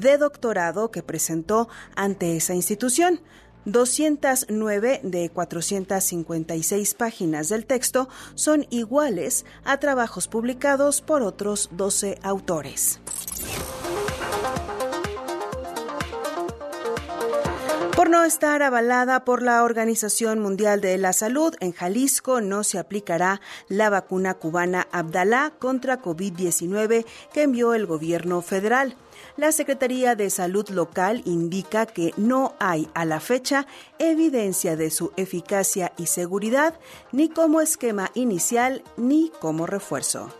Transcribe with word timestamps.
de 0.00 0.18
doctorado 0.18 0.90
que 0.90 1.02
presentó 1.02 1.68
ante 1.94 2.36
esa 2.36 2.54
institución. 2.54 3.20
209 3.64 5.00
de 5.02 5.28
456 5.28 6.94
páginas 6.94 7.48
del 7.48 7.66
texto 7.66 8.08
son 8.36 8.64
iguales 8.70 9.44
a 9.64 9.78
trabajos 9.78 10.28
publicados 10.28 11.00
por 11.00 11.22
otros 11.22 11.68
12 11.72 12.18
autores. 12.22 13.00
Por 17.96 18.10
no 18.10 18.24
estar 18.24 18.62
avalada 18.62 19.24
por 19.24 19.42
la 19.42 19.64
Organización 19.64 20.38
Mundial 20.38 20.82
de 20.82 20.98
la 20.98 21.14
Salud, 21.14 21.54
en 21.60 21.72
Jalisco 21.72 22.42
no 22.42 22.62
se 22.62 22.78
aplicará 22.78 23.40
la 23.68 23.88
vacuna 23.88 24.34
cubana 24.34 24.86
Abdalá 24.92 25.54
contra 25.58 26.02
COVID-19 26.02 27.06
que 27.32 27.42
envió 27.42 27.72
el 27.72 27.86
gobierno 27.86 28.42
federal. 28.42 28.96
La 29.36 29.52
Secretaría 29.52 30.14
de 30.14 30.30
Salud 30.30 30.68
local 30.70 31.22
indica 31.24 31.86
que 31.86 32.12
no 32.16 32.54
hay 32.58 32.88
a 32.94 33.04
la 33.04 33.20
fecha 33.20 33.66
evidencia 33.98 34.76
de 34.76 34.90
su 34.90 35.12
eficacia 35.16 35.92
y 35.98 36.06
seguridad, 36.06 36.78
ni 37.12 37.28
como 37.28 37.60
esquema 37.60 38.10
inicial 38.14 38.82
ni 38.96 39.30
como 39.40 39.66
refuerzo. 39.66 40.30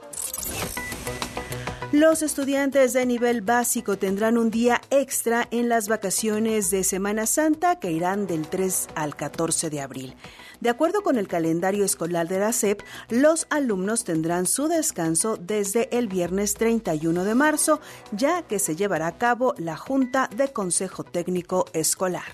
Los 1.92 2.22
estudiantes 2.22 2.94
de 2.94 3.06
nivel 3.06 3.42
básico 3.42 3.96
tendrán 3.96 4.38
un 4.38 4.50
día 4.50 4.80
extra 4.90 5.46
en 5.52 5.68
las 5.68 5.86
vacaciones 5.86 6.70
de 6.72 6.82
Semana 6.82 7.26
Santa 7.26 7.78
que 7.78 7.92
irán 7.92 8.26
del 8.26 8.48
3 8.48 8.88
al 8.96 9.14
14 9.14 9.70
de 9.70 9.80
abril. 9.80 10.16
De 10.60 10.68
acuerdo 10.68 11.02
con 11.02 11.16
el 11.16 11.28
calendario 11.28 11.84
escolar 11.84 12.26
de 12.26 12.40
la 12.40 12.52
SEP, 12.52 12.80
los 13.08 13.46
alumnos 13.50 14.02
tendrán 14.02 14.46
su 14.46 14.66
descanso 14.66 15.36
desde 15.36 15.88
el 15.96 16.08
viernes 16.08 16.54
31 16.54 17.22
de 17.22 17.34
marzo, 17.36 17.80
ya 18.10 18.42
que 18.42 18.58
se 18.58 18.74
llevará 18.74 19.06
a 19.06 19.18
cabo 19.18 19.54
la 19.56 19.76
Junta 19.76 20.28
de 20.34 20.48
Consejo 20.48 21.04
Técnico 21.04 21.66
Escolar. 21.72 22.32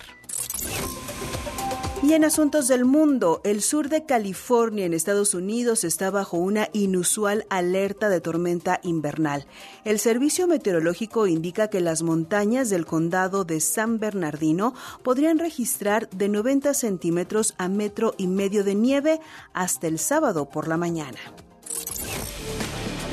Y 2.03 2.11
en 2.11 2.25
asuntos 2.25 2.67
del 2.67 2.83
mundo, 2.83 3.39
el 3.45 3.61
sur 3.61 3.87
de 3.87 4.05
California 4.05 4.85
en 4.85 4.93
Estados 4.93 5.33
Unidos 5.33 5.85
está 5.85 6.11
bajo 6.11 6.35
una 6.35 6.67
inusual 6.73 7.45
alerta 7.49 8.09
de 8.09 8.19
tormenta 8.19 8.81
invernal. 8.83 9.45
El 9.85 9.99
servicio 9.99 10.45
meteorológico 10.45 11.27
indica 11.27 11.69
que 11.69 11.79
las 11.79 12.03
montañas 12.03 12.69
del 12.69 12.85
condado 12.85 13.45
de 13.45 13.61
San 13.61 13.99
Bernardino 13.99 14.73
podrían 15.01 15.39
registrar 15.39 16.09
de 16.09 16.27
90 16.27 16.73
centímetros 16.73 17.55
a 17.57 17.69
metro 17.69 18.15
y 18.17 18.27
medio 18.27 18.65
de 18.65 18.75
nieve 18.75 19.21
hasta 19.53 19.87
el 19.87 19.97
sábado 19.97 20.49
por 20.49 20.67
la 20.67 20.75
mañana. 20.75 21.19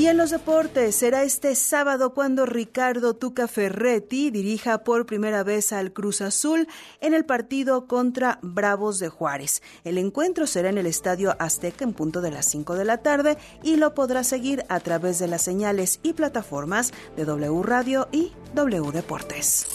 Y 0.01 0.07
en 0.07 0.17
los 0.17 0.31
deportes 0.31 0.97
será 0.97 1.25
este 1.25 1.55
sábado 1.55 2.15
cuando 2.15 2.47
Ricardo 2.47 3.13
Tuca 3.17 3.47
Ferretti 3.47 4.31
dirija 4.31 4.83
por 4.83 5.05
primera 5.05 5.45
vez 5.45 5.75
al 5.75 5.93
Cruz 5.93 6.23
Azul 6.23 6.67
en 7.03 7.13
el 7.13 7.27
partido 7.27 7.87
contra 7.87 8.39
Bravos 8.41 8.99
de 8.99 9.11
Juárez. 9.11 9.61
El 9.85 9.99
encuentro 9.99 10.47
será 10.47 10.71
en 10.71 10.79
el 10.79 10.87
Estadio 10.87 11.37
Azteca 11.39 11.85
en 11.85 11.93
punto 11.93 12.23
de 12.23 12.31
las 12.31 12.47
5 12.47 12.77
de 12.77 12.87
la 12.87 13.03
tarde 13.03 13.37
y 13.63 13.77
lo 13.77 13.93
podrá 13.93 14.25
seguir 14.25 14.65
a 14.71 14.81
través 14.81 15.19
de 15.19 15.29
las 15.29 15.43
señales 15.43 16.01
y 16.03 16.15
plataformas 16.15 16.95
de 17.19 17.27
W 17.27 17.63
Radio 17.63 18.09
y 18.11 18.33
W 18.55 18.93
Deportes. 18.93 19.67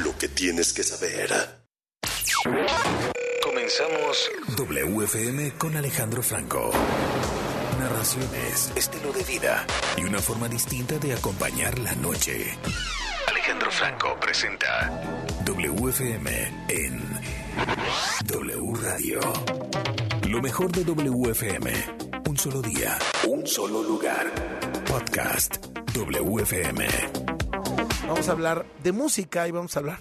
Lo 0.05 0.19
que 0.19 0.28
tienes 0.28 0.75
que 0.75 0.83
saber. 0.83 1.31
Comenzamos 3.42 4.31
WFM 4.59 5.56
con 5.56 5.78
Alejandro 5.78 6.22
Franco. 6.22 6.72
Narraciones, 7.78 8.70
estilo 8.76 9.12
de 9.12 9.25
vida 9.25 9.66
y 9.97 10.04
una 10.04 10.20
forma 10.20 10.47
distinta 10.49 10.99
de 10.99 11.15
acompañar 11.15 11.78
la 11.78 11.94
noche. 11.94 12.59
Franco 13.70 14.16
presenta 14.20 14.91
WFM 15.44 16.30
en 16.69 17.00
W 18.26 18.75
Radio. 18.82 19.20
Lo 20.28 20.41
mejor 20.41 20.70
de 20.72 20.84
WFM. 20.84 21.72
Un 22.28 22.36
solo 22.36 22.62
día, 22.62 22.98
un 23.26 23.47
solo 23.47 23.82
lugar. 23.82 24.30
Podcast 24.86 25.56
WFM. 25.94 27.34
Vamos 28.06 28.28
a 28.28 28.32
hablar 28.32 28.66
de 28.82 28.92
música 28.92 29.48
y 29.48 29.50
vamos 29.50 29.76
a 29.76 29.81
hablar 29.81 29.98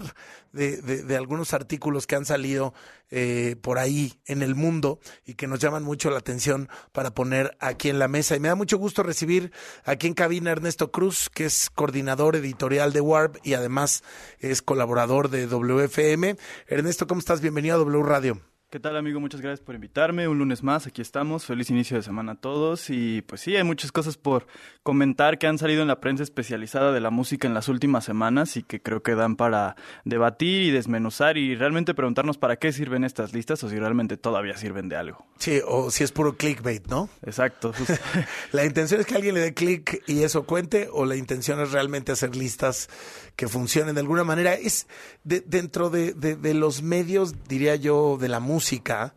de, 0.52 1.16
algunos 1.16 1.54
artículos 1.54 2.06
que 2.06 2.16
han 2.16 2.26
salido 2.26 2.74
eh, 3.10 3.56
por 3.60 3.78
ahí 3.78 4.20
en 4.26 4.42
el 4.42 4.54
mundo 4.54 5.00
y 5.24 5.34
que 5.34 5.46
nos 5.46 5.58
llaman 5.58 5.82
mucho 5.82 6.10
la 6.10 6.18
atención 6.18 6.68
para 6.92 7.14
poner 7.14 7.56
aquí 7.60 7.88
en 7.88 7.98
la 7.98 8.06
mesa. 8.06 8.36
Y 8.36 8.40
me 8.40 8.48
da 8.48 8.54
mucho 8.54 8.76
gusto 8.76 9.02
recibir 9.02 9.52
aquí 9.84 10.06
en 10.06 10.14
cabina 10.14 10.52
Ernesto 10.52 10.92
Cruz, 10.92 11.30
que 11.30 11.46
es 11.46 11.70
coordinador 11.70 12.36
editorial 12.36 12.92
de 12.92 13.00
Warp 13.00 13.36
y 13.42 13.54
además 13.54 14.04
es 14.38 14.60
colaborador 14.60 15.30
de 15.30 15.46
WFM. 15.46 16.36
Ernesto, 16.66 17.06
¿cómo 17.06 17.20
estás? 17.20 17.40
Bienvenido 17.40 17.76
a 17.76 17.78
W 17.78 18.02
Radio. 18.02 18.53
¿Qué 18.74 18.80
tal 18.80 18.96
amigo? 18.96 19.20
Muchas 19.20 19.40
gracias 19.40 19.64
por 19.64 19.76
invitarme. 19.76 20.26
Un 20.26 20.38
lunes 20.38 20.64
más, 20.64 20.88
aquí 20.88 21.00
estamos. 21.00 21.44
Feliz 21.44 21.70
inicio 21.70 21.96
de 21.96 22.02
semana 22.02 22.32
a 22.32 22.34
todos. 22.34 22.90
Y 22.90 23.22
pues 23.22 23.40
sí, 23.40 23.54
hay 23.54 23.62
muchas 23.62 23.92
cosas 23.92 24.16
por 24.16 24.48
comentar 24.82 25.38
que 25.38 25.46
han 25.46 25.58
salido 25.58 25.82
en 25.82 25.86
la 25.86 26.00
prensa 26.00 26.24
especializada 26.24 26.90
de 26.90 26.98
la 26.98 27.10
música 27.10 27.46
en 27.46 27.54
las 27.54 27.68
últimas 27.68 28.04
semanas 28.04 28.56
y 28.56 28.64
que 28.64 28.82
creo 28.82 29.00
que 29.00 29.14
dan 29.14 29.36
para 29.36 29.76
debatir 30.04 30.62
y 30.62 30.70
desmenuzar 30.72 31.38
y 31.38 31.54
realmente 31.54 31.94
preguntarnos 31.94 32.36
para 32.36 32.56
qué 32.56 32.72
sirven 32.72 33.04
estas 33.04 33.32
listas 33.32 33.62
o 33.62 33.68
si 33.68 33.78
realmente 33.78 34.16
todavía 34.16 34.56
sirven 34.56 34.88
de 34.88 34.96
algo. 34.96 35.24
Sí, 35.38 35.60
o 35.64 35.92
si 35.92 36.02
es 36.02 36.10
puro 36.10 36.36
clickbait, 36.36 36.88
¿no? 36.88 37.08
Exacto. 37.22 37.72
la 38.50 38.64
intención 38.64 39.00
es 39.00 39.06
que 39.06 39.14
alguien 39.14 39.36
le 39.36 39.40
dé 39.40 39.54
click 39.54 40.02
y 40.08 40.24
eso 40.24 40.46
cuente 40.46 40.88
o 40.90 41.06
la 41.06 41.14
intención 41.14 41.60
es 41.60 41.70
realmente 41.70 42.10
hacer 42.10 42.34
listas 42.34 42.88
que 43.36 43.46
funcionen 43.46 43.94
de 43.94 44.00
alguna 44.00 44.24
manera. 44.24 44.54
Es 44.54 44.88
dentro 45.22 45.90
de 45.90 46.54
los 46.54 46.82
medios, 46.82 47.34
diría 47.46 47.76
yo, 47.76 48.18
de 48.20 48.28
la 48.28 48.40
música 48.40 48.63
música, 48.64 49.14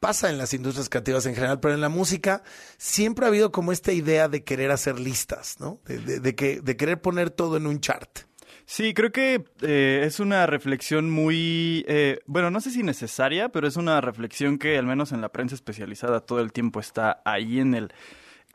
pasa 0.00 0.30
en 0.30 0.38
las 0.38 0.54
industrias 0.54 0.88
creativas 0.88 1.26
en 1.26 1.34
general, 1.34 1.60
pero 1.60 1.74
en 1.74 1.82
la 1.82 1.90
música 1.90 2.42
siempre 2.78 3.26
ha 3.26 3.28
habido 3.28 3.52
como 3.52 3.72
esta 3.72 3.92
idea 3.92 4.28
de 4.28 4.42
querer 4.42 4.70
hacer 4.70 4.98
listas, 4.98 5.60
¿no? 5.60 5.80
De, 5.84 6.34
que, 6.34 6.62
de 6.62 6.76
querer 6.78 7.02
poner 7.02 7.28
todo 7.28 7.58
en 7.58 7.66
un 7.66 7.80
chart. 7.80 8.20
Sí, 8.64 8.94
creo 8.94 9.12
que 9.12 9.44
eh, 9.60 10.02
es 10.06 10.18
una 10.18 10.46
reflexión 10.46 11.10
muy, 11.10 11.84
eh, 11.88 12.20
bueno, 12.24 12.50
no 12.50 12.62
sé 12.62 12.70
si 12.70 12.82
necesaria, 12.82 13.50
pero 13.50 13.68
es 13.68 13.76
una 13.76 14.00
reflexión 14.00 14.58
que 14.58 14.78
al 14.78 14.86
menos 14.86 15.12
en 15.12 15.20
la 15.20 15.28
prensa 15.28 15.54
especializada 15.54 16.20
todo 16.20 16.40
el 16.40 16.52
tiempo 16.52 16.80
está 16.80 17.20
ahí 17.26 17.60
en 17.60 17.74
el 17.74 17.92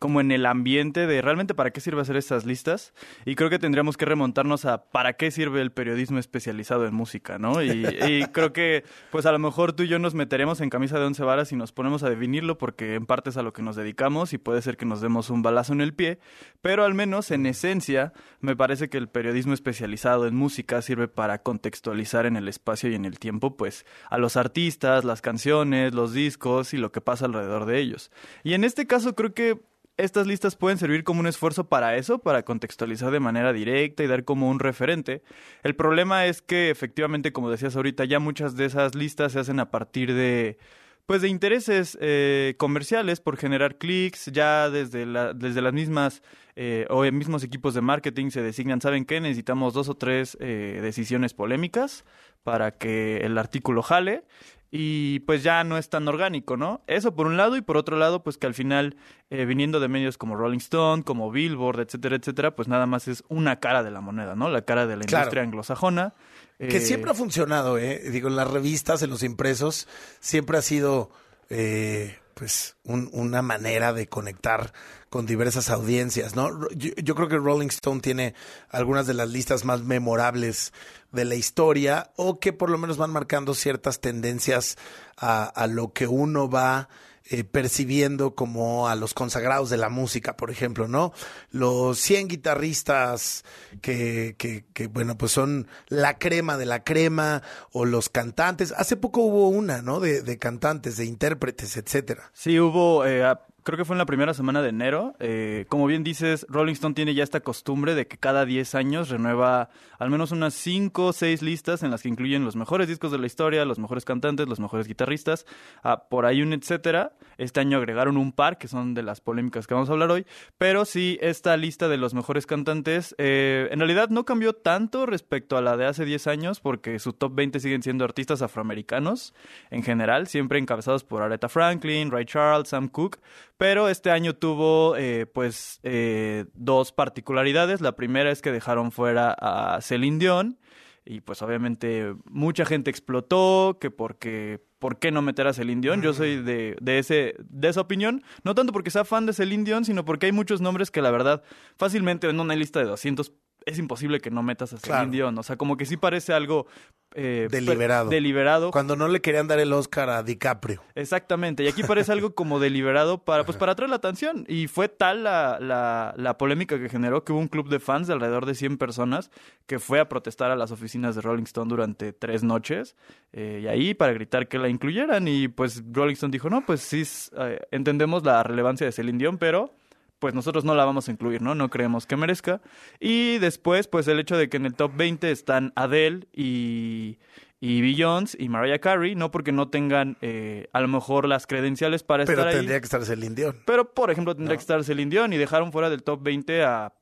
como 0.01 0.19
en 0.19 0.31
el 0.31 0.47
ambiente 0.47 1.05
de 1.05 1.21
realmente 1.21 1.53
para 1.53 1.69
qué 1.69 1.79
sirve 1.79 2.01
hacer 2.01 2.17
estas 2.17 2.43
listas 2.43 2.91
y 3.23 3.35
creo 3.35 3.51
que 3.51 3.59
tendríamos 3.59 3.97
que 3.97 4.05
remontarnos 4.05 4.65
a 4.65 4.85
para 4.85 5.13
qué 5.13 5.29
sirve 5.29 5.61
el 5.61 5.71
periodismo 5.71 6.17
especializado 6.17 6.87
en 6.87 6.95
música, 6.95 7.37
¿no? 7.37 7.61
Y, 7.71 8.25
creo 8.31 8.51
que 8.51 8.83
pues 9.11 9.27
a 9.27 9.31
lo 9.31 9.37
mejor 9.37 9.73
tú 9.73 9.83
y 9.83 9.87
yo 9.87 9.99
nos 9.99 10.15
meteremos 10.15 10.59
en 10.59 10.71
camisa 10.71 10.97
de 10.97 11.05
once 11.05 11.23
varas 11.23 11.51
y 11.51 11.55
nos 11.55 11.71
ponemos 11.71 12.01
a 12.01 12.09
definirlo 12.09 12.57
porque 12.57 12.95
en 12.95 13.05
parte 13.05 13.29
es 13.29 13.37
a 13.37 13.43
lo 13.43 13.53
que 13.53 13.61
nos 13.61 13.75
dedicamos 13.75 14.33
y 14.33 14.39
puede 14.39 14.63
ser 14.63 14.75
que 14.75 14.87
nos 14.87 15.01
demos 15.01 15.29
un 15.29 15.43
balazo 15.43 15.71
en 15.73 15.81
el 15.81 15.93
pie, 15.93 16.17
pero 16.61 16.83
al 16.83 16.95
menos 16.95 17.29
en 17.29 17.45
esencia 17.45 18.11
me 18.39 18.55
parece 18.55 18.89
que 18.89 18.97
el 18.97 19.07
periodismo 19.07 19.53
especializado 19.53 20.25
en 20.25 20.35
música 20.35 20.81
sirve 20.81 21.09
para 21.09 21.43
contextualizar 21.43 22.25
en 22.25 22.37
el 22.37 22.47
espacio 22.47 22.89
y 22.89 22.95
en 22.95 23.05
el 23.05 23.19
tiempo 23.19 23.55
pues 23.55 23.85
a 24.09 24.17
los 24.17 24.35
artistas, 24.35 25.05
las 25.05 25.21
canciones, 25.21 25.93
los 25.93 26.11
discos 26.11 26.73
y 26.73 26.77
lo 26.77 26.91
que 26.91 27.01
pasa 27.01 27.25
alrededor 27.25 27.65
de 27.65 27.79
ellos. 27.79 28.11
Y 28.43 28.55
en 28.55 28.63
este 28.63 28.87
caso 28.87 29.13
creo 29.13 29.35
que 29.35 29.61
estas 30.01 30.27
listas 30.27 30.55
pueden 30.55 30.77
servir 30.77 31.03
como 31.03 31.19
un 31.19 31.27
esfuerzo 31.27 31.69
para 31.69 31.95
eso, 31.95 32.19
para 32.19 32.43
contextualizar 32.43 33.11
de 33.11 33.19
manera 33.19 33.53
directa 33.53 34.03
y 34.03 34.07
dar 34.07 34.23
como 34.23 34.49
un 34.49 34.59
referente. 34.59 35.21
El 35.63 35.75
problema 35.75 36.25
es 36.25 36.41
que 36.41 36.69
efectivamente, 36.69 37.31
como 37.31 37.49
decías 37.49 37.75
ahorita, 37.75 38.05
ya 38.05 38.19
muchas 38.19 38.55
de 38.55 38.65
esas 38.65 38.95
listas 38.95 39.33
se 39.33 39.39
hacen 39.39 39.59
a 39.59 39.71
partir 39.71 40.13
de 40.13 40.57
pues 41.05 41.21
de 41.21 41.27
intereses 41.27 41.97
eh, 41.99 42.55
comerciales 42.57 43.19
por 43.19 43.35
generar 43.35 43.77
clics, 43.77 44.27
ya 44.27 44.69
desde, 44.69 45.05
la, 45.05 45.33
desde 45.33 45.61
las 45.61 45.73
mismas 45.73 46.21
eh, 46.55 46.85
o 46.89 47.03
en 47.03 47.17
mismos 47.17 47.43
equipos 47.43 47.73
de 47.73 47.81
marketing 47.81 48.29
se 48.29 48.41
designan, 48.41 48.81
¿saben 48.81 49.03
qué? 49.03 49.19
Necesitamos 49.19 49.73
dos 49.73 49.89
o 49.89 49.95
tres 49.95 50.37
eh, 50.39 50.79
decisiones 50.81 51.33
polémicas 51.33 52.05
para 52.43 52.71
que 52.71 53.17
el 53.17 53.37
artículo 53.37 53.81
jale 53.81 54.23
y 54.73 55.19
pues 55.19 55.43
ya 55.43 55.65
no 55.65 55.77
es 55.77 55.89
tan 55.89 56.07
orgánico, 56.07 56.55
¿no? 56.55 56.81
Eso 56.87 57.13
por 57.13 57.27
un 57.27 57.35
lado 57.35 57.57
y 57.57 57.61
por 57.61 57.75
otro 57.75 57.97
lado, 57.97 58.23
pues 58.23 58.37
que 58.37 58.47
al 58.47 58.53
final, 58.53 58.95
eh, 59.29 59.43
viniendo 59.43 59.81
de 59.81 59.89
medios 59.89 60.17
como 60.17 60.37
Rolling 60.37 60.59
Stone, 60.59 61.03
como 61.03 61.29
Billboard, 61.29 61.81
etcétera, 61.81 62.15
etcétera, 62.15 62.55
pues 62.55 62.69
nada 62.69 62.85
más 62.85 63.09
es 63.09 63.25
una 63.27 63.59
cara 63.59 63.83
de 63.83 63.91
la 63.91 63.99
moneda, 63.99 64.33
¿no? 64.33 64.49
La 64.49 64.61
cara 64.61 64.87
de 64.87 64.95
la 64.95 65.03
industria 65.03 65.43
anglosajona. 65.43 66.13
Que 66.57 66.77
eh, 66.77 66.81
siempre 66.81 67.11
ha 67.11 67.13
funcionado, 67.13 67.77
¿eh? 67.77 67.99
Digo, 68.11 68.29
en 68.29 68.37
las 68.37 68.49
revistas, 68.49 69.01
en 69.03 69.09
los 69.09 69.23
impresos, 69.23 69.89
siempre 70.21 70.57
ha 70.57 70.61
sido, 70.61 71.11
eh, 71.49 72.17
pues, 72.33 72.77
una 72.85 73.41
manera 73.41 73.91
de 73.91 74.07
conectar 74.07 74.71
con 75.11 75.25
diversas 75.25 75.69
audiencias, 75.69 76.37
¿no? 76.37 76.69
Yo, 76.69 77.15
creo 77.15 77.27
que 77.27 77.35
Rolling 77.35 77.67
Stone 77.67 77.99
tiene 77.99 78.33
algunas 78.69 79.07
de 79.07 79.13
las 79.13 79.29
listas 79.29 79.65
más 79.65 79.83
memorables 79.83 80.71
de 81.11 81.25
la 81.25 81.35
historia 81.35 82.11
o 82.15 82.39
que 82.39 82.53
por 82.53 82.69
lo 82.69 82.77
menos 82.77 82.95
van 82.95 83.11
marcando 83.11 83.53
ciertas 83.53 83.99
tendencias 83.99 84.77
a, 85.17 85.43
a 85.43 85.67
lo 85.67 85.91
que 85.91 86.07
uno 86.07 86.49
va 86.49 86.87
eh, 87.25 87.43
percibiendo 87.43 88.35
como 88.35 88.87
a 88.87 88.95
los 88.95 89.13
consagrados 89.13 89.69
de 89.69 89.75
la 89.75 89.89
música, 89.89 90.37
por 90.37 90.49
ejemplo, 90.49 90.87
¿no? 90.87 91.11
Los 91.51 91.99
100 91.99 92.29
guitarristas 92.29 93.43
que, 93.81 94.35
que, 94.37 94.63
que, 94.73 94.87
bueno, 94.87 95.17
pues 95.17 95.33
son 95.33 95.67
la 95.87 96.17
crema 96.19 96.57
de 96.57 96.65
la 96.65 96.85
crema, 96.85 97.43
o 97.73 97.83
los 97.83 98.07
cantantes. 98.07 98.73
Hace 98.77 98.95
poco 98.95 99.21
hubo 99.21 99.49
una, 99.49 99.81
¿no? 99.81 99.99
De, 99.99 100.21
de 100.21 100.37
cantantes, 100.37 100.95
de 100.95 101.05
intérpretes, 101.05 101.75
etcétera. 101.75 102.31
Sí, 102.33 102.59
hubo, 102.59 103.05
eh, 103.05 103.23
creo 103.63 103.77
que 103.77 103.85
fue 103.85 103.93
en 103.93 103.99
la 103.99 104.05
primera 104.05 104.33
semana 104.33 104.61
de 104.61 104.69
enero. 104.69 105.13
Eh, 105.19 105.65
como 105.69 105.85
bien 105.85 106.03
dices, 106.03 106.45
Rolling 106.49 106.73
Stone 106.73 106.95
tiene 106.95 107.13
ya 107.13 107.23
esta 107.23 107.41
costumbre 107.41 107.95
de 107.95 108.07
que 108.07 108.17
cada 108.17 108.45
10 108.45 108.75
años 108.75 109.09
renueva 109.09 109.69
al 109.99 110.09
menos 110.09 110.31
unas 110.31 110.53
5 110.55 111.05
o 111.05 111.13
6 111.13 111.41
listas 111.41 111.83
en 111.83 111.91
las 111.91 112.01
que 112.01 112.09
incluyen 112.09 112.43
los 112.43 112.55
mejores 112.55 112.87
discos 112.87 113.11
de 113.11 113.19
la 113.19 113.27
historia, 113.27 113.65
los 113.65 113.79
mejores 113.79 114.05
cantantes, 114.05 114.47
los 114.47 114.59
mejores 114.59 114.87
guitarristas, 114.87 115.45
ah, 115.83 116.05
por 116.09 116.25
ahí 116.25 116.41
un 116.41 116.53
etcétera. 116.53 117.13
Este 117.37 117.59
año 117.59 117.77
agregaron 117.77 118.17
un 118.17 118.31
par, 118.31 118.57
que 118.57 118.67
son 118.67 118.93
de 118.93 119.03
las 119.03 119.21
polémicas 119.21 119.67
que 119.67 119.73
vamos 119.73 119.89
a 119.89 119.93
hablar 119.93 120.11
hoy. 120.11 120.25
Pero 120.57 120.85
sí, 120.85 121.17
esta 121.21 121.55
lista 121.57 121.87
de 121.87 121.97
los 121.97 122.13
mejores 122.13 122.45
cantantes, 122.45 123.15
eh, 123.17 123.67
en 123.71 123.79
realidad 123.79 124.09
no 124.09 124.25
cambió 124.25 124.53
tanto 124.53 125.05
respecto 125.05 125.57
a 125.57 125.61
la 125.61 125.77
de 125.77 125.85
hace 125.85 126.05
10 126.05 126.27
años, 126.27 126.59
porque 126.59 126.99
su 126.99 127.13
top 127.13 127.33
20 127.35 127.59
siguen 127.59 127.83
siendo 127.83 128.05
artistas 128.05 128.41
afroamericanos 128.41 129.33
en 129.69 129.83
general, 129.83 130.27
siempre 130.27 130.59
encabezados 130.59 131.03
por 131.03 131.21
Aretha 131.21 131.49
Franklin, 131.49 132.11
Ray 132.11 132.25
Charles, 132.25 132.69
Sam 132.69 132.89
Cooke 132.89 133.19
pero 133.61 133.89
este 133.89 134.09
año 134.09 134.33
tuvo 134.33 134.95
eh, 134.97 135.27
pues 135.27 135.81
eh, 135.83 136.45
dos 136.55 136.91
particularidades. 136.91 137.79
La 137.79 137.95
primera 137.95 138.31
es 138.31 138.41
que 138.41 138.51
dejaron 138.51 138.91
fuera 138.91 139.35
a 139.39 139.79
Celine 139.81 140.17
Dion 140.17 140.57
y 141.05 141.21
pues 141.21 141.43
obviamente 141.43 142.15
mucha 142.25 142.65
gente 142.65 142.89
explotó 142.89 143.77
que 143.79 143.91
porque 143.91 144.65
¿por 144.79 144.97
qué 144.97 145.11
no 145.11 145.21
meter 145.21 145.45
a 145.45 145.53
Celine 145.53 145.79
Dion? 145.79 146.01
Yo 146.01 146.13
soy 146.13 146.37
de, 146.41 146.75
de, 146.81 146.97
ese, 146.97 147.35
de 147.37 147.69
esa 147.69 147.81
opinión, 147.81 148.23
no 148.43 148.55
tanto 148.55 148.73
porque 148.73 148.89
sea 148.89 149.05
fan 149.05 149.27
de 149.27 149.33
Celine 149.33 149.63
Dion, 149.63 149.85
sino 149.85 150.05
porque 150.05 150.25
hay 150.25 150.31
muchos 150.31 150.59
nombres 150.59 150.89
que 150.89 151.03
la 151.03 151.11
verdad 151.11 151.43
fácilmente 151.77 152.27
en 152.27 152.39
una 152.39 152.55
lista 152.55 152.79
de 152.79 152.85
200 152.85 153.31
es 153.65 153.79
imposible 153.79 154.19
que 154.19 154.31
no 154.31 154.43
metas 154.43 154.73
a 154.73 154.77
Celine 154.77 155.11
Dion. 155.11 155.37
O 155.37 155.43
sea, 155.43 155.55
como 155.55 155.77
que 155.77 155.85
sí 155.85 155.97
parece 155.97 156.33
algo 156.33 156.67
eh, 157.13 157.47
deliberado. 157.51 158.09
deliberado. 158.09 158.71
Cuando 158.71 158.95
no 158.95 159.07
le 159.07 159.21
querían 159.21 159.47
dar 159.47 159.59
el 159.59 159.71
Oscar 159.73 160.09
a 160.09 160.23
DiCaprio. 160.23 160.81
Exactamente. 160.95 161.63
Y 161.63 161.67
aquí 161.67 161.83
parece 161.83 162.11
algo 162.11 162.33
como 162.33 162.59
deliberado 162.59 163.23
para, 163.23 163.43
pues, 163.43 163.57
para 163.57 163.73
atraer 163.73 163.89
la 163.89 163.97
atención. 163.97 164.45
Y 164.47 164.67
fue 164.67 164.87
tal 164.87 165.23
la, 165.23 165.57
la, 165.59 166.13
la, 166.17 166.37
polémica 166.37 166.79
que 166.79 166.89
generó 166.89 167.23
que 167.23 167.33
hubo 167.33 167.39
un 167.39 167.47
club 167.47 167.69
de 167.69 167.79
fans 167.79 168.07
de 168.07 168.13
alrededor 168.13 168.45
de 168.45 168.55
100 168.55 168.77
personas 168.77 169.29
que 169.67 169.79
fue 169.79 169.99
a 169.99 170.09
protestar 170.09 170.51
a 170.51 170.55
las 170.55 170.71
oficinas 170.71 171.15
de 171.15 171.21
Rolling 171.21 171.43
Stone 171.43 171.69
durante 171.69 172.13
tres 172.13 172.43
noches. 172.43 172.95
Eh, 173.33 173.61
y 173.63 173.67
ahí 173.67 173.93
para 173.93 174.13
gritar 174.13 174.47
que 174.47 174.57
la 174.57 174.69
incluyeran. 174.69 175.27
Y 175.27 175.47
pues 175.47 175.83
Rolling 175.91 176.13
Stone 176.13 176.31
dijo, 176.31 176.49
no, 176.49 176.65
pues 176.65 176.81
sí, 176.81 177.03
eh, 177.37 177.59
entendemos 177.71 178.23
la 178.23 178.41
relevancia 178.43 178.85
de 178.85 178.91
Celine 178.91 179.17
Dion, 179.17 179.37
pero 179.37 179.73
pues 180.21 180.35
nosotros 180.35 180.63
no 180.63 180.75
la 180.75 180.85
vamos 180.85 181.07
a 181.09 181.11
incluir, 181.11 181.41
¿no? 181.41 181.55
No 181.55 181.71
creemos 181.71 182.05
que 182.05 182.15
merezca. 182.15 182.61
Y 182.99 183.39
después, 183.39 183.87
pues 183.87 184.07
el 184.07 184.19
hecho 184.19 184.37
de 184.37 184.49
que 184.49 184.57
en 184.57 184.67
el 184.67 184.75
top 184.75 184.91
20 184.95 185.31
están 185.31 185.73
Adele 185.75 186.27
y, 186.31 187.17
y 187.59 187.81
Beyoncé 187.81 188.37
y 188.39 188.47
Mariah 188.47 188.77
Carey, 188.77 189.15
no 189.15 189.31
porque 189.31 189.51
no 189.51 189.69
tengan 189.69 190.17
eh, 190.21 190.69
a 190.73 190.79
lo 190.79 190.87
mejor 190.87 191.27
las 191.27 191.47
credenciales 191.47 192.03
para 192.03 192.21
estar 192.23 192.37
ahí. 192.37 192.45
Pero 192.45 192.57
tendría 192.59 192.79
que 192.79 192.85
estar 192.85 193.03
Celine 193.03 193.33
Dion. 193.33 193.57
Pero, 193.65 193.95
por 193.95 194.11
ejemplo, 194.11 194.35
tendría 194.35 194.55
que 194.55 194.61
estar 194.61 194.83
Celine 194.83 195.09
Dion 195.09 195.33
y 195.33 195.37
dejaron 195.37 195.71
fuera 195.71 195.89
del 195.89 196.03
top 196.03 196.21
20 196.21 196.63
a, 196.63 196.93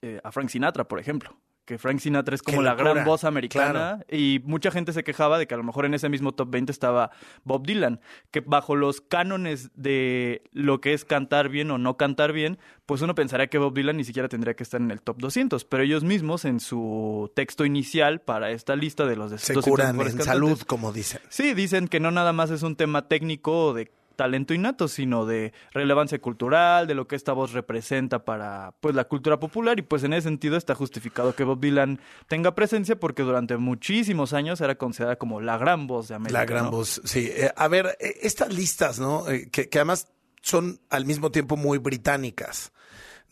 eh, 0.00 0.18
a 0.24 0.32
Frank 0.32 0.48
Sinatra, 0.48 0.88
por 0.88 0.98
ejemplo 0.98 1.36
que 1.66 1.78
Frank 1.78 1.98
Sinatra 1.98 2.34
es 2.34 2.42
como 2.42 2.62
la 2.62 2.74
gran 2.74 3.04
voz 3.04 3.24
americana 3.24 4.04
y 4.08 4.40
mucha 4.44 4.70
gente 4.70 4.92
se 4.92 5.02
quejaba 5.02 5.36
de 5.36 5.46
que 5.46 5.54
a 5.54 5.56
lo 5.56 5.64
mejor 5.64 5.84
en 5.84 5.94
ese 5.94 6.08
mismo 6.08 6.32
top 6.32 6.48
20 6.50 6.70
estaba 6.70 7.10
Bob 7.44 7.66
Dylan, 7.66 8.00
que 8.30 8.40
bajo 8.40 8.76
los 8.76 9.00
cánones 9.00 9.70
de 9.74 10.42
lo 10.52 10.80
que 10.80 10.94
es 10.94 11.04
cantar 11.04 11.48
bien 11.48 11.70
o 11.72 11.78
no 11.78 11.96
cantar 11.96 12.32
bien, 12.32 12.58
pues 12.86 13.02
uno 13.02 13.16
pensaría 13.16 13.48
que 13.48 13.58
Bob 13.58 13.74
Dylan 13.74 13.96
ni 13.96 14.04
siquiera 14.04 14.28
tendría 14.28 14.54
que 14.54 14.62
estar 14.62 14.80
en 14.80 14.92
el 14.92 15.02
top 15.02 15.18
200, 15.18 15.64
pero 15.64 15.82
ellos 15.82 16.04
mismos 16.04 16.44
en 16.44 16.60
su 16.60 17.32
texto 17.34 17.64
inicial 17.64 18.20
para 18.20 18.52
esta 18.52 18.76
lista 18.76 19.04
de 19.04 19.16
los 19.16 19.40
se 19.40 19.54
curan 19.54 20.00
en 20.00 20.22
salud, 20.22 20.60
como 20.60 20.92
dicen. 20.92 21.20
Sí, 21.28 21.52
dicen 21.52 21.88
que 21.88 21.98
no 21.98 22.12
nada 22.12 22.32
más 22.32 22.50
es 22.52 22.62
un 22.62 22.76
tema 22.76 23.08
técnico 23.08 23.74
de 23.74 23.90
talento 24.16 24.54
innato, 24.54 24.88
sino 24.88 25.26
de 25.26 25.52
relevancia 25.72 26.18
cultural, 26.18 26.86
de 26.86 26.94
lo 26.94 27.06
que 27.06 27.16
esta 27.16 27.32
voz 27.32 27.52
representa 27.52 28.24
para 28.24 28.74
pues 28.80 28.94
la 28.94 29.04
cultura 29.04 29.38
popular 29.38 29.78
y 29.78 29.82
pues 29.82 30.02
en 30.02 30.12
ese 30.12 30.24
sentido 30.28 30.56
está 30.56 30.74
justificado 30.74 31.34
que 31.34 31.44
Bob 31.44 31.60
Dylan 31.60 32.00
tenga 32.26 32.54
presencia 32.54 32.98
porque 32.98 33.22
durante 33.22 33.56
muchísimos 33.56 34.32
años 34.32 34.60
era 34.60 34.76
considerada 34.76 35.16
como 35.16 35.40
la 35.40 35.58
gran 35.58 35.86
voz 35.86 36.08
de 36.08 36.14
América. 36.14 36.40
La 36.40 36.46
gran 36.46 36.70
voz, 36.70 37.00
sí. 37.04 37.30
Eh, 37.32 37.50
a 37.54 37.68
ver, 37.68 37.96
eh, 38.00 38.14
estas 38.22 38.52
listas, 38.52 38.98
¿no? 38.98 39.28
Eh, 39.28 39.48
que, 39.50 39.68
que 39.68 39.78
además 39.78 40.08
son 40.42 40.80
al 40.90 41.04
mismo 41.04 41.30
tiempo 41.30 41.56
muy 41.56 41.78
británicas. 41.78 42.72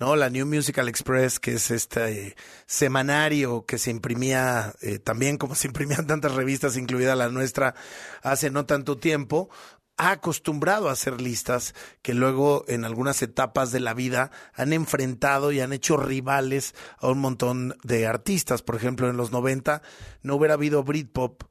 ¿no? 0.00 0.16
La 0.16 0.28
New 0.28 0.44
Musical 0.44 0.88
Express, 0.88 1.38
que 1.38 1.52
es 1.52 1.70
este 1.70 2.34
semanario 2.66 3.64
que 3.64 3.78
se 3.78 3.92
imprimía 3.92 4.74
también 5.04 5.38
como 5.38 5.54
se 5.54 5.68
imprimían 5.68 6.08
tantas 6.08 6.34
revistas, 6.34 6.76
incluida 6.76 7.14
la 7.14 7.28
nuestra, 7.28 7.76
hace 8.22 8.50
no 8.50 8.66
tanto 8.66 8.98
tiempo, 8.98 9.50
ha 9.96 10.10
acostumbrado 10.10 10.88
a 10.88 10.92
hacer 10.92 11.20
listas 11.20 11.74
que 12.02 12.14
luego 12.14 12.64
en 12.68 12.84
algunas 12.84 13.22
etapas 13.22 13.70
de 13.70 13.80
la 13.80 13.94
vida 13.94 14.30
han 14.52 14.72
enfrentado 14.72 15.52
y 15.52 15.60
han 15.60 15.72
hecho 15.72 15.96
rivales 15.96 16.74
a 16.98 17.08
un 17.08 17.20
montón 17.20 17.76
de 17.84 18.06
artistas. 18.06 18.62
Por 18.62 18.76
ejemplo, 18.76 19.08
en 19.08 19.16
los 19.16 19.30
90 19.30 19.82
no 20.22 20.34
hubiera 20.34 20.54
habido 20.54 20.82
Britpop 20.82 21.44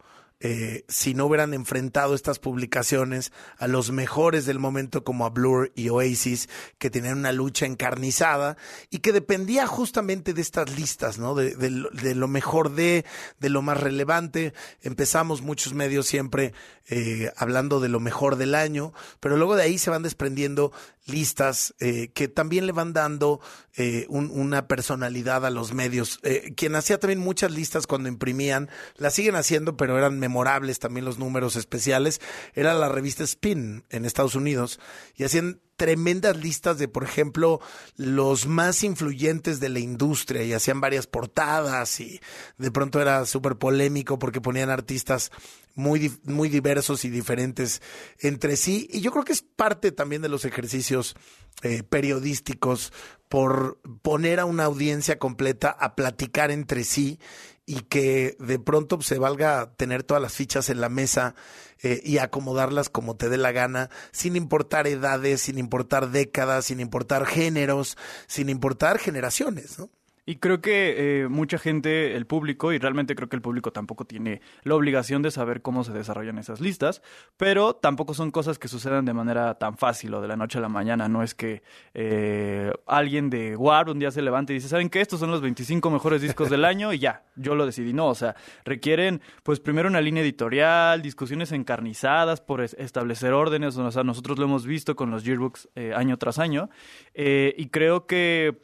eh, 0.45 0.83
si 0.89 1.13
no 1.13 1.27
hubieran 1.27 1.53
enfrentado 1.53 2.13
estas 2.13 2.37
publicaciones 2.37 3.31
a 3.57 3.69
los 3.69 3.91
mejores 3.91 4.45
del 4.45 4.59
momento 4.59 5.05
como 5.05 5.25
a 5.25 5.29
Blur 5.29 5.71
y 5.73 5.87
Oasis, 5.87 6.49
que 6.79 6.89
tenían 6.89 7.19
una 7.19 7.31
lucha 7.31 7.65
encarnizada 7.65 8.57
y 8.89 8.97
que 8.97 9.13
dependía 9.13 9.67
justamente 9.67 10.33
de 10.33 10.41
estas 10.41 10.77
listas, 10.77 11.17
¿no? 11.17 11.33
De, 11.33 11.55
de, 11.55 12.13
lo 12.13 12.27
mejor 12.27 12.75
de, 12.75 13.05
de 13.39 13.49
lo 13.49 13.61
más 13.61 13.79
relevante. 13.79 14.53
Empezamos 14.81 15.41
muchos 15.41 15.73
medios 15.73 16.07
siempre 16.07 16.51
eh, 16.89 17.31
hablando 17.37 17.79
de 17.79 17.87
lo 17.87 18.01
mejor 18.01 18.35
del 18.35 18.55
año, 18.55 18.93
pero 19.21 19.37
luego 19.37 19.55
de 19.55 19.63
ahí 19.63 19.77
se 19.77 19.91
van 19.91 20.03
desprendiendo 20.03 20.73
listas 21.05 21.73
eh, 21.79 22.09
que 22.13 22.27
también 22.27 22.65
le 22.65 22.71
van 22.71 22.93
dando 22.93 23.41
eh, 23.75 24.05
una 24.09 24.67
personalidad 24.67 25.45
a 25.45 25.49
los 25.49 25.73
medios. 25.73 26.19
Eh, 26.23 26.53
quien 26.55 26.75
hacía 26.75 26.99
también 26.99 27.19
muchas 27.19 27.51
listas 27.51 27.87
cuando 27.87 28.09
imprimían, 28.09 28.69
las 28.97 29.13
siguen 29.13 29.35
haciendo, 29.35 29.75
pero 29.77 29.97
eran 29.97 30.19
memorables 30.19 30.79
también 30.79 31.05
los 31.05 31.19
números 31.19 31.55
especiales, 31.55 32.21
era 32.53 32.73
la 32.73 32.89
revista 32.89 33.23
Spin 33.23 33.83
en 33.89 34.05
Estados 34.05 34.35
Unidos 34.35 34.79
y 35.15 35.23
hacían 35.23 35.59
tremendas 35.75 36.37
listas 36.37 36.77
de, 36.77 36.87
por 36.87 37.03
ejemplo, 37.03 37.59
los 37.95 38.47
más 38.47 38.83
influyentes 38.83 39.59
de 39.59 39.69
la 39.69 39.79
industria 39.79 40.43
y 40.43 40.53
hacían 40.53 40.81
varias 40.81 41.07
portadas 41.07 41.99
y 41.99 42.19
de 42.57 42.71
pronto 42.71 43.01
era 43.01 43.25
súper 43.25 43.55
polémico 43.55 44.19
porque 44.19 44.41
ponían 44.41 44.69
artistas 44.69 45.31
muy, 45.75 46.13
muy 46.23 46.49
diversos 46.49 47.05
y 47.05 47.09
diferentes 47.09 47.81
entre 48.19 48.57
sí. 48.57 48.87
Y 48.91 49.01
yo 49.01 49.11
creo 49.11 49.25
que 49.25 49.33
es 49.33 49.41
parte 49.41 49.91
también 49.91 50.21
de 50.21 50.29
los 50.29 50.45
ejercicios 50.45 51.15
eh, 51.63 51.83
periodísticos 51.83 52.93
por 53.29 53.79
poner 54.01 54.39
a 54.39 54.45
una 54.45 54.65
audiencia 54.65 55.17
completa 55.17 55.69
a 55.69 55.95
platicar 55.95 56.51
entre 56.51 56.83
sí 56.83 57.19
y 57.65 57.81
que 57.81 58.35
de 58.39 58.59
pronto 58.59 59.01
se 59.01 59.19
valga 59.19 59.73
tener 59.77 60.03
todas 60.03 60.21
las 60.21 60.33
fichas 60.33 60.69
en 60.69 60.81
la 60.81 60.89
mesa 60.89 61.35
eh, 61.81 62.01
y 62.03 62.17
acomodarlas 62.17 62.89
como 62.89 63.15
te 63.15 63.29
dé 63.29 63.37
la 63.37 63.51
gana, 63.51 63.89
sin 64.11 64.35
importar 64.35 64.87
edades, 64.87 65.41
sin 65.41 65.57
importar 65.57 66.11
décadas, 66.11 66.65
sin 66.65 66.79
importar 66.79 67.25
géneros, 67.25 67.97
sin 68.27 68.49
importar 68.49 68.99
generaciones, 68.99 69.79
¿no? 69.79 69.89
Y 70.25 70.37
creo 70.37 70.61
que 70.61 71.23
eh, 71.23 71.27
mucha 71.27 71.57
gente, 71.57 72.15
el 72.15 72.25
público, 72.25 72.71
y 72.71 72.77
realmente 72.77 73.13
creo 73.13 73.27
que 73.27 73.35
el 73.35 73.41
público 73.41 73.73
tampoco 73.73 74.05
tiene 74.05 74.41
la 74.63 74.75
obligación 74.75 75.21
de 75.21 75.31
saber 75.31 75.61
cómo 75.61 75.83
se 75.83 75.91
desarrollan 75.91 76.37
esas 76.37 76.61
listas, 76.61 77.01
pero 77.35 77.75
tampoco 77.75 78.13
son 78.13 78.31
cosas 78.31 78.57
que 78.57 78.69
sucedan 78.69 79.03
de 79.03 79.13
manera 79.13 79.55
tan 79.55 79.77
fácil 79.77 80.13
o 80.13 80.21
de 80.21 80.29
la 80.29 80.37
noche 80.37 80.59
a 80.59 80.61
la 80.61 80.69
mañana. 80.69 81.09
No 81.09 81.23
es 81.23 81.35
que 81.35 81.61
eh, 81.93 82.71
alguien 82.87 83.29
de 83.29 83.57
War 83.57 83.89
un 83.89 83.99
día 83.99 84.11
se 84.11 84.21
levante 84.21 84.53
y 84.53 84.57
dice, 84.57 84.69
¿saben 84.69 84.89
qué? 84.89 85.01
Estos 85.01 85.19
son 85.19 85.29
los 85.29 85.41
25 85.41 85.89
mejores 85.89 86.21
discos 86.21 86.49
del 86.49 86.63
año 86.63 86.93
y 86.93 86.99
ya, 86.99 87.25
yo 87.35 87.55
lo 87.55 87.65
decidí. 87.65 87.91
No, 87.91 88.07
o 88.07 88.15
sea, 88.15 88.35
requieren 88.63 89.21
pues 89.43 89.59
primero 89.59 89.89
una 89.89 89.99
línea 89.99 90.23
editorial, 90.23 91.01
discusiones 91.01 91.51
encarnizadas 91.51 92.39
por 92.39 92.61
establecer 92.61 93.33
órdenes, 93.33 93.75
o 93.75 93.91
sea, 93.91 94.03
nosotros 94.03 94.39
lo 94.39 94.45
hemos 94.45 94.65
visto 94.65 94.95
con 94.95 95.11
los 95.11 95.25
yearbooks 95.25 95.67
eh, 95.75 95.93
año 95.93 96.17
tras 96.17 96.39
año, 96.39 96.69
y 97.13 97.67
creo 97.67 98.05
que 98.07 98.57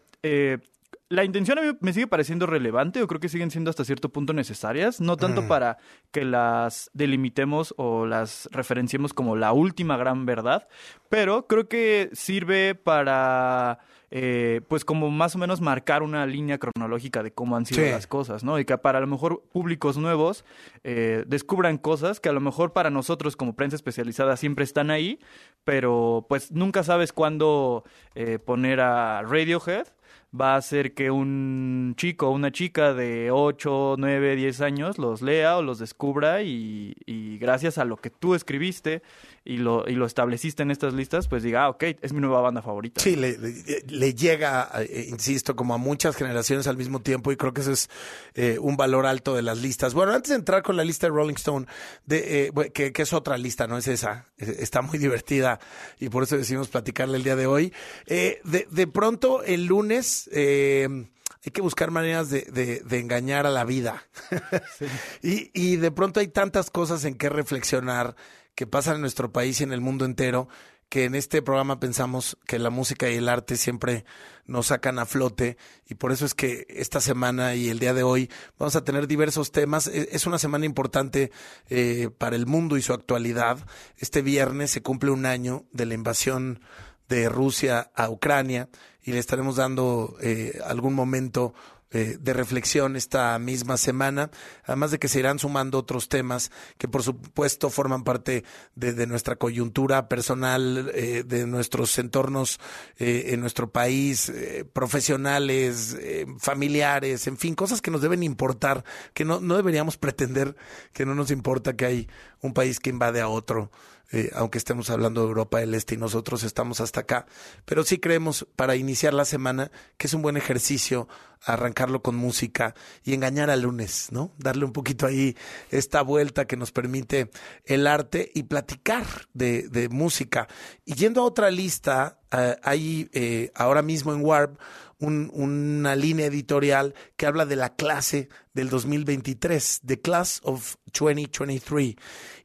la 1.09 1.23
intención 1.23 1.57
a 1.57 1.63
mí 1.63 1.77
me 1.81 1.91
sigue 1.91 2.07
pareciendo 2.07 2.45
relevante, 2.45 3.01
o 3.01 3.07
creo 3.07 3.19
que 3.19 3.29
siguen 3.29 3.49
siendo 3.49 3.71
hasta 3.71 3.83
cierto 3.83 4.09
punto 4.09 4.31
necesarias, 4.31 5.01
no 5.01 5.17
tanto 5.17 5.47
para 5.47 5.77
que 6.11 6.23
las 6.23 6.91
delimitemos 6.93 7.73
o 7.77 8.05
las 8.05 8.47
referenciemos 8.51 9.13
como 9.13 9.35
la 9.35 9.51
última 9.51 9.97
gran 9.97 10.27
verdad, 10.27 10.67
pero 11.09 11.47
creo 11.47 11.67
que 11.67 12.09
sirve 12.13 12.75
para 12.75 13.79
eh, 14.11 14.61
pues 14.67 14.85
como 14.85 15.09
más 15.09 15.35
o 15.35 15.39
menos 15.39 15.61
marcar 15.61 16.03
una 16.03 16.25
línea 16.25 16.57
cronológica 16.57 17.23
de 17.23 17.31
cómo 17.31 17.55
han 17.55 17.65
sido 17.65 17.89
las 17.89 18.05
cosas, 18.05 18.43
¿no? 18.43 18.59
Y 18.59 18.65
que 18.65 18.77
para 18.77 18.99
a 18.99 19.01
lo 19.01 19.07
mejor 19.07 19.43
públicos 19.51 19.97
nuevos 19.97 20.45
eh, 20.83 21.23
descubran 21.27 21.77
cosas 21.77 22.19
que 22.19 22.29
a 22.29 22.33
lo 22.33 22.39
mejor 22.39 22.73
para 22.73 22.89
nosotros 22.91 23.35
como 23.35 23.55
prensa 23.55 23.75
especializada 23.75 24.37
siempre 24.37 24.63
están 24.63 24.91
ahí, 24.91 25.19
pero 25.63 26.25
pues 26.29 26.51
nunca 26.51 26.83
sabes 26.83 27.13
cuándo 27.13 27.83
eh, 28.13 28.39
poner 28.39 28.79
a 28.79 29.21
Radiohead 29.23 29.87
va 30.31 30.53
a 30.53 30.57
hacer 30.57 30.93
que 30.93 31.11
un 31.11 31.93
chico 31.97 32.27
o 32.27 32.31
una 32.31 32.51
chica 32.51 32.93
de 32.93 33.31
8, 33.31 33.95
9, 33.97 34.35
10 34.35 34.61
años 34.61 34.97
los 34.97 35.21
lea 35.21 35.57
o 35.57 35.63
los 35.63 35.79
descubra 35.79 36.43
y, 36.43 36.95
y 37.05 37.37
gracias 37.39 37.77
a 37.77 37.85
lo 37.85 37.97
que 37.97 38.09
tú 38.09 38.35
escribiste 38.35 39.01
y 39.49 39.57
lo, 39.57 39.83
y 39.89 39.93
lo 39.93 40.05
estableciste 40.05 40.61
en 40.61 40.69
estas 40.69 40.93
listas, 40.93 41.27
pues 41.27 41.41
diga, 41.41 41.63
ah, 41.63 41.69
ok, 41.69 41.83
es 42.01 42.13
mi 42.13 42.21
nueva 42.21 42.39
banda 42.39 42.61
favorita. 42.61 43.01
Sí, 43.01 43.15
le, 43.15 43.35
le, 43.35 44.13
llega, 44.13 44.69
eh, 44.77 45.07
insisto, 45.09 45.55
como 45.55 45.73
a 45.73 45.79
muchas 45.79 46.15
generaciones 46.15 46.67
al 46.67 46.77
mismo 46.77 47.01
tiempo 47.01 47.31
y 47.31 47.35
creo 47.35 47.51
que 47.51 47.61
eso 47.61 47.71
es 47.71 47.89
eh, 48.35 48.59
un 48.61 48.77
valor 48.77 49.07
alto 49.07 49.33
de 49.33 49.41
las 49.41 49.57
listas. 49.57 49.95
Bueno, 49.95 50.13
antes 50.13 50.29
de 50.29 50.35
entrar 50.35 50.61
con 50.61 50.77
la 50.77 50.83
lista 50.83 51.07
de 51.07 51.13
Rolling 51.13 51.33
Stone, 51.33 51.65
de, 52.05 52.45
eh, 52.45 52.71
que, 52.71 52.93
que, 52.93 53.01
es 53.01 53.11
otra 53.11 53.39
lista, 53.39 53.65
no 53.65 53.79
es 53.79 53.87
esa, 53.87 54.27
está 54.37 54.83
muy 54.83 54.99
divertida 54.99 55.59
y 55.99 56.09
por 56.09 56.21
eso 56.21 56.37
decidimos 56.37 56.67
platicarle 56.67 57.17
el 57.17 57.23
día 57.23 57.35
de 57.35 57.47
hoy. 57.47 57.73
de, 58.05 58.67
de 58.69 58.87
pronto, 58.87 59.41
el 59.41 59.65
lunes... 59.65 60.29
hay 60.31 61.51
que 61.51 61.61
buscar 61.61 61.89
maneras 61.89 62.29
de, 62.29 62.43
de, 62.85 62.99
engañar 62.99 63.47
a 63.47 63.49
la 63.49 63.63
vida. 63.63 64.03
y, 65.23 65.49
y 65.59 65.77
de 65.77 65.89
pronto 65.89 66.19
hay 66.19 66.27
tantas 66.27 66.69
cosas 66.69 67.03
en 67.05 67.15
que 67.15 67.29
reflexionar 67.29 68.15
que 68.59 68.67
pasan 68.67 68.95
en 68.95 69.01
nuestro 69.01 69.31
país 69.31 69.61
y 69.61 69.63
en 69.63 69.71
el 69.71 69.79
mundo 69.79 70.03
entero, 70.03 70.49
que 70.89 71.05
en 71.05 71.15
este 71.15 71.41
programa 71.41 71.79
pensamos 71.79 72.37
que 72.45 72.59
la 72.59 72.69
música 72.69 73.09
y 73.09 73.15
el 73.15 73.29
arte 73.29 73.55
siempre 73.55 74.03
nos 74.47 74.65
sacan 74.67 74.99
a 74.99 75.05
flote 75.05 75.55
y 75.87 75.95
por 75.95 76.11
eso 76.11 76.25
es 76.25 76.33
que 76.33 76.67
esta 76.67 76.99
semana 76.99 77.55
y 77.55 77.69
el 77.69 77.79
día 77.79 77.93
de 77.93 78.03
hoy 78.03 78.29
vamos 78.57 78.75
a 78.75 78.83
tener 78.83 79.07
diversos 79.07 79.53
temas. 79.53 79.87
E, 79.87 80.09
es 80.11 80.27
una 80.27 80.39
semana 80.39 80.65
importante 80.65 81.31
eh, 81.69 82.09
para 82.17 82.35
el 82.35 82.47
mundo 82.47 82.75
y 82.75 82.81
su 82.81 82.91
actualidad. 82.91 83.65
Este 83.95 84.21
viernes 84.21 84.71
se 84.71 84.81
cumple 84.81 85.11
un 85.11 85.25
año 85.25 85.63
de 85.71 85.85
la 85.85 85.93
invasión 85.93 86.59
de 87.07 87.29
Rusia 87.29 87.91
a 87.95 88.09
Ucrania 88.09 88.67
y 89.09 89.11
le 89.11 89.17
estaremos 89.17 89.55
dando 89.55 90.15
eh, 90.21 90.59
algún 90.63 90.93
momento 90.93 91.55
eh, 91.91 92.17
de 92.21 92.33
reflexión 92.33 92.95
esta 92.95 93.39
misma 93.39 93.75
semana, 93.75 94.29
además 94.63 94.91
de 94.91 94.99
que 94.99 95.07
se 95.07 95.17
irán 95.17 95.39
sumando 95.39 95.79
otros 95.79 96.07
temas 96.07 96.51
que 96.77 96.87
por 96.87 97.01
supuesto 97.01 97.71
forman 97.71 98.03
parte 98.03 98.43
de, 98.75 99.07
nuestra 99.07 99.37
coyuntura 99.37 100.07
personal, 100.07 100.91
eh, 100.93 101.23
de 101.25 101.47
nuestros 101.47 101.97
entornos 101.97 102.59
eh, 102.99 103.29
en 103.29 103.41
nuestro 103.41 103.71
país, 103.71 104.31
profesionales, 104.71 105.97
familiares, 106.37 107.25
en 107.25 107.37
fin, 107.37 107.55
cosas 107.55 107.81
que 107.81 107.89
nos 107.89 108.01
deben 108.01 108.21
importar, 108.21 108.85
que 109.15 109.25
no, 109.25 109.39
no 109.41 109.55
deberíamos 109.55 109.97
pretender 109.97 110.55
que 110.93 111.07
no 111.07 111.15
nos 111.15 111.31
importa 111.31 111.75
que 111.75 111.85
hay 111.85 112.07
un 112.41 112.53
país 112.53 112.79
que 112.79 112.91
invade 112.91 113.19
a 113.19 113.29
otro 113.29 113.71
eh, 114.11 114.31
aunque 114.33 114.57
estemos 114.57 114.89
hablando 114.89 115.21
de 115.21 115.27
Europa 115.27 115.59
del 115.59 115.73
Este 115.73 115.95
y 115.95 115.97
nosotros 115.97 116.43
estamos 116.43 116.81
hasta 116.81 117.01
acá. 117.01 117.25
Pero 117.65 117.83
sí 117.83 117.99
creemos, 117.99 118.47
para 118.55 118.75
iniciar 118.75 119.13
la 119.13 119.25
semana, 119.25 119.71
que 119.97 120.07
es 120.07 120.13
un 120.13 120.21
buen 120.21 120.37
ejercicio 120.37 121.07
arrancarlo 121.45 122.01
con 122.01 122.15
música 122.15 122.75
y 123.03 123.13
engañar 123.13 123.49
al 123.49 123.61
lunes, 123.61 124.09
¿no? 124.11 124.33
Darle 124.37 124.65
un 124.65 124.73
poquito 124.73 125.05
ahí 125.05 125.37
esta 125.71 126.01
vuelta 126.01 126.45
que 126.45 126.57
nos 126.57 126.71
permite 126.71 127.29
el 127.65 127.87
arte 127.87 128.31
y 128.33 128.43
platicar 128.43 129.05
de, 129.33 129.69
de 129.69 129.89
música. 129.89 130.47
Y 130.85 130.95
yendo 130.95 131.21
a 131.21 131.25
otra 131.25 131.49
lista, 131.49 132.19
eh, 132.31 132.57
hay 132.63 133.09
eh, 133.13 133.51
ahora 133.55 133.81
mismo 133.81 134.13
en 134.13 134.23
Warp 134.23 134.59
un, 134.99 135.31
una 135.33 135.95
línea 135.95 136.27
editorial 136.27 136.93
que 137.17 137.25
habla 137.25 137.45
de 137.45 137.55
la 137.55 137.75
clase 137.75 138.29
del 138.53 138.69
2023, 138.69 139.81
The 139.85 140.01
Class 140.01 140.41
of 140.43 140.75
2023. 140.93 141.95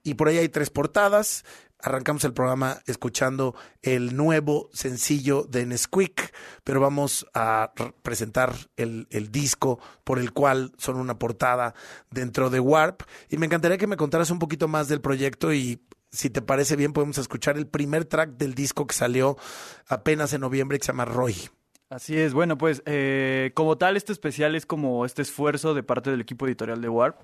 Y 0.02 0.14
por 0.14 0.28
ahí 0.28 0.38
hay 0.38 0.49
tres 0.49 0.70
portadas. 0.70 1.44
Arrancamos 1.80 2.25
el 2.25 2.32
programa 2.32 2.80
escuchando 2.87 3.54
el 3.82 4.16
nuevo 4.16 4.70
sencillo 4.73 5.44
de 5.44 5.66
Nesquik, 5.66 6.32
pero 6.62 6.80
vamos 6.80 7.26
a 7.34 7.73
presentar 8.02 8.54
el, 8.76 9.06
el, 9.11 9.30
disco 9.30 9.78
por 10.02 10.18
el 10.18 10.32
cual 10.32 10.73
son 10.78 10.96
una 10.96 11.18
portada 11.18 11.75
dentro 12.11 12.49
de 12.49 12.61
Warp. 12.61 13.02
Y 13.28 13.37
me 13.37 13.46
encantaría 13.46 13.76
que 13.76 13.87
me 13.87 13.99
contaras 13.99 14.30
un 14.30 14.38
poquito 14.38 14.66
más 14.66 14.88
del 14.88 15.02
proyecto 15.02 15.52
y 15.52 15.82
si 16.11 16.30
te 16.30 16.40
parece 16.40 16.76
bien 16.76 16.92
podemos 16.92 17.18
escuchar 17.18 17.58
el 17.58 17.66
primer 17.66 18.06
track 18.06 18.30
del 18.30 18.54
disco 18.54 18.87
que 18.87 18.94
salió 18.94 19.37
apenas 19.87 20.32
en 20.32 20.40
noviembre 20.40 20.78
que 20.78 20.87
se 20.87 20.92
llama 20.92 21.04
Roy. 21.04 21.37
Así 21.91 22.19
es, 22.19 22.35
bueno, 22.35 22.59
pues 22.59 22.83
eh, 22.87 23.53
como 23.55 23.79
tal 23.79 23.97
este 23.97 24.12
especial 24.12 24.55
es 24.57 24.67
como 24.67 25.05
este 25.05 25.23
esfuerzo 25.23 25.75
de 25.75 25.83
parte 25.83 26.11
del 26.11 26.21
equipo 26.21 26.47
editorial 26.47 26.81
de 26.81 26.88
Warp 26.88 27.21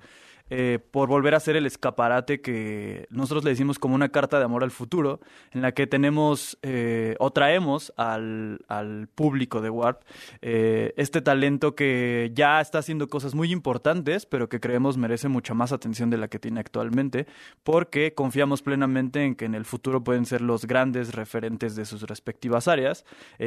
eh, 0.50 0.80
por 0.90 1.09
volver 1.09 1.37
a 1.37 1.40
ser 1.40 1.54
el 1.54 1.64
escaparate 1.64 2.40
que 2.40 3.07
nosotros 3.11 3.45
le 3.45 3.50
decimos 3.50 3.78
como 3.78 3.95
una 3.95 4.09
carta 4.09 4.38
de 4.38 4.45
amor 4.45 4.64
al 4.64 4.73
futuro, 4.73 5.21
en 5.52 5.62
la 5.62 5.73
que 5.73 5.87
tenemos 5.87 6.59
eh, 6.62 7.14
o 7.21 7.30
traemos 7.30 7.92
al, 7.97 8.59
al 8.66 9.07
público 9.14 9.61
de 9.61 9.71
Warp 9.71 10.02
eh, 10.42 10.92
este 10.97 11.23
talento 11.23 11.76
que 11.76 12.33
ya 12.35 12.61
está 12.61 12.78
haciendo 12.78 13.09
cosas 13.09 13.35
muy 13.35 13.52
importantes, 13.52 14.26
pero 14.26 14.49
que 14.49 14.59
creemos 14.59 14.97
merece 14.97 15.28
mucha 15.28 15.54
más 15.54 15.71
atención 15.71 16.11
de 16.11 16.16
la 16.16 16.26
que 16.26 16.40
tiene 16.40 16.59
actualmente, 16.59 17.28
porque 17.62 18.14
confiamos 18.14 18.62
plenamente 18.62 19.25
en 19.25 19.37
que 19.37 19.45
en 19.45 19.54
el 19.54 19.64
futuro 19.64 20.02
pueden 20.02 20.26
ser 20.26 20.40
los 20.40 20.66
grandes 20.66 21.14
referentes 21.14 21.76
de 21.76 21.85
sus 21.85 22.02
respectivas 22.02 22.66
áreas. 22.66 23.04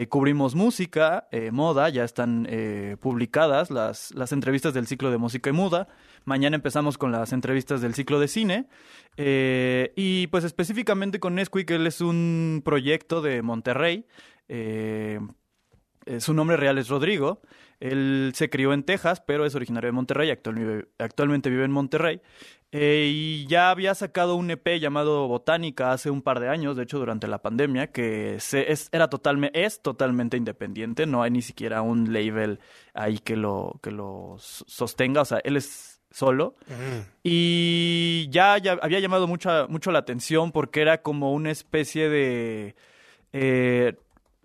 cubrimos 0.07 0.55
música, 0.55 1.27
moda, 1.51 1.89
ya 1.89 2.05
están 2.05 2.47
publicadas 3.01 3.71
las, 3.71 4.13
las 4.15 4.31
entrevistas 4.31 4.73
del 4.73 4.87
ciclo 4.87 5.11
de 5.11 5.17
música 5.17 5.49
y 5.49 5.53
muda. 5.53 5.87
Mañana 6.25 6.55
empezamos 6.55 6.97
con 6.97 7.11
las 7.11 7.33
entrevistas 7.33 7.81
del 7.81 7.93
ciclo 7.93 8.19
de 8.19 8.27
cine. 8.27 8.67
Eh, 9.17 9.91
y 9.95 10.27
pues 10.27 10.43
específicamente 10.43 11.19
con 11.19 11.35
Nesquik, 11.35 11.69
él 11.71 11.87
es 11.87 12.01
un 12.01 12.61
proyecto 12.63 13.21
de 13.21 13.41
Monterrey. 13.41 14.05
Eh, 14.47 15.19
eh, 16.05 16.19
su 16.21 16.33
nombre 16.33 16.57
real 16.57 16.77
es 16.77 16.87
Rodrigo. 16.87 17.41
Él 17.79 18.31
se 18.35 18.49
crió 18.49 18.71
en 18.71 18.83
Texas, 18.83 19.21
pero 19.21 19.45
es 19.45 19.55
originario 19.55 19.89
de 19.89 19.91
Monterrey. 19.91 20.31
actualmente 20.97 21.49
vive 21.49 21.65
en 21.65 21.71
Monterrey. 21.71 22.21
y 22.71 23.45
ya 23.47 23.69
había 23.69 23.93
sacado 23.93 24.35
un 24.35 24.49
EP 24.49 24.79
llamado 24.79 25.27
Botánica 25.27 25.91
hace 25.91 26.09
un 26.09 26.21
par 26.21 26.39
de 26.39 26.49
años, 26.49 26.75
de 26.75 26.83
hecho 26.83 26.97
durante 26.97 27.27
la 27.27 27.41
pandemia, 27.41 27.91
que 27.91 28.37
se, 28.39 28.71
es, 28.71 28.89
era 28.91 29.09
totalmente, 29.09 29.63
es 29.65 29.81
totalmente 29.81 30.37
independiente. 30.37 31.05
No 31.05 31.21
hay 31.21 31.31
ni 31.31 31.41
siquiera 31.41 31.81
un 31.81 32.13
label 32.13 32.59
ahí 32.93 33.19
que 33.19 33.35
lo, 33.35 33.79
que 33.83 33.91
lo 33.91 34.37
sostenga. 34.39 35.21
O 35.21 35.25
sea, 35.25 35.39
él 35.43 35.57
es 35.57 35.92
solo. 36.13 36.55
Y 37.23 38.27
ya, 38.29 38.57
ya, 38.59 38.73
había 38.81 38.99
llamado 38.99 39.27
mucho, 39.27 39.67
mucho 39.67 39.91
la 39.91 39.99
atención 39.99 40.51
porque 40.51 40.81
era 40.81 41.01
como 41.01 41.33
una 41.33 41.51
especie 41.51 42.07
de 42.07 42.75
eh, 43.33 43.95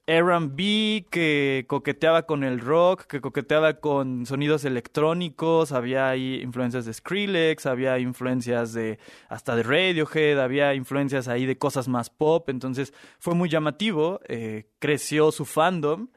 RB 0.06 1.04
que 1.10 1.66
coqueteaba 1.68 2.22
con 2.22 2.42
el 2.42 2.60
rock, 2.60 3.02
que 3.02 3.20
coqueteaba 3.20 3.74
con 3.74 4.24
sonidos 4.24 4.64
electrónicos, 4.64 5.72
había 5.72 6.08
ahí 6.08 6.40
influencias 6.42 6.86
de 6.86 6.94
Skrillex, 6.94 7.66
había 7.66 7.98
influencias 7.98 8.72
de 8.72 8.98
hasta 9.28 9.54
de 9.54 9.62
Radiohead, 9.62 10.40
había 10.40 10.72
influencias 10.72 11.28
ahí 11.28 11.44
de 11.44 11.58
cosas 11.58 11.86
más 11.86 12.08
pop, 12.08 12.48
entonces 12.48 12.94
fue 13.18 13.34
muy 13.34 13.50
llamativo, 13.50 14.20
eh, 14.26 14.70
creció 14.78 15.30
su 15.30 15.44
fandom 15.44 16.08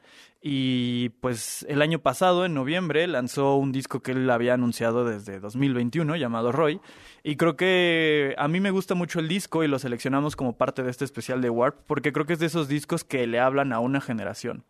y 0.44 1.10
pues 1.20 1.64
el 1.68 1.82
año 1.82 2.00
pasado, 2.00 2.44
en 2.44 2.52
noviembre, 2.52 3.06
lanzó 3.06 3.54
un 3.54 3.70
disco 3.70 4.00
que 4.00 4.10
él 4.10 4.28
había 4.28 4.54
anunciado 4.54 5.04
desde 5.04 5.38
2021 5.38 6.16
llamado 6.16 6.50
Roy. 6.50 6.80
Y 7.22 7.36
creo 7.36 7.56
que 7.56 8.34
a 8.36 8.48
mí 8.48 8.58
me 8.58 8.72
gusta 8.72 8.96
mucho 8.96 9.20
el 9.20 9.28
disco 9.28 9.62
y 9.62 9.68
lo 9.68 9.78
seleccionamos 9.78 10.34
como 10.34 10.56
parte 10.56 10.82
de 10.82 10.90
este 10.90 11.04
especial 11.04 11.40
de 11.40 11.50
Warp 11.50 11.76
porque 11.86 12.12
creo 12.12 12.26
que 12.26 12.32
es 12.32 12.40
de 12.40 12.46
esos 12.46 12.66
discos 12.66 13.04
que 13.04 13.28
le 13.28 13.38
hablan 13.38 13.72
a 13.72 13.78
una 13.78 14.00
generación. 14.00 14.64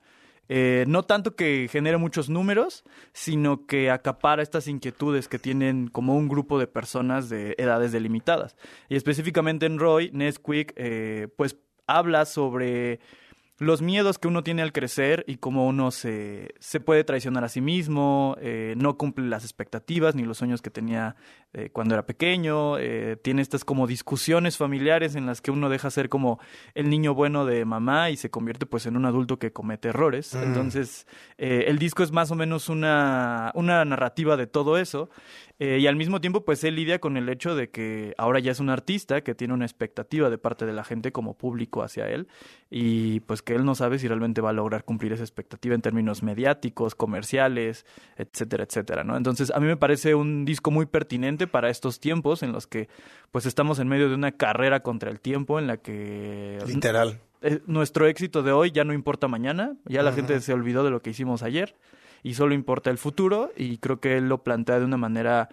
Eh, 0.51 0.85
no 0.89 1.05
tanto 1.05 1.37
que 1.37 1.69
genere 1.71 1.97
muchos 1.97 2.29
números, 2.29 2.85
sino 3.15 3.67
que 3.67 3.91
acapara 3.91 4.43
estas 4.43 4.69
inquietudes 4.69 5.27
que 5.27 5.39
tienen 5.39 5.89
como 5.89 6.15
un 6.15 6.29
grupo 6.29 6.59
de 6.59 6.67
personas 6.67 7.31
de 7.31 7.55
edades 7.57 7.93
delimitadas. 7.93 8.57
Y 8.91 8.97
específicamente 8.97 9.65
en 9.65 9.79
Roy, 9.79 10.11
Nesquik, 10.13 10.75
eh, 10.77 11.29
pues 11.39 11.57
habla 11.87 12.27
sobre 12.27 13.01
los 13.59 13.83
miedos 13.83 14.19
que 14.19 14.29
uno 14.29 14.43
tiene 14.43 14.63
al 14.63 14.73
crecer 14.73 15.25
y 15.29 15.37
cómo 15.37 15.67
uno 15.67 15.91
se, 15.91 16.55
se 16.59 16.81
puede 16.81 17.05
traicionar 17.05 17.45
a 17.45 17.49
sí 17.49 17.61
mismo, 17.61 18.37
eh, 18.41 18.75
no 18.77 18.97
cumple 18.97 19.27
las 19.27 19.45
expectativas 19.45 20.15
ni 20.15 20.25
los 20.25 20.39
sueños 20.39 20.63
que 20.63 20.71
tenía 20.71 21.17
eh, 21.53 21.71
cuando 21.71 21.95
era 21.95 22.07
pequeño, 22.07 22.79
eh, 22.79 23.17
tiene 23.23 23.43
estas 23.43 23.65
como 23.65 23.87
discusiones 23.87 24.57
familiares 24.57 25.15
en 25.15 25.27
las 25.27 25.41
que 25.41 25.51
uno 25.51 25.69
deja 25.69 25.91
ser 25.91 26.09
como 26.09 26.41
el 26.75 26.91
niño 26.91 27.15
bueno 27.15 27.45
de 27.45 27.65
mamá 27.65 28.11
y 28.11 28.17
se 28.17 28.31
convierte 28.31 28.67
pues 28.67 28.87
en 28.87 28.97
un 28.97 29.05
adulto 29.05 29.39
que 29.39 29.53
comete 29.53 29.89
errores. 29.89 30.35
Mm. 30.35 30.43
Entonces, 30.43 31.07
el 31.37 31.79
disco 31.79 32.03
es 32.03 32.11
más 32.11 32.31
o 32.31 32.35
menos 32.35 32.69
una, 32.69 33.53
una 33.55 33.85
narrativa 33.85 34.37
de 34.37 34.47
todo 34.47 34.79
eso 34.79 35.11
y 35.65 35.87
al 35.87 35.97
mismo 35.97 36.21
tiempo 36.21 36.45
pues 36.45 36.65
él 36.65 36.75
lidia 36.75 36.99
con 36.99 37.17
el 37.17 37.29
hecho 37.29 37.55
de 37.55 37.71
que 37.71 38.15
ahora 38.19 38.41
ya 38.41 38.51
es 38.51 38.59
un 38.59 38.69
artista 38.69 39.21
que 39.21 39.35
tiene 39.35 39.55
una 39.55 39.65
expectativa 39.65 40.29
de 40.29 40.37
parte 40.37 40.67
de 40.67 40.73
la 40.73 40.83
gente 40.83 41.13
como 41.13 41.35
público 41.35 41.83
hacia 41.83 42.09
él 42.09 42.27
y 42.69 43.21
pues 43.21 43.43
que 43.43 43.55
él 43.55 43.65
no 43.65 43.75
sabe 43.75 43.99
si 43.99 44.09
realmente 44.09 44.41
va 44.41 44.51
a 44.51 44.55
lograr 44.55 44.85
cumplir 44.85 45.13
esa 45.13 45.23
expectativa 45.23 45.75
en 45.75 45.83
términos 45.83 46.23
mediáticos, 46.23 46.95
comerciales, 46.95 47.87
etcétera, 48.17 48.65
etcétera, 48.65 49.05
¿no? 49.05 49.17
Entonces, 49.17 49.53
a 49.55 49.61
mí 49.61 49.67
me 49.67 49.77
parece 49.77 50.15
un 50.15 50.45
disco 50.45 50.71
muy 50.71 50.87
pertinente 50.87 51.47
para 51.47 51.71
estos 51.71 52.01
tiempos 52.01 52.43
en 52.43 52.53
los 52.53 52.67
que 52.67 52.89
pues 53.31 53.47
estamos 53.47 53.79
en 53.79 53.89
medio 53.89 54.09
de 54.09 54.15
una 54.17 54.33
carrera 54.33 54.81
contra 54.81 55.11
el 55.11 55.21
tiempo 55.21 55.59
en 55.59 55.67
la 55.69 55.77
que 55.77 56.59
literal 56.67 57.21
eh, 57.43 57.61
nuestro 57.67 58.07
éxito 58.07 58.43
de 58.43 58.53
hoy 58.53 58.71
ya 58.71 58.85
no 58.85 58.93
importa 58.93 59.29
mañana, 59.29 59.77
ya 59.85 60.03
la 60.03 60.13
gente 60.13 60.41
se 60.41 60.53
olvidó 60.53 60.83
de 60.83 60.91
lo 60.91 61.03
que 61.03 61.11
hicimos 61.11 61.43
ayer 61.43 61.77
y 62.23 62.35
solo 62.35 62.55
importa 62.55 62.91
el 62.91 62.99
futuro 62.99 63.51
y 63.57 63.79
creo 63.79 64.01
que 64.01 64.17
él 64.17 64.29
lo 64.29 64.43
plantea 64.43 64.79
de 64.79 64.85
una 64.85 64.97
manera 64.97 65.49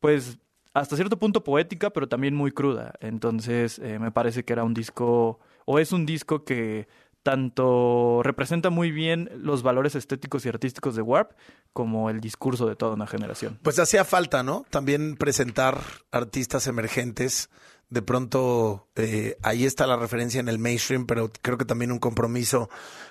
pues 0.00 0.38
hasta 0.74 0.96
cierto 0.96 1.18
punto 1.18 1.44
poética, 1.44 1.90
pero 1.90 2.08
también 2.08 2.34
muy 2.34 2.50
cruda. 2.50 2.94
Entonces, 3.00 3.78
eh, 3.78 3.98
me 4.00 4.10
parece 4.10 4.44
que 4.44 4.52
era 4.52 4.64
un 4.64 4.74
disco, 4.74 5.38
o 5.64 5.78
es 5.78 5.92
un 5.92 6.04
disco 6.04 6.44
que 6.44 6.88
tanto 7.22 8.20
representa 8.22 8.68
muy 8.70 8.90
bien 8.90 9.30
los 9.36 9.62
valores 9.62 9.94
estéticos 9.94 10.44
y 10.44 10.50
artísticos 10.50 10.94
de 10.94 11.00
Warp 11.00 11.32
como 11.72 12.10
el 12.10 12.20
discurso 12.20 12.66
de 12.66 12.76
toda 12.76 12.94
una 12.94 13.06
generación. 13.06 13.58
Pues 13.62 13.78
hacía 13.78 14.04
falta, 14.04 14.42
¿no? 14.42 14.66
También 14.68 15.16
presentar 15.16 15.80
artistas 16.10 16.66
emergentes. 16.66 17.48
De 17.90 18.02
pronto, 18.02 18.88
eh, 18.96 19.36
ahí 19.42 19.64
está 19.64 19.86
la 19.86 19.96
referencia 19.96 20.40
en 20.40 20.48
el 20.48 20.58
mainstream, 20.58 21.06
pero 21.06 21.30
creo 21.42 21.58
que 21.58 21.64
también 21.64 21.92
un 21.92 21.98
compromiso 21.98 22.68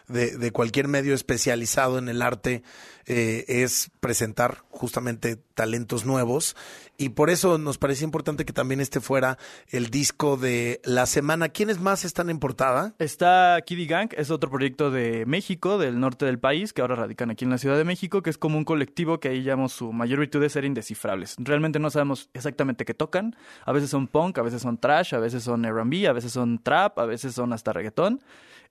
de, 0.08 0.38
de 0.38 0.52
cualquier 0.52 0.88
medio 0.88 1.14
especializado 1.14 1.98
en 1.98 2.10
el 2.10 2.22
arte 2.22 2.64
eh, 3.06 3.46
es 3.48 3.92
presentar 4.00 4.64
justamente 4.70 5.38
talentos 5.56 6.06
nuevos 6.06 6.56
y 6.98 7.10
por 7.10 7.30
eso 7.30 7.58
nos 7.58 7.78
parecía 7.78 8.06
importante 8.06 8.46
que 8.46 8.54
también 8.54 8.80
este 8.80 9.02
fuera 9.02 9.38
el 9.70 9.90
disco 9.90 10.38
de 10.38 10.80
la 10.84 11.06
semana. 11.06 11.50
¿Quiénes 11.50 11.80
más 11.80 12.06
están 12.06 12.30
en 12.30 12.40
portada? 12.40 12.94
Está 13.00 13.60
Kiddy 13.66 13.88
Gang, 13.88 14.10
es 14.16 14.32
otro 14.32 14.50
proyecto 14.50 14.92
de 14.92 15.26
México, 15.26 15.78
del 15.78 16.00
norte 16.00 16.26
del 16.26 16.40
país, 16.40 16.72
que 16.72 16.82
ahora 16.82 16.96
radican 16.96 17.32
aquí 17.32 17.46
en 17.46 17.52
la 17.52 17.58
Ciudad 17.58 17.78
de 17.78 17.84
México, 17.84 18.22
que 18.22 18.30
es 18.30 18.38
como 18.38 18.58
un 18.58 18.64
colectivo 18.64 19.20
que 19.20 19.30
ahí 19.30 19.44
llamamos 19.44 19.74
su 19.74 19.92
mayor 19.92 20.20
virtud 20.20 20.42
de 20.42 20.50
ser 20.50 20.66
indescifrables. 20.66 21.36
Realmente 21.40 21.80
no 21.80 21.90
sabemos 21.90 22.30
exactamente 22.34 22.86
qué 22.86 22.94
tocan. 22.94 23.36
A 23.66 23.72
veces 23.72 23.90
son 23.90 24.08
punk, 24.08 24.38
a 24.38 24.44
veces 24.44 24.62
son 24.62 24.78
trash, 24.78 25.16
a 25.16 25.20
veces 25.20 25.44
son 25.44 25.66
R&B, 25.66 26.08
a 26.08 26.14
veces 26.14 26.32
son 26.32 26.62
trap, 26.62 27.00
a 27.00 27.06
veces 27.06 27.34
son 27.34 27.54
hasta 27.54 27.74
reggaetón. 27.74 28.22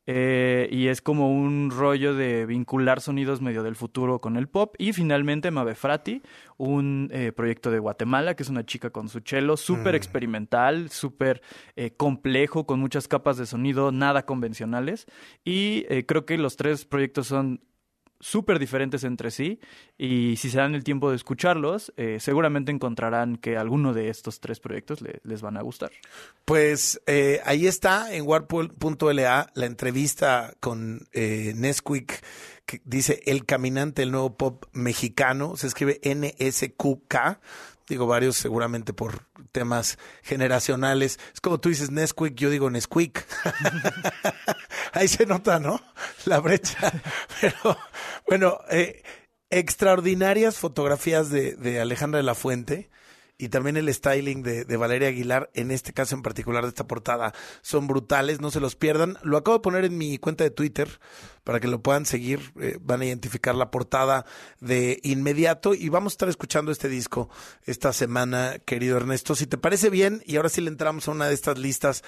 Eh, 0.06 0.68
y 0.72 0.88
es 0.88 1.00
como 1.00 1.32
un 1.32 1.70
rollo 1.70 2.14
de 2.14 2.44
vincular 2.44 3.00
sonidos 3.00 3.40
medio 3.40 3.62
del 3.62 3.76
futuro 3.76 4.20
con 4.20 4.36
el 4.36 4.48
pop. 4.48 4.74
Y 4.78 4.92
finalmente 4.92 5.50
Mabe 5.50 5.74
Frati, 5.74 6.22
un 6.56 7.08
eh, 7.12 7.32
proyecto 7.32 7.70
de 7.70 7.78
Guatemala, 7.78 8.34
que 8.34 8.42
es 8.42 8.48
una 8.48 8.66
chica 8.66 8.90
con 8.90 9.08
su 9.08 9.20
cello, 9.20 9.56
súper 9.56 9.94
experimental, 9.94 10.90
súper 10.90 11.42
eh, 11.76 11.92
complejo, 11.92 12.66
con 12.66 12.80
muchas 12.80 13.08
capas 13.08 13.36
de 13.36 13.46
sonido 13.46 13.92
nada 13.92 14.26
convencionales. 14.26 15.06
Y 15.44 15.84
creo 16.06 16.26
que 16.26 16.38
los 16.38 16.56
tres 16.56 16.84
proyectos 16.84 17.28
son 17.28 17.60
súper 18.22 18.60
diferentes 18.60 19.02
entre 19.02 19.32
sí 19.32 19.58
y 19.98 20.36
si 20.36 20.48
se 20.48 20.58
dan 20.58 20.74
el 20.74 20.84
tiempo 20.84 21.10
de 21.10 21.16
escucharlos, 21.16 21.92
eh, 21.96 22.18
seguramente 22.20 22.70
encontrarán 22.70 23.36
que 23.36 23.56
alguno 23.56 23.92
de 23.92 24.08
estos 24.08 24.38
tres 24.38 24.60
proyectos 24.60 25.00
les 25.02 25.42
van 25.42 25.56
a 25.56 25.62
gustar. 25.62 25.90
Pues 26.44 27.02
eh, 27.06 27.40
ahí 27.44 27.66
está 27.66 28.14
en 28.14 28.24
warpool.la 28.26 29.50
la 29.52 29.66
entrevista 29.66 30.54
con 30.60 31.08
eh, 31.12 31.52
Nesquik 31.56 32.22
que 32.64 32.80
dice 32.84 33.20
El 33.26 33.44
Caminante, 33.44 34.04
el 34.04 34.12
nuevo 34.12 34.36
pop 34.36 34.66
mexicano, 34.72 35.56
se 35.56 35.66
escribe 35.66 35.98
N-S-Q-K 36.02 37.40
digo 37.88 38.06
varios 38.06 38.36
seguramente 38.36 38.94
por 38.94 39.26
temas 39.50 39.98
generacionales. 40.22 41.18
Es 41.34 41.40
como 41.40 41.60
tú 41.60 41.68
dices 41.68 41.90
Nesquik, 41.90 42.34
yo 42.36 42.48
digo 42.48 42.70
Nesquik. 42.70 43.26
Ahí 44.92 45.08
se 45.08 45.26
nota, 45.26 45.58
¿no? 45.58 45.80
La 46.26 46.40
brecha. 46.40 46.92
Pero 47.40 47.76
bueno, 48.26 48.58
eh, 48.70 49.02
extraordinarias 49.50 50.58
fotografías 50.58 51.30
de, 51.30 51.54
de 51.56 51.80
Alejandra 51.80 52.18
de 52.18 52.24
la 52.24 52.34
Fuente 52.34 52.90
y 53.38 53.48
también 53.48 53.76
el 53.76 53.92
styling 53.92 54.42
de, 54.42 54.64
de, 54.64 54.76
Valeria 54.76 55.08
Aguilar, 55.08 55.50
en 55.54 55.70
este 55.70 55.92
caso 55.92 56.14
en 56.14 56.22
particular 56.22 56.62
de 56.62 56.68
esta 56.68 56.86
portada, 56.86 57.34
son 57.60 57.86
brutales, 57.86 58.40
no 58.40 58.50
se 58.50 58.60
los 58.60 58.76
pierdan. 58.76 59.18
Lo 59.22 59.36
acabo 59.36 59.58
de 59.58 59.62
poner 59.62 59.84
en 59.84 59.98
mi 59.98 60.18
cuenta 60.18 60.44
de 60.44 60.50
Twitter 60.50 61.00
para 61.44 61.60
que 61.60 61.68
lo 61.68 61.82
puedan 61.82 62.06
seguir, 62.06 62.52
eh, 62.60 62.78
van 62.80 63.00
a 63.00 63.06
identificar 63.06 63.54
la 63.54 63.70
portada 63.70 64.24
de 64.60 65.00
inmediato 65.02 65.74
y 65.74 65.88
vamos 65.88 66.12
a 66.12 66.14
estar 66.14 66.28
escuchando 66.28 66.72
este 66.72 66.88
disco 66.88 67.28
esta 67.64 67.92
semana, 67.92 68.58
querido 68.64 68.96
Ernesto. 68.96 69.34
Si 69.34 69.46
te 69.46 69.58
parece 69.58 69.90
bien, 69.90 70.22
y 70.26 70.36
ahora 70.36 70.48
sí 70.48 70.60
le 70.60 70.68
entramos 70.68 71.08
a 71.08 71.12
una 71.12 71.28
de 71.28 71.34
estas 71.34 71.58
listas 71.58 72.02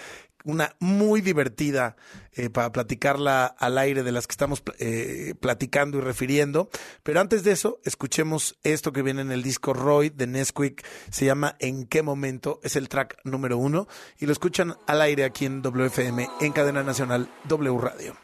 una 0.45 0.77
muy 0.79 1.23
divertida 1.23 1.97
eh, 2.33 2.51
para 2.51 2.71
platicarla 2.71 3.47
al 3.47 3.79
aire 3.79 4.03
de 4.03 4.13
las 4.13 4.27
que 4.27 4.33
estamos 4.33 4.63
eh, 4.79 5.35
platicando 5.41 5.99
y 5.99 6.01
refiriendo. 6.03 6.69
Pero 7.03 7.21
antes 7.21 7.43
de 7.45 7.53
eso, 7.53 7.81
escuchemos 7.85 8.59
esto 8.63 8.93
que 8.93 9.03
viene 9.03 9.23
en 9.23 9.33
el 9.33 9.43
disco 9.43 9.73
Roy 9.73 10.11
de 10.11 10.27
Nesquik. 10.27 10.85
Se 11.11 11.25
llama 11.25 11.57
¿En 11.59 11.87
qué 11.87 12.03
momento? 12.03 12.61
Es 12.63 12.77
el 12.77 12.89
track 12.89 13.19
número 13.25 13.59
uno 13.59 13.89
y 14.19 14.27
lo 14.27 14.33
escuchan 14.33 14.77
al 14.87 15.01
aire 15.01 15.25
aquí 15.25 15.47
en 15.47 15.63
WFM 15.63 16.29
en 16.41 16.53
cadena 16.53 16.83
nacional 16.83 17.29
W 17.49 17.79
Radio. 17.79 18.15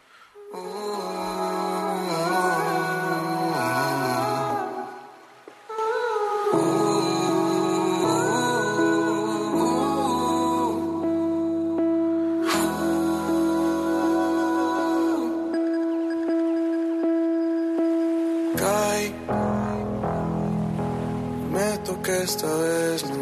Esta 22.22 22.46
vez 22.46 23.04
no 23.08 23.16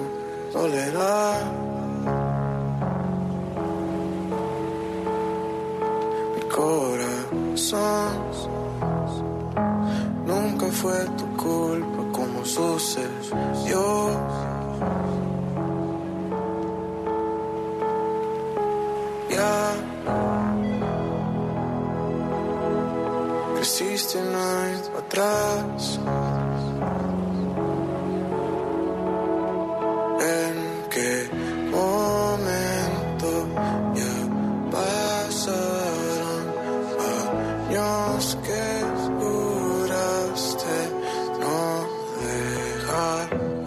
dolerá. 0.52 1.40
Mi 6.34 6.42
corazón 6.48 8.18
nunca 10.26 10.66
fue 10.66 11.04
tu 11.16 11.26
culpa 11.36 12.02
como 12.12 12.44
sucedió. 12.44 14.10
Ya 19.30 19.74
creciste 23.54 24.18
no 24.22 24.98
atrás. 24.98 26.00
Bye. 43.30 43.57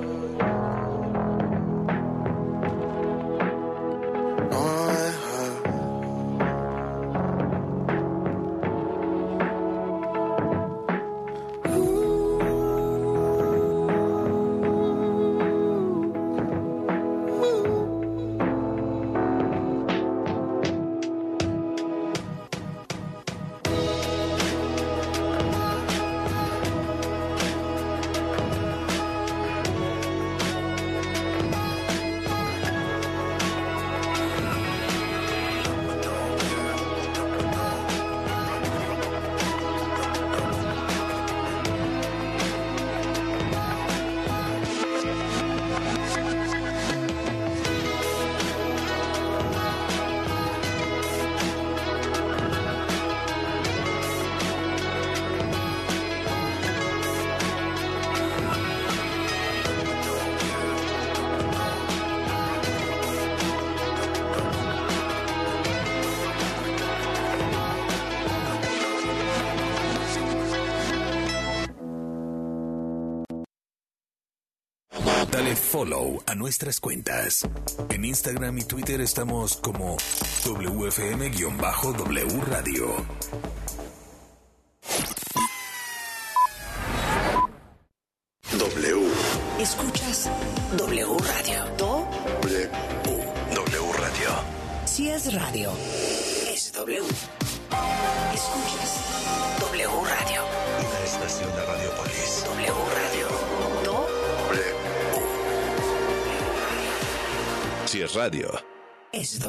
Follow 75.82 76.22
a 76.28 76.36
nuestras 76.36 76.80
cuentas. 76.80 77.42
En 77.90 78.06
Instagram 78.06 78.56
y 78.60 78.64
Twitter 78.66 79.02
estamos 79.02 79.58
como 79.58 79.98
WFM-W. 80.46 81.32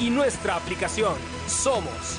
y 0.00 0.10
nuestra 0.10 0.56
aplicación. 0.56 1.14
Somos 1.46 2.18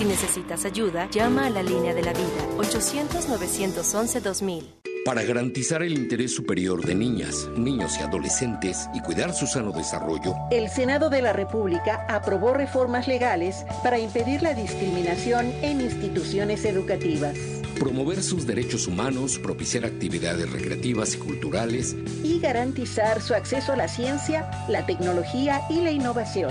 Si 0.00 0.06
necesitas 0.06 0.64
ayuda, 0.64 1.10
llama 1.10 1.44
a 1.44 1.50
la 1.50 1.62
línea 1.62 1.92
de 1.92 2.00
la 2.00 2.14
vida 2.14 2.48
800-911-2000. 2.56 4.62
Para 5.04 5.22
garantizar 5.24 5.82
el 5.82 5.92
interés 5.92 6.34
superior 6.34 6.82
de 6.82 6.94
niñas, 6.94 7.50
niños 7.54 7.98
y 8.00 8.04
adolescentes 8.04 8.88
y 8.94 9.02
cuidar 9.02 9.34
su 9.34 9.46
sano 9.46 9.72
desarrollo, 9.72 10.34
El 10.50 10.70
Senado 10.70 11.10
de 11.10 11.20
la 11.20 11.34
República 11.34 12.06
aprobó 12.08 12.54
reformas 12.54 13.08
legales 13.08 13.66
para 13.82 13.98
impedir 13.98 14.42
la 14.42 14.54
discriminación 14.54 15.52
en 15.60 15.82
instituciones 15.82 16.64
educativas 16.64 17.36
promover 17.78 18.22
sus 18.22 18.46
derechos 18.46 18.86
humanos, 18.86 19.38
propiciar 19.38 19.84
actividades 19.86 20.50
recreativas 20.50 21.14
y 21.14 21.18
culturales 21.18 21.96
y 22.22 22.38
garantizar 22.38 23.22
su 23.22 23.34
acceso 23.34 23.72
a 23.72 23.76
la 23.76 23.88
ciencia, 23.88 24.50
la 24.68 24.84
tecnología 24.84 25.62
y 25.70 25.80
la 25.80 25.90
innovación. 25.90 26.50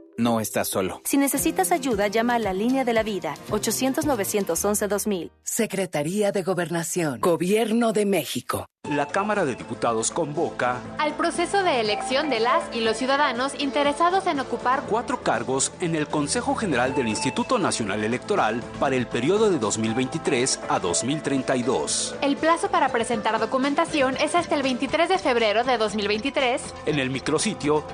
No 0.21 0.39
estás 0.39 0.67
solo. 0.67 1.01
Si 1.03 1.17
necesitas 1.17 1.71
ayuda, 1.71 2.07
llama 2.07 2.35
a 2.35 2.39
la 2.39 2.53
línea 2.53 2.85
de 2.85 2.93
la 2.93 3.01
vida 3.01 3.33
800-911-2000. 3.49 5.31
Secretaría 5.41 6.31
de 6.31 6.43
Gobernación. 6.43 7.19
Gobierno 7.19 7.91
de 7.91 8.05
México. 8.05 8.67
La 8.89 9.07
Cámara 9.07 9.45
de 9.45 9.55
Diputados 9.55 10.09
convoca 10.09 10.81
al 10.97 11.15
proceso 11.15 11.61
de 11.63 11.79
elección 11.79 12.31
de 12.31 12.39
las 12.39 12.63
y 12.75 12.81
los 12.81 12.97
ciudadanos 12.97 13.53
interesados 13.59 14.25
en 14.25 14.39
ocupar 14.39 14.83
cuatro 14.89 15.21
cargos 15.21 15.71
en 15.81 15.95
el 15.95 16.07
Consejo 16.07 16.55
General 16.55 16.95
del 16.95 17.07
Instituto 17.07 17.59
Nacional 17.59 18.03
Electoral 18.03 18.61
para 18.79 18.95
el 18.95 19.05
periodo 19.05 19.51
de 19.51 19.59
2023 19.59 20.59
a 20.67 20.79
2032. 20.79 22.15
El 22.21 22.37
plazo 22.37 22.69
para 22.69 22.89
presentar 22.89 23.39
documentación 23.39 24.17
es 24.17 24.33
hasta 24.33 24.55
el 24.55 24.63
23 24.63 25.09
de 25.09 25.19
febrero 25.19 25.63
de 25.63 25.77
2023 25.77 26.61
en 26.87 26.97
el 26.99 27.11
micrositio 27.11 27.85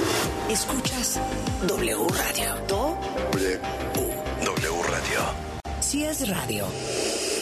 Escuchas 0.51 1.17
W 1.65 2.07
Radio. 2.09 2.55
W. 2.67 3.59
W 4.43 4.83
Radio. 4.83 5.19
Si 5.79 6.03
es 6.03 6.27
radio, 6.27 6.65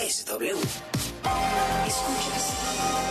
es 0.06 0.26
W. 0.26 0.52
Escuchas 1.88 2.54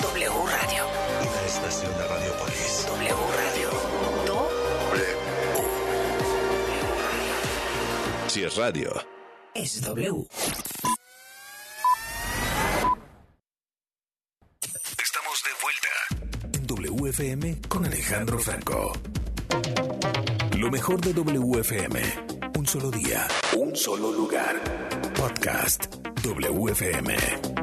W 0.02 0.30
Radio. 0.30 0.86
Una 1.20 1.42
estación 1.46 1.92
de 1.98 2.06
Radiopolis. 2.06 2.86
W 2.86 3.14
Radio. 3.42 3.70
W. 4.26 5.16
Si 8.28 8.44
es 8.44 8.54
radio, 8.54 8.92
Es 9.54 9.80
W. 9.82 10.26
Estamos 15.02 15.42
de 15.42 15.50
vuelta 15.60 15.90
en 16.52 16.66
WFM 16.68 17.60
con 17.68 17.84
Alejandro 17.84 18.38
Franco. 18.38 18.92
Lo 20.56 20.70
mejor 20.70 21.00
de 21.00 21.12
WFM. 21.12 22.00
Un 22.56 22.66
solo 22.66 22.90
día, 22.90 23.26
un 23.56 23.74
solo 23.76 24.12
lugar. 24.12 24.56
Podcast 25.14 25.86
WFM. 26.24 27.57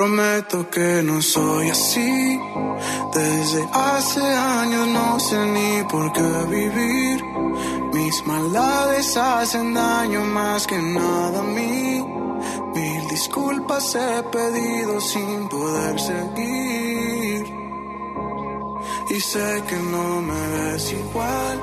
Prometo 0.00 0.70
que 0.70 1.02
no 1.02 1.20
soy 1.20 1.68
así. 1.68 2.40
Desde 3.12 3.68
hace 3.70 4.22
años 4.22 4.88
no 4.88 5.20
sé 5.20 5.36
ni 5.56 5.84
por 5.90 6.10
qué 6.14 6.30
vivir. 6.48 7.22
Mis 7.92 8.26
maldades 8.26 9.14
hacen 9.18 9.74
daño 9.74 10.24
más 10.24 10.66
que 10.66 10.78
nada 10.78 11.40
a 11.40 11.42
mí. 11.42 12.02
Mil 12.74 13.08
disculpas 13.10 13.94
he 13.94 14.22
pedido 14.32 15.02
sin 15.02 15.46
poder 15.50 16.00
seguir. 16.00 17.44
Y 19.10 19.20
sé 19.20 19.62
que 19.68 19.76
no 19.76 20.22
me 20.22 20.42
ves 20.54 20.92
igual. 20.94 21.56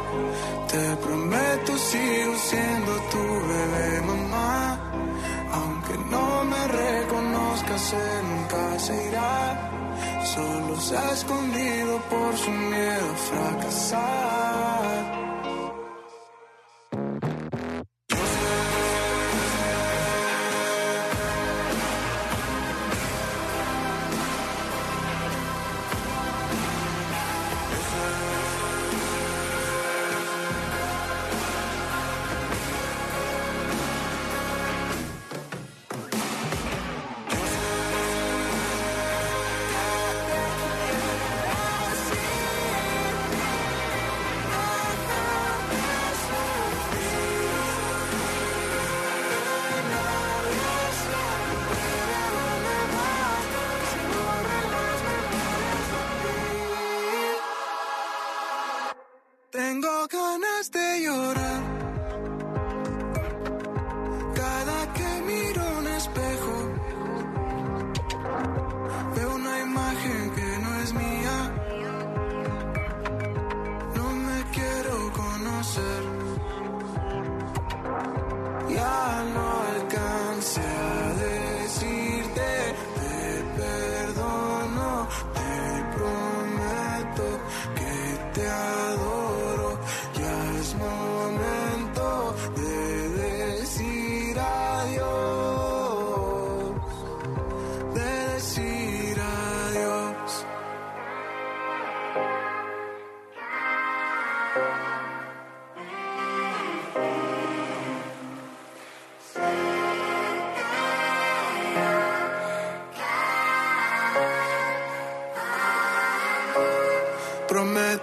Te 0.71 0.95
prometo 0.97 1.75
sigo 1.75 2.35
siendo 2.49 2.91
tu 3.11 3.23
bebé 3.49 4.01
mamá. 4.05 4.36
Él 7.77 8.23
nunca 8.23 8.79
se 8.79 9.07
irá. 9.07 9.69
Solo 10.23 10.81
se 10.81 10.97
ha 10.97 11.11
escondido 11.11 11.99
por 12.09 12.35
su 12.35 12.49
miedo 12.51 13.11
a 13.11 13.17
fracasar. 13.27 14.76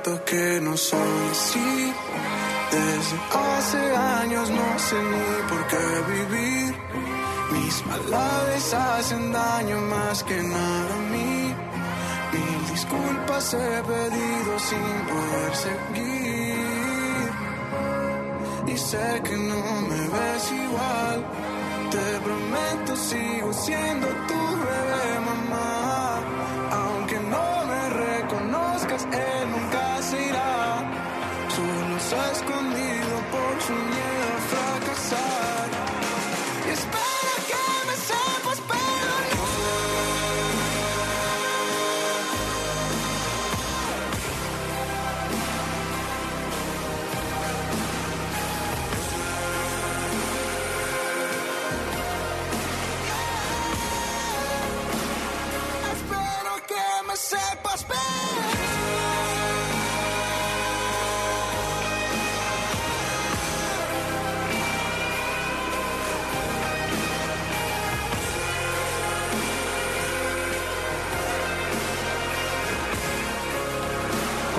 Que 0.05 0.61
no 0.61 0.77
soy 0.77 1.29
así. 1.31 1.93
Desde 2.71 3.17
hace 3.33 3.97
años 3.97 4.51
no 4.51 4.79
sé 4.79 4.97
ni 4.97 5.49
por 5.49 5.67
qué 5.67 5.87
vivir. 6.12 6.75
Mis 7.53 7.87
maldades 7.87 8.75
hacen 8.75 9.33
daño 9.33 9.81
más 9.81 10.23
que 10.25 10.43
nada 10.43 10.95
a 10.95 10.99
mí. 11.11 11.55
Mil 12.33 12.67
disculpas 12.71 13.55
he 13.55 13.83
pedido 13.83 14.59
sin 14.59 15.07
poder 15.09 15.55
seguir. 15.67 17.31
Y 18.67 18.77
sé 18.77 19.23
que 19.25 19.37
no 19.38 19.81
me 19.88 20.01
ves 20.14 20.53
igual. 20.53 21.25
Te 21.90 22.21
prometo 22.27 22.95
sigo 22.95 23.53
siendo 23.55 24.07
tu 24.29 24.40
bebé 24.64 25.21
escondido 33.64 34.24
por 34.27 34.34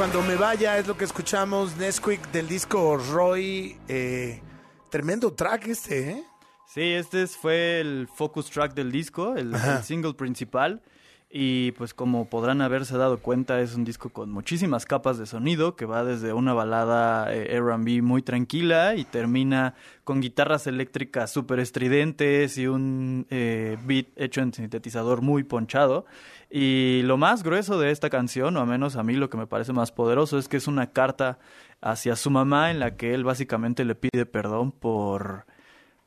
Cuando 0.06 0.22
me 0.22 0.36
vaya 0.36 0.78
es 0.78 0.86
lo 0.86 0.96
que 0.96 1.04
escuchamos, 1.04 1.78
Nesquik 1.78 2.30
del 2.32 2.48
disco 2.48 2.96
Roy. 2.96 3.76
eh, 3.88 4.40
tremendo 4.92 5.34
track 5.34 5.66
este, 5.70 6.12
¿eh? 6.12 6.24
Sí, 6.68 6.82
este 6.92 7.24
es- 7.24 7.36
fue 7.36 7.80
el 7.80 8.08
focus 8.14 8.52
track 8.52 8.76
del 8.76 8.92
disco, 8.92 9.36
el 9.36 9.52
single 9.84 10.14
principal. 10.14 10.84
Y 11.38 11.72
pues 11.72 11.96
como 11.96 12.30
podrán 12.30 12.62
haberse 12.62 12.96
dado 12.98 13.18
cuenta, 13.18 13.60
es 13.60 13.74
un 13.74 13.84
disco 13.84 14.10
con 14.12 14.30
muchísimas 14.30 14.86
capas 14.86 15.18
de 15.18 15.26
sonido, 15.26 15.76
que 15.76 15.86
va 15.86 16.04
desde 16.04 16.34
una 16.34 16.54
balada 16.54 17.34
eh, 17.34 17.56
R&B 17.56 18.04
muy 18.04 18.22
tranquila 18.22 18.94
y 18.96 19.06
termina 19.06 19.74
con 20.04 20.22
guitarras 20.22 20.68
eléctricas 20.68 21.32
súper 21.34 21.60
estridentes 21.60 22.60
y 22.60 22.68
un 22.68 23.26
eh, 23.32 23.76
beat 23.86 24.06
hecho 24.18 24.42
en 24.42 24.54
sintetizador 24.54 25.22
muy 25.24 25.44
ponchado. 25.44 26.06
Y 26.50 27.02
lo 27.04 27.18
más 27.18 27.44
grueso 27.44 27.80
de 27.80 27.92
esta 27.92 28.10
canción, 28.10 28.56
o 28.58 28.62
al 28.62 28.68
menos 28.68 28.96
a 28.96 29.04
mí 29.04 29.16
lo 29.16 29.30
que 29.30 29.38
me 29.38 29.48
parece 29.48 29.74
más 29.74 29.92
poderoso, 29.92 30.38
es 30.38 30.48
que 30.48 30.58
es 30.58 30.68
una 30.68 30.92
carta 30.92 31.40
hacia 31.82 32.16
su 32.16 32.30
mamá 32.30 32.72
en 32.72 32.80
la 32.80 32.96
que 32.96 33.14
él 33.14 33.24
básicamente 33.24 33.86
le 33.86 33.96
pide 33.96 34.26
perdón 34.26 34.72
por 34.72 35.46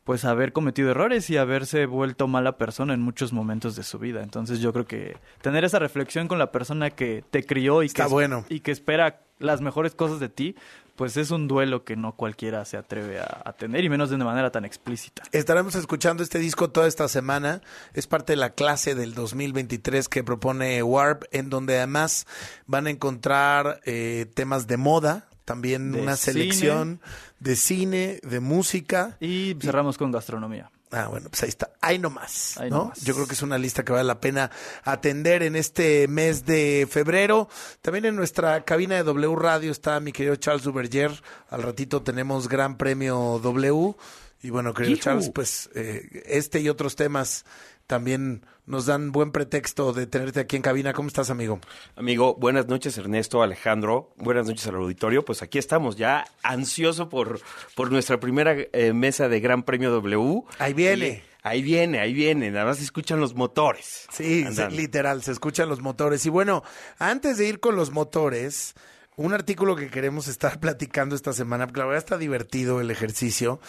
pues 0.05 0.25
haber 0.25 0.55
cometido 0.55 0.91
errores 0.91 1.29
y 1.29 1.37
haberse 1.37 1.85
vuelto 1.85 2.29
mala 2.29 2.57
persona 2.57 2.95
en 2.95 3.03
muchos 3.03 3.35
momentos 3.35 3.77
de 3.77 3.83
su 3.83 3.99
vida. 3.99 4.23
Entonces 4.23 4.61
yo 4.61 4.73
creo 4.73 4.87
que 4.87 5.19
tener 5.43 5.65
esa 5.65 5.79
reflexión 5.79 6.29
con 6.29 6.39
la 6.39 6.51
persona 6.51 6.89
que 6.89 7.23
te 7.31 7.45
crió 7.45 7.83
y, 7.83 7.87
Está 7.87 8.05
que, 8.05 8.11
bueno. 8.11 8.45
y 8.49 8.61
que 8.61 8.71
espera 8.71 9.21
las 9.39 9.61
mejores 9.61 9.95
cosas 9.95 10.19
de 10.19 10.31
ti, 10.31 10.57
pues 10.99 11.17
es 11.17 11.31
un 11.31 11.47
duelo 11.47 11.85
que 11.85 11.95
no 11.95 12.17
cualquiera 12.17 12.65
se 12.65 12.77
atreve 12.77 13.21
a, 13.21 13.43
a 13.45 13.53
tener 13.53 13.85
y 13.85 13.89
menos 13.89 14.11
de 14.11 14.17
una 14.17 14.25
manera 14.25 14.51
tan 14.51 14.65
explícita. 14.65 15.23
Estaremos 15.31 15.77
escuchando 15.77 16.25
este 16.25 16.41
disco 16.41 16.71
toda 16.71 16.89
esta 16.89 17.07
semana. 17.07 17.63
Es 17.95 18.09
parte 18.09 18.33
de 18.33 18.37
la 18.37 18.51
clase 18.51 18.97
del 18.97 19.15
2023 19.15 20.09
que 20.09 20.25
propone 20.25 20.83
Warp, 20.83 21.23
en 21.31 21.51
donde 21.51 21.77
además 21.77 22.27
van 22.67 22.89
a 22.89 22.91
encontrar 22.91 23.81
eh, 23.85 24.27
temas 24.35 24.67
de 24.67 24.77
moda, 24.77 25.29
también 25.45 25.93
De 25.93 26.03
una 26.03 26.17
selección 26.17 27.01
de 27.39 27.55
cine, 27.55 28.19
de 28.25 28.41
música. 28.41 29.17
Y 29.21 29.57
cerramos 29.61 29.99
con 29.99 30.11
gastronomía. 30.11 30.73
Ah, 30.91 31.09
bueno, 31.09 31.29
pues 31.29 31.43
ahí 31.43 31.49
está. 31.51 31.71
Ahí 31.81 31.99
nomás, 31.99 32.57
Ahí 32.59 32.71
¿no? 32.71 32.79
nomás. 32.79 33.01
Yo 33.03 33.15
creo 33.15 33.27
que 33.27 33.35
es 33.35 33.43
una 33.43 33.59
lista 33.59 33.85
que 33.85 33.93
vale 33.93 34.05
la 34.05 34.21
pena 34.21 34.51
atender 34.85 35.43
en 35.43 35.55
este 35.57 36.09
mes 36.09 36.47
de 36.47 36.89
febrero. 36.91 37.49
También 37.83 38.07
en 38.07 38.17
nuestra 38.17 38.65
cabina 38.65 38.97
de 38.97 39.03
W 39.03 39.37
Radio 39.37 39.71
está 39.71 40.01
mi 40.01 40.13
querido 40.13 40.37
Charles 40.37 40.63
Duverger. 40.65 41.11
Al 41.51 41.63
ratito 41.63 42.03
tenemos 42.03 42.49
Gran 42.49 42.79
Premio 42.79 43.39
W. 43.43 43.95
Y 44.43 44.51
bueno, 44.51 44.73
querido. 44.73 44.99
Charles, 44.99 45.31
pues 45.35 45.69
eh, 45.75 46.23
este 46.27 46.61
y 46.61 46.69
otros 46.69 46.97
temas 46.97 47.45
también 47.87 48.47
nos 48.69 48.87
dan 48.87 49.11
buen 49.13 49.33
pretexto 49.33 49.93
de 49.93 50.07
tenerte 50.07 50.41
aquí 50.41 50.57
en 50.57 50.63
cabina. 50.63 50.93
¿Cómo 50.93 51.09
estás, 51.09 51.31
amigo? 51.31 51.59
Amigo, 51.97 52.37
buenas 52.37 52.69
noches 52.69 52.97
Ernesto, 52.99 53.43
Alejandro, 53.43 54.13
buenas 54.17 54.47
noches 54.47 54.67
al 54.67 54.77
auditorio. 54.77 55.25
Pues 55.25 55.43
aquí 55.43 55.59
estamos 55.59 55.97
ya 55.97 56.25
ansioso 56.43 57.09
por, 57.09 57.41
por 57.75 57.91
nuestra 57.91 58.21
primera 58.21 58.55
eh, 58.73 58.93
mesa 58.93 59.29
de 59.29 59.41
Gran 59.41 59.63
Premio 59.63 59.91
W. 59.91 60.43
Ahí 60.59 60.75
viene. 60.75 61.09
Y 61.09 61.23
ahí 61.43 61.63
viene, 61.63 61.99
ahí 62.01 62.13
viene, 62.13 62.51
nada 62.51 62.67
más 62.67 62.77
se 62.79 62.85
escuchan 62.85 63.21
los 63.21 63.35
motores. 63.35 64.07
Sí, 64.13 64.45
se- 64.53 64.71
literal, 64.71 65.23
se 65.23 65.33
escuchan 65.33 65.69
los 65.69 65.81
motores. 65.81 66.25
Y 66.27 66.29
bueno, 66.29 66.63
antes 66.99 67.39
de 67.39 67.47
ir 67.49 67.61
con 67.61 67.75
los 67.75 67.91
motores, 67.91 68.75
un 69.17 69.33
artículo 69.33 69.75
que 69.77 69.89
queremos 69.89 70.29
estar 70.29 70.61
platicando 70.61 71.15
esta 71.17 71.33
semana, 71.33 71.67
porque 71.67 71.81
la 71.81 71.87
verdad 71.87 72.05
está 72.05 72.19
divertido 72.19 72.81
el 72.83 72.91
ejercicio. 72.91 73.61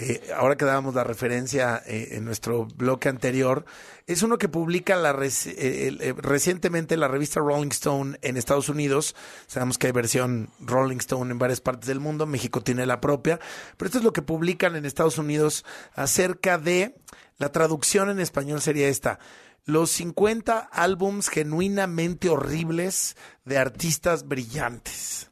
Eh, 0.00 0.30
ahora 0.36 0.56
que 0.56 0.64
dábamos 0.64 0.94
la 0.94 1.04
referencia 1.04 1.82
eh, 1.86 2.08
en 2.12 2.24
nuestro 2.24 2.66
bloque 2.66 3.08
anterior, 3.08 3.64
es 4.10 4.24
uno 4.24 4.38
que 4.38 4.48
publica 4.48 4.96
la 4.96 5.10
eh, 5.10 5.46
eh, 5.46 6.14
recientemente 6.16 6.96
la 6.96 7.06
revista 7.06 7.38
Rolling 7.38 7.68
Stone 7.68 8.18
en 8.22 8.36
Estados 8.36 8.68
Unidos. 8.68 9.14
Sabemos 9.46 9.78
que 9.78 9.86
hay 9.86 9.92
versión 9.92 10.50
Rolling 10.58 10.96
Stone 10.96 11.30
en 11.30 11.38
varias 11.38 11.60
partes 11.60 11.86
del 11.86 12.00
mundo, 12.00 12.26
México 12.26 12.60
tiene 12.60 12.86
la 12.86 13.00
propia, 13.00 13.38
pero 13.76 13.86
esto 13.86 13.98
es 13.98 14.04
lo 14.04 14.12
que 14.12 14.22
publican 14.22 14.74
en 14.74 14.84
Estados 14.84 15.18
Unidos 15.18 15.64
acerca 15.94 16.58
de, 16.58 16.96
la 17.38 17.52
traducción 17.52 18.10
en 18.10 18.18
español 18.18 18.60
sería 18.60 18.88
esta, 18.88 19.20
los 19.64 19.90
50 19.90 20.58
álbums 20.58 21.28
genuinamente 21.28 22.28
horribles 22.28 23.16
de 23.44 23.58
artistas 23.58 24.26
brillantes. 24.26 25.29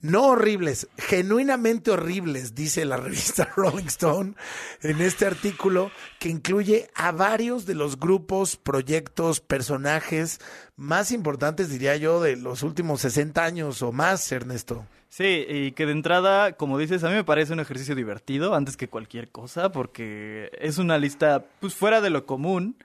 No 0.00 0.28
horribles, 0.28 0.86
genuinamente 0.96 1.90
horribles, 1.90 2.54
dice 2.54 2.84
la 2.84 2.96
revista 2.98 3.52
Rolling 3.56 3.86
Stone 3.86 4.34
en 4.82 5.00
este 5.00 5.26
artículo 5.26 5.90
que 6.20 6.28
incluye 6.28 6.88
a 6.94 7.10
varios 7.10 7.66
de 7.66 7.74
los 7.74 7.98
grupos, 7.98 8.56
proyectos, 8.56 9.40
personajes 9.40 10.38
más 10.76 11.10
importantes, 11.10 11.68
diría 11.68 11.96
yo, 11.96 12.22
de 12.22 12.36
los 12.36 12.62
últimos 12.62 13.00
60 13.00 13.44
años 13.44 13.82
o 13.82 13.90
más, 13.90 14.30
Ernesto. 14.30 14.86
Sí, 15.08 15.44
y 15.48 15.72
que 15.72 15.86
de 15.86 15.92
entrada, 15.92 16.52
como 16.52 16.78
dices, 16.78 17.02
a 17.02 17.08
mí 17.08 17.16
me 17.16 17.24
parece 17.24 17.54
un 17.54 17.60
ejercicio 17.60 17.96
divertido 17.96 18.54
antes 18.54 18.76
que 18.76 18.88
cualquier 18.88 19.32
cosa, 19.32 19.72
porque 19.72 20.52
es 20.60 20.78
una 20.78 20.96
lista 20.98 21.46
pues 21.58 21.74
fuera 21.74 22.00
de 22.00 22.10
lo 22.10 22.24
común, 22.24 22.76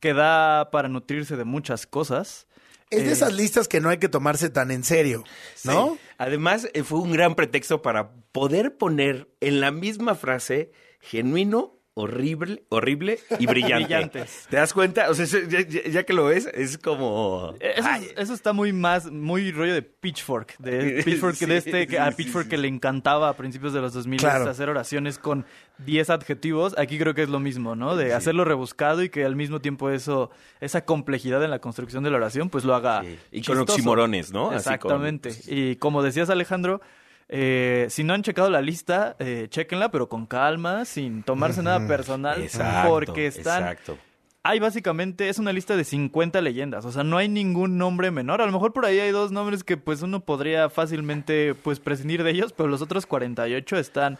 que 0.00 0.14
da 0.14 0.72
para 0.72 0.88
nutrirse 0.88 1.36
de 1.36 1.44
muchas 1.44 1.86
cosas. 1.86 2.45
Es 2.90 3.02
de 3.02 3.08
Eh, 3.10 3.12
esas 3.12 3.32
listas 3.32 3.68
que 3.68 3.80
no 3.80 3.88
hay 3.88 3.98
que 3.98 4.08
tomarse 4.08 4.48
tan 4.48 4.70
en 4.70 4.84
serio, 4.84 5.24
¿no? 5.64 5.94
Sí. 5.94 6.00
Además, 6.18 6.68
eh, 6.72 6.82
fue 6.82 7.00
un 7.00 7.12
gran 7.12 7.34
pretexto 7.34 7.82
para 7.82 8.12
poder 8.32 8.76
poner 8.76 9.28
en 9.40 9.60
la 9.60 9.70
misma 9.70 10.14
frase 10.14 10.70
genuino, 11.00 11.75
horrible, 11.98 12.62
horrible 12.68 13.18
y 13.38 13.46
brillante. 13.46 13.84
Brillantes. 13.86 14.46
¿Te 14.50 14.56
das 14.56 14.74
cuenta? 14.74 15.08
O 15.10 15.14
sea, 15.14 15.24
ya, 15.48 16.02
que 16.04 16.12
lo 16.12 16.26
ves, 16.26 16.46
es 16.52 16.76
como... 16.76 17.54
Eso, 17.58 17.88
eso 18.18 18.34
está 18.34 18.52
muy 18.52 18.72
más, 18.74 19.10
muy 19.10 19.50
rollo 19.50 19.72
de 19.72 19.80
Pitchfork, 19.80 20.58
de 20.58 21.02
Pitchfork 21.04 21.34
Sí, 21.36 21.46
de 21.46 21.56
este, 21.56 21.86
que- 21.86 21.98
a 21.98 22.10
sí, 22.10 22.16
Pitchfork 22.18 22.44
sí. 22.44 22.50
que 22.50 22.58
le 22.58 22.68
encantaba 22.68 23.30
a 23.30 23.32
principios 23.36 23.72
de 23.72 23.80
los 23.80 23.94
2000 23.94 24.20
Claro. 24.20 24.50
hacer 24.50 24.68
oraciones 24.68 25.18
con 25.18 25.46
10 25.86 26.10
adjetivos. 26.10 26.74
Aquí 26.78 26.98
creo 26.98 27.14
que 27.14 27.22
es 27.22 27.30
lo 27.30 27.40
mismo, 27.40 27.74
¿no? 27.76 27.96
De 27.96 28.12
hacerlo 28.12 28.44
rebuscado 28.44 29.02
y 29.02 29.08
que 29.08 29.24
al 29.24 29.34
mismo 29.34 29.60
tiempo 29.60 29.88
eso, 29.90 30.30
esa 30.60 30.84
complejidad 30.84 31.42
en 31.42 31.50
la 31.50 31.60
construcción 31.60 32.04
de 32.04 32.10
la 32.10 32.18
oración, 32.18 32.50
pues 32.50 32.64
lo 32.64 32.74
haga 32.74 33.02
Y 33.32 33.40
con 33.42 33.56
oximorones, 33.58 34.32
¿no? 34.32 34.48
Con- 34.48 34.56
Exactamente. 34.56 35.30
Y 35.46 35.76
como 35.76 36.02
decías, 36.02 36.28
Alejandro, 36.28 36.82
eh, 37.28 37.86
si 37.90 38.04
no 38.04 38.14
han 38.14 38.22
checado 38.22 38.50
la 38.50 38.60
lista, 38.62 39.16
eh, 39.18 39.46
chequenla, 39.50 39.90
pero 39.90 40.08
con 40.08 40.26
calma, 40.26 40.84
sin 40.84 41.22
tomarse 41.22 41.62
nada 41.62 41.86
personal, 41.88 42.40
Exacto, 42.42 42.88
porque 42.90 43.26
están 43.26 43.62
exacto. 43.64 43.98
hay 44.44 44.60
básicamente, 44.60 45.28
es 45.28 45.38
una 45.38 45.52
lista 45.52 45.76
de 45.76 45.82
50 45.84 46.40
leyendas, 46.40 46.84
o 46.84 46.92
sea, 46.92 47.02
no 47.02 47.16
hay 47.18 47.28
ningún 47.28 47.78
nombre 47.78 48.10
menor. 48.12 48.42
A 48.42 48.46
lo 48.46 48.52
mejor 48.52 48.72
por 48.72 48.84
ahí 48.84 49.00
hay 49.00 49.10
dos 49.10 49.32
nombres 49.32 49.64
que 49.64 49.76
pues 49.76 50.02
uno 50.02 50.20
podría 50.20 50.70
fácilmente 50.70 51.54
pues 51.54 51.80
prescindir 51.80 52.22
de 52.22 52.30
ellos, 52.30 52.52
pero 52.52 52.68
los 52.68 52.80
otros 52.80 53.06
48 53.06 53.76
están 53.76 54.18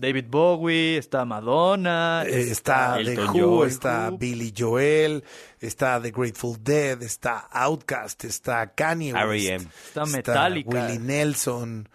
David 0.00 0.26
Bowie, 0.30 0.96
está 0.96 1.26
Madonna, 1.26 2.22
Eh, 2.26 2.50
está 2.50 2.96
The 3.04 3.18
Who, 3.18 3.66
está 3.66 4.10
Billy 4.10 4.52
Joel, 4.56 5.22
está 5.60 6.00
The 6.00 6.10
Grateful 6.10 6.56
Dead, 6.62 7.02
está 7.02 7.40
Outkast, 7.52 8.24
está 8.24 8.72
Kanye 8.72 9.12
West, 9.12 9.24
R.E.M.. 9.24 9.66
Está 9.88 10.06
Metallica. 10.06 10.70
Willie 10.70 10.98
Nelson. 10.98 11.86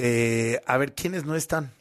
Eh, 0.00 0.60
a 0.66 0.76
ver, 0.78 0.94
¿quiénes 0.94 1.24
no 1.24 1.34
están? 1.34 1.72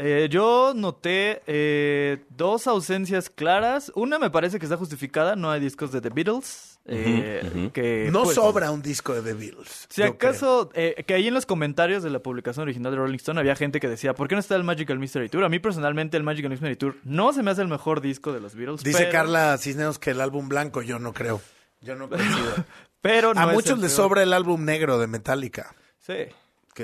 Eh, 0.00 0.28
yo 0.30 0.74
noté 0.76 1.42
eh, 1.48 2.24
dos 2.30 2.68
ausencias 2.68 3.28
claras. 3.30 3.90
Una 3.96 4.20
me 4.20 4.30
parece 4.30 4.60
que 4.60 4.66
está 4.66 4.76
justificada, 4.76 5.34
no 5.34 5.50
hay 5.50 5.60
discos 5.60 5.90
de 5.90 6.00
The 6.00 6.10
Beatles. 6.10 6.78
eh, 6.84 7.70
que, 7.74 8.08
No 8.12 8.22
pues, 8.22 8.36
sobra 8.36 8.70
un 8.70 8.80
disco 8.80 9.12
de 9.12 9.22
The 9.22 9.34
Beatles. 9.34 9.86
Si 9.90 10.04
acaso, 10.04 10.70
eh, 10.74 11.02
que 11.04 11.14
ahí 11.14 11.26
en 11.26 11.34
los 11.34 11.46
comentarios 11.46 12.04
de 12.04 12.10
la 12.10 12.20
publicación 12.20 12.62
original 12.62 12.92
de 12.92 12.98
Rolling 12.98 13.16
Stone 13.16 13.40
había 13.40 13.56
gente 13.56 13.80
que 13.80 13.88
decía, 13.88 14.14
¿por 14.14 14.28
qué 14.28 14.36
no 14.36 14.40
está 14.40 14.54
el 14.54 14.62
Magical 14.62 15.00
Mystery 15.00 15.28
Tour? 15.28 15.42
A 15.44 15.48
mí 15.48 15.58
personalmente 15.58 16.16
el 16.16 16.22
Magical 16.22 16.50
Mystery 16.52 16.76
Tour 16.76 16.94
no 17.02 17.32
se 17.32 17.42
me 17.42 17.50
hace 17.50 17.62
el 17.62 17.68
mejor 17.68 18.00
disco 18.00 18.32
de 18.32 18.38
los 18.40 18.54
Beatles. 18.54 18.84
Dice 18.84 18.98
pero- 19.00 19.10
Carla 19.10 19.58
Cisneros 19.58 19.98
que 19.98 20.12
el 20.12 20.20
álbum 20.20 20.48
blanco, 20.48 20.80
yo 20.82 21.00
no 21.00 21.12
creo. 21.12 21.40
Yo 21.80 21.96
no 21.96 22.08
coincido. 22.08 22.54
Pero 23.00 23.34
no 23.34 23.40
A 23.40 23.46
muchos 23.46 23.78
les 23.78 23.92
sobra 23.92 24.22
el 24.24 24.32
álbum 24.32 24.64
negro 24.64 24.98
de 24.98 25.06
Metallica, 25.08 25.74
Sí. 26.04 26.14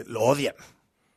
Que 0.02 0.04
lo 0.11 0.20
odian. 0.22 0.54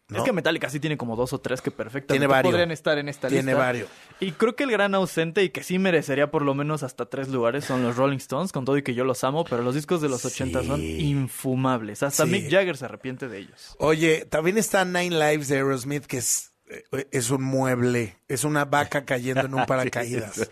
¿no? 0.09 0.19
Es 0.19 0.23
que 0.23 0.31
Metallica 0.31 0.69
sí 0.69 0.79
tiene 0.79 0.95
como 0.95 1.17
dos 1.17 1.33
o 1.33 1.41
tres 1.41 1.61
que 1.61 1.69
perfectamente 1.69 2.13
Tiene 2.13 2.27
varios. 2.27 2.49
podrían 2.51 2.71
estar 2.71 2.97
en 2.97 3.09
esta 3.09 3.27
Tiene 3.27 3.51
lista. 3.51 3.57
varios. 3.59 3.89
Y 4.21 4.31
creo 4.31 4.55
que 4.55 4.63
el 4.63 4.71
gran 4.71 4.95
ausente 4.95 5.43
y 5.43 5.49
que 5.49 5.63
sí 5.63 5.79
merecería 5.79 6.31
por 6.31 6.43
lo 6.43 6.53
menos 6.53 6.81
hasta 6.83 7.09
tres 7.09 7.27
lugares 7.27 7.65
son 7.65 7.83
los 7.83 7.97
Rolling 7.97 8.15
Stones, 8.17 8.53
con 8.53 8.63
todo 8.63 8.77
y 8.77 8.83
que 8.83 8.93
yo 8.93 9.03
los 9.03 9.25
amo, 9.25 9.43
pero 9.43 9.63
los 9.63 9.75
discos 9.75 9.99
de 10.01 10.07
los 10.07 10.23
80 10.23 10.63
son 10.63 10.81
infumables. 10.81 12.03
Hasta 12.03 12.23
Sí. 12.25 12.31
Mick 12.31 12.49
Jagger 12.49 12.77
se 12.77 12.85
arrepiente 12.85 13.27
de 13.27 13.39
ellos. 13.39 13.75
Oye, 13.79 14.23
también 14.25 14.57
está 14.57 14.85
Nine 14.85 15.09
Lives 15.09 15.49
de 15.49 15.57
Aerosmith, 15.57 16.05
que 16.05 16.19
es, 16.19 16.53
eh, 16.69 17.07
es 17.11 17.29
un 17.29 17.43
mueble, 17.43 18.15
es 18.29 18.45
una 18.45 18.63
vaca 18.63 19.03
cayendo 19.03 19.41
en 19.41 19.53
un 19.53 19.65
paracaídas. 19.67 20.49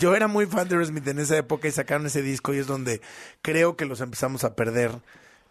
Yo 0.00 0.16
era 0.16 0.26
muy 0.26 0.46
fan 0.46 0.68
de 0.68 0.74
Aerosmith 0.74 1.06
en 1.06 1.20
esa 1.20 1.36
época 1.36 1.68
y 1.68 1.70
sacaron 1.70 2.06
ese 2.06 2.20
disco 2.20 2.52
y 2.52 2.58
es 2.58 2.66
donde 2.66 3.00
creo 3.42 3.76
que 3.76 3.84
los 3.84 4.00
empezamos 4.00 4.42
a 4.42 4.56
perder. 4.56 4.90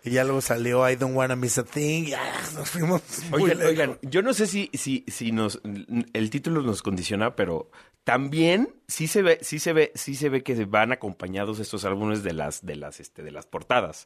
Y 0.06 0.12
ya 0.12 0.24
luego 0.24 0.40
salió 0.42 0.90
I 0.90 0.96
Don't 0.96 1.16
Wanna 1.16 1.36
Miss 1.36 1.58
a 1.58 1.64
Thing 1.64 2.04
y 2.08 2.14
ah, 2.14 2.22
nos 2.56 2.70
fuimos 2.70 3.02
muy 3.32 3.42
Oigan, 3.44 3.58
lejos. 3.58 3.72
oigan, 3.72 4.00
yo 4.04 4.22
no 4.22 4.34
sé 4.34 4.48
si, 4.48 4.70
si, 4.74 5.04
si 5.08 5.32
nos 5.32 5.60
el 6.14 6.30
título 6.30 6.62
nos 6.62 6.82
condiciona, 6.82 7.36
pero 7.36 7.70
también 8.04 8.76
sí 8.88 9.08
se 9.08 9.22
ve, 9.24 9.40
sí 9.42 9.60
se 9.60 9.74
ve, 9.74 9.92
sí 9.96 10.16
se 10.16 10.30
ve 10.30 10.44
que 10.44 10.66
van 10.66 10.92
acompañados 10.92 11.60
estos 11.60 11.86
álbumes 11.86 12.22
de 12.24 12.34
las, 12.34 12.64
de 12.66 12.76
las, 12.76 13.00
este, 13.00 13.24
de 13.24 13.32
las 13.32 13.48
portadas. 13.48 14.06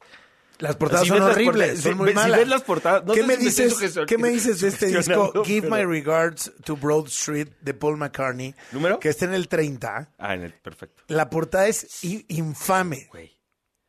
Las 0.57 0.75
portadas 0.75 1.03
Si 1.03 1.09
son 1.09 1.21
horribles, 1.21 1.79
son 1.81 1.97
muy 1.97 2.09
si 2.09 2.15
malas. 2.15 2.39
ves 2.39 2.47
las 2.49 2.61
portadas, 2.63 3.05
no 3.05 3.13
¿Qué, 3.13 3.23
me 3.23 3.37
dices, 3.37 3.75
que 3.75 4.05
¿Qué 4.05 4.17
me 4.17 4.29
dices 4.29 4.59
de 4.59 4.67
este 4.67 4.87
disco 4.87 5.31
Give 5.45 5.69
My 5.69 5.85
Regards 5.85 6.51
to 6.65 6.75
Broad 6.75 7.07
Street 7.07 7.47
de 7.61 7.73
Paul 7.73 7.95
McCartney? 7.97 8.53
¿Número? 8.73 8.99
Que 8.99 9.07
está 9.09 9.23
en 9.25 9.33
el 9.33 9.47
30. 9.47 10.11
Ah, 10.17 10.33
en 10.33 10.43
el, 10.43 10.53
perfecto. 10.53 11.03
La 11.07 11.29
portada 11.29 11.67
es 11.69 12.03
infame. 12.27 13.09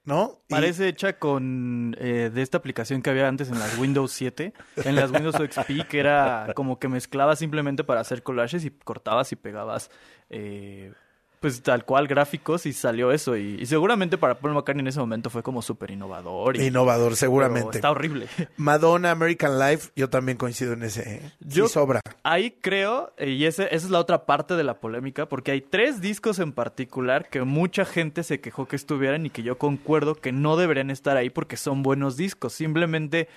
¿No? 0.05 0.41
Parece 0.49 0.89
hecha 0.89 1.19
con 1.19 1.95
eh, 1.99 2.31
de 2.33 2.43
esta 2.43 2.59
aplicación 2.59 3.03
que 3.03 3.11
había 3.11 3.29
antes 3.29 3.51
en 3.51 3.59
las 3.59 3.77
Windows 3.79 4.13
7, 4.13 4.55
en 4.85 4.95
las 4.97 5.11
Windows 5.11 5.37
XP, 5.37 5.87
que 5.89 6.01
era 6.01 6.53
como 6.55 6.79
que 6.79 6.89
mezclabas 6.89 7.39
simplemente 7.39 7.85
para 7.85 8.01
hacer 8.01 8.23
collages 8.23 8.65
y 8.65 8.71
cortabas 8.71 9.31
y 9.33 9.37
pegabas 9.37 9.91
eh, 10.31 10.93
pues 11.41 11.63
tal 11.63 11.85
cual 11.87 12.07
gráficos 12.07 12.67
y 12.67 12.73
salió 12.75 13.13
eso. 13.13 13.37
Y, 13.37 13.57
y 13.61 13.67
seguramente 13.67 14.19
para 14.19 14.35
Paul 14.39 14.53
McCartney 14.55 14.83
en 14.83 14.89
ese 14.89 15.01
momento 15.01 15.31
fue 15.31 15.43
como 15.43 15.63
súper 15.63 15.91
innovador. 15.91 16.57
y- 16.57 16.67
Innovador, 16.67 17.17
seguramente. 17.17 17.79
Está 17.79 17.91
horrible. 17.91 18.27
Madonna, 18.59 19.11
American 19.11 19.59
Life, 19.59 19.91
yo 19.97 20.11
también 20.11 20.37
coincido 20.37 20.75
en 20.75 20.83
ese. 20.83 21.15
¿eh? 21.17 21.33
Yo- 21.41 21.67
sí 21.67 21.73
sobra. 21.75 22.01
Ahí 22.23 22.51
creo, 22.61 23.13
eh, 23.17 23.31
y 23.31 23.47
ese, 23.47 23.65
esa 23.65 23.87
es 23.87 23.91
la 23.91 23.99
otra 23.99 24.27
parte 24.27 24.55
de 24.55 24.63
la 24.65 24.75
polémica, 24.81 25.27
porque 25.27 25.51
hay 25.53 25.63
tres 25.63 26.01
discos 26.03 26.39
en 26.39 26.53
particular 26.53 27.29
que 27.31 27.43
mucha 27.43 27.85
gente 27.87 28.23
se 28.23 28.41
quejó 28.41 28.69
que 28.69 28.77
estuvieran 28.77 29.25
y 29.25 29.31
que 29.31 29.43
yo 29.43 29.57
concuerdo 29.57 30.15
que 30.15 30.33
no 30.33 30.57
deberían 30.59 30.91
estar 30.91 31.17
ahí 31.17 31.31
porque 31.31 31.57
son 31.57 31.83
buenos 31.83 32.17
discos. 32.19 32.53
Simplemente 32.53 33.29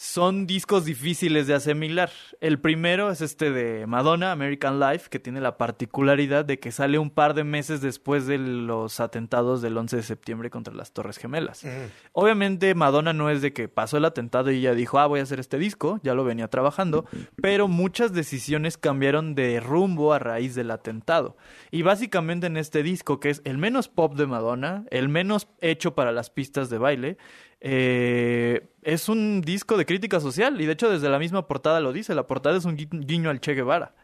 son 0.00 0.46
discos 0.46 0.86
difíciles 0.86 1.46
de 1.46 1.52
asimilar. 1.52 2.10
El 2.40 2.58
primero 2.58 3.10
es 3.10 3.20
este 3.20 3.50
de 3.50 3.86
Madonna, 3.86 4.32
American 4.32 4.80
Life, 4.80 5.10
que 5.10 5.18
tiene 5.18 5.42
la 5.42 5.58
particularidad 5.58 6.46
de 6.46 6.58
que 6.58 6.72
sale 6.72 6.98
un 6.98 7.10
par 7.10 7.34
de 7.34 7.44
meses 7.44 7.82
después 7.82 8.26
de 8.26 8.38
los 8.38 8.98
atentados 8.98 9.60
del 9.60 9.76
11 9.76 9.96
de 9.96 10.02
septiembre 10.02 10.48
contra 10.48 10.72
las 10.72 10.92
Torres 10.92 11.18
Gemelas. 11.18 11.66
Obviamente 12.12 12.74
Madonna 12.74 13.12
no 13.12 13.28
es 13.28 13.42
de 13.42 13.52
que 13.52 13.68
pasó 13.68 13.98
el 13.98 14.06
atentado 14.06 14.50
y 14.50 14.60
ella 14.60 14.74
dijo, 14.74 14.98
ah, 14.98 15.06
voy 15.06 15.20
a 15.20 15.24
hacer 15.24 15.38
este 15.38 15.58
disco, 15.58 16.00
ya 16.02 16.14
lo 16.14 16.24
venía 16.24 16.48
trabajando, 16.48 17.04
pero 17.42 17.68
muchas 17.68 18.14
decisiones 18.14 18.78
cambiaron 18.78 19.34
de 19.34 19.60
rumbo 19.60 20.14
a 20.14 20.18
raíz 20.18 20.54
del 20.54 20.70
atentado. 20.70 21.36
Y 21.70 21.82
básicamente 21.82 22.46
en 22.46 22.56
este 22.56 22.82
disco, 22.82 23.20
que 23.20 23.28
es 23.28 23.42
el 23.44 23.58
menos 23.58 23.88
pop 23.88 24.14
de 24.14 24.26
Madonna, 24.26 24.86
el 24.90 25.10
menos 25.10 25.46
hecho 25.60 25.94
para 25.94 26.10
las 26.10 26.30
pistas 26.30 26.70
de 26.70 26.78
baile, 26.78 27.18
eh, 27.60 28.68
es 28.82 29.08
un 29.08 29.42
disco 29.42 29.76
de 29.76 29.86
crítica 29.86 30.20
social 30.20 30.60
y 30.60 30.66
de 30.66 30.72
hecho 30.72 30.90
desde 30.90 31.08
la 31.08 31.18
misma 31.18 31.46
portada 31.46 31.80
lo 31.80 31.92
dice, 31.92 32.14
la 32.14 32.26
portada 32.26 32.56
es 32.56 32.64
un 32.64 32.76
gui- 32.76 32.88
guiño 33.06 33.30
al 33.30 33.40
Che 33.40 33.54
Guevara. 33.54 33.94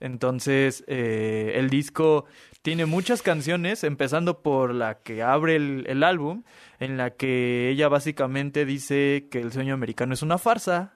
Entonces, 0.00 0.82
eh, 0.88 1.52
el 1.56 1.70
disco 1.70 2.24
tiene 2.62 2.86
muchas 2.86 3.22
canciones, 3.22 3.84
empezando 3.84 4.42
por 4.42 4.74
la 4.74 4.98
que 5.00 5.22
abre 5.22 5.54
el, 5.54 5.84
el 5.86 6.02
álbum, 6.02 6.42
en 6.80 6.96
la 6.96 7.10
que 7.10 7.68
ella 7.68 7.88
básicamente 7.88 8.64
dice 8.64 9.28
que 9.30 9.40
el 9.40 9.52
sueño 9.52 9.74
americano 9.74 10.12
es 10.14 10.22
una 10.22 10.38
farsa, 10.38 10.94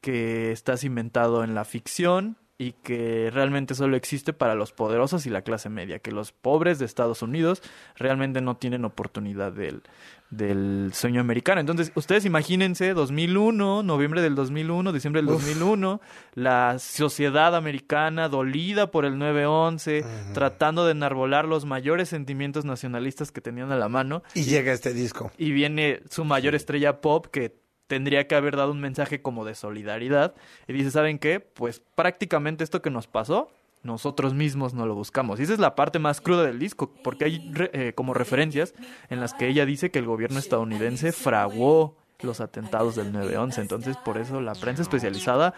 que 0.00 0.50
está 0.50 0.76
cimentado 0.76 1.44
en 1.44 1.54
la 1.54 1.64
ficción 1.64 2.36
y 2.60 2.72
que 2.72 3.30
realmente 3.32 3.76
solo 3.76 3.96
existe 3.96 4.32
para 4.32 4.56
los 4.56 4.72
poderosos 4.72 5.26
y 5.26 5.30
la 5.30 5.42
clase 5.42 5.68
media, 5.68 6.00
que 6.00 6.10
los 6.10 6.32
pobres 6.32 6.80
de 6.80 6.86
Estados 6.86 7.22
Unidos 7.22 7.62
realmente 7.94 8.40
no 8.40 8.56
tienen 8.56 8.84
oportunidad 8.84 9.52
del, 9.52 9.84
del 10.30 10.90
sueño 10.92 11.20
americano. 11.20 11.60
Entonces, 11.60 11.92
ustedes 11.94 12.24
imagínense 12.24 12.94
2001, 12.94 13.84
noviembre 13.84 14.22
del 14.22 14.34
2001, 14.34 14.92
diciembre 14.92 15.22
del 15.22 15.30
Uf. 15.30 15.46
2001, 15.46 16.00
la 16.34 16.80
sociedad 16.80 17.54
americana 17.54 18.28
dolida 18.28 18.90
por 18.90 19.04
el 19.04 19.14
9-11, 19.14 20.32
tratando 20.34 20.84
de 20.84 20.92
enarbolar 20.92 21.44
los 21.44 21.64
mayores 21.64 22.08
sentimientos 22.08 22.64
nacionalistas 22.64 23.30
que 23.30 23.40
tenían 23.40 23.70
a 23.70 23.76
la 23.76 23.88
mano. 23.88 24.24
Y 24.34 24.42
llega 24.42 24.72
este 24.72 24.92
disco. 24.92 25.30
Y 25.38 25.52
viene 25.52 26.00
su 26.10 26.24
mayor 26.24 26.56
estrella 26.56 27.00
pop 27.00 27.26
que 27.26 27.67
tendría 27.88 28.28
que 28.28 28.36
haber 28.36 28.56
dado 28.56 28.70
un 28.70 28.80
mensaje 28.80 29.20
como 29.20 29.44
de 29.44 29.56
solidaridad. 29.56 30.34
Y 30.68 30.72
dice, 30.74 30.92
¿saben 30.92 31.18
qué? 31.18 31.40
Pues 31.40 31.82
prácticamente 31.96 32.62
esto 32.62 32.80
que 32.80 32.90
nos 32.90 33.08
pasó, 33.08 33.50
nosotros 33.82 34.34
mismos 34.34 34.74
no 34.74 34.86
lo 34.86 34.94
buscamos. 34.94 35.40
Y 35.40 35.44
esa 35.44 35.54
es 35.54 35.58
la 35.58 35.74
parte 35.74 35.98
más 35.98 36.20
cruda 36.20 36.44
del 36.44 36.58
disco, 36.58 36.92
porque 37.02 37.24
hay 37.24 37.52
eh, 37.72 37.92
como 37.94 38.14
referencias 38.14 38.74
en 39.10 39.20
las 39.20 39.34
que 39.34 39.48
ella 39.48 39.66
dice 39.66 39.90
que 39.90 39.98
el 39.98 40.06
gobierno 40.06 40.38
estadounidense 40.38 41.12
fraguó 41.12 41.96
los 42.20 42.40
atentados 42.40 42.96
del 42.96 43.12
9-11. 43.12 43.58
Entonces, 43.58 43.96
por 43.96 44.18
eso 44.18 44.40
la 44.40 44.54
prensa 44.54 44.82
especializada 44.82 45.54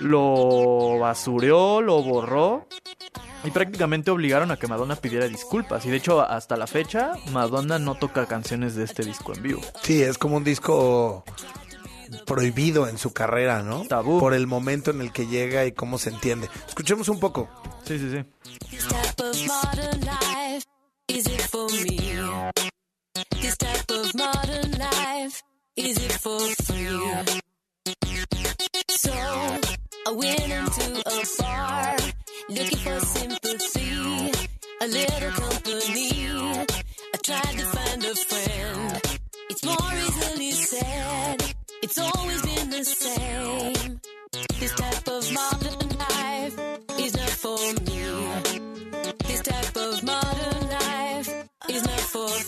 lo 0.00 0.98
basureó, 0.98 1.82
lo 1.82 2.02
borró 2.02 2.66
y 3.44 3.50
prácticamente 3.50 4.10
obligaron 4.10 4.50
a 4.50 4.56
que 4.56 4.66
Madonna 4.66 4.96
pidiera 4.96 5.28
disculpas. 5.28 5.84
Y 5.84 5.90
de 5.90 5.96
hecho, 5.96 6.22
hasta 6.22 6.56
la 6.56 6.66
fecha, 6.66 7.12
Madonna 7.32 7.78
no 7.78 7.94
toca 7.94 8.26
canciones 8.26 8.74
de 8.74 8.84
este 8.84 9.04
disco 9.04 9.34
en 9.34 9.42
vivo. 9.42 9.60
Sí, 9.82 10.02
es 10.02 10.18
como 10.18 10.36
un 10.36 10.44
disco 10.44 11.24
prohibido 12.26 12.88
en 12.88 12.98
su 12.98 13.12
carrera, 13.12 13.62
¿no? 13.62 13.84
Tabú. 13.86 14.18
Por 14.20 14.34
el 14.34 14.46
momento 14.46 14.90
en 14.90 15.00
el 15.00 15.12
que 15.12 15.26
llega 15.26 15.64
y 15.66 15.72
cómo 15.72 15.98
se 15.98 16.10
entiende. 16.10 16.48
Escuchemos 16.66 17.08
un 17.08 17.20
poco. 17.20 17.48
Sí, 17.84 17.98
sí, 17.98 18.10
sí. 18.10 18.24
This 18.70 18.86
type 18.86 19.22
of 19.22 19.36
modern 19.46 20.00
life, 20.00 20.64
is 21.08 21.26
it 21.26 21.40
for 21.42 21.70
me? 21.70 21.98
This 23.40 23.56
type 23.56 23.90
of 23.90 24.14
modern 24.14 24.72
life, 24.78 25.42
is 25.76 25.96
it 25.96 26.12
for 26.12 26.40
free? 26.64 26.98
So, 28.90 29.12
I 29.12 30.10
went 30.12 30.40
into 30.40 31.02
a 31.06 31.24
bar, 31.38 31.96
looking 32.48 32.78
for 32.78 33.00
sympathy, 33.00 34.32
a 34.80 34.86
little 34.86 35.30
company. 35.32 36.66
I 37.14 37.16
tried 37.22 37.58
to 37.58 37.64
find 37.64 38.04
a 38.04 38.14
friend. 38.14 39.00
It's 39.50 39.64
more 39.64 39.92
easily 39.94 40.50
said, 40.52 41.37
it's 41.82 41.98
always 41.98 42.42
been 42.42 42.70
the 42.70 42.84
same. 42.84 44.00
This 44.58 44.74
type 44.74 45.08
of 45.08 45.32
modern 45.32 45.88
life 45.98 46.56
is 46.98 47.16
not 47.16 47.30
for 47.30 47.58
me. 47.86 48.02
This 49.26 49.42
type 49.42 49.76
of 49.76 50.02
modern 50.04 50.68
life 50.70 51.48
is 51.68 51.84
not 51.84 52.00
for 52.00 52.28
free. 52.28 52.47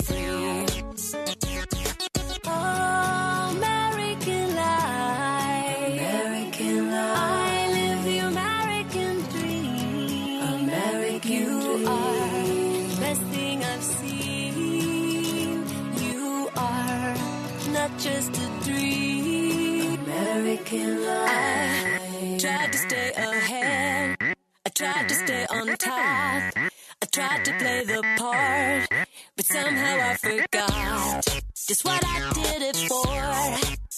I 25.87 26.71
tried 27.11 27.45
to 27.45 27.53
play 27.59 27.85
the 27.85 28.03
part, 28.19 29.07
but 29.37 29.47
somehow 29.47 30.11
I 30.11 30.17
forgot 30.17 31.25
just 31.67 31.85
what 31.85 32.05
I 32.05 32.33
did 32.35 32.63
it 32.63 32.77
for 32.77 33.09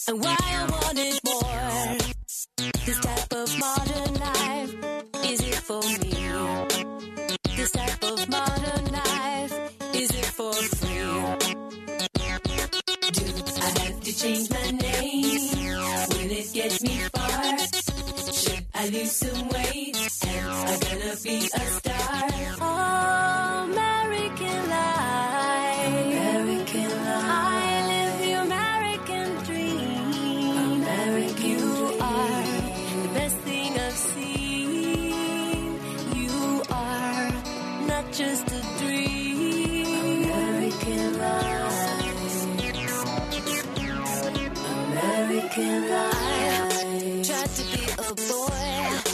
and 0.09 0.23
why 0.23 0.37
I 0.39 0.69
wanted 0.71 1.19
more. 1.25 1.32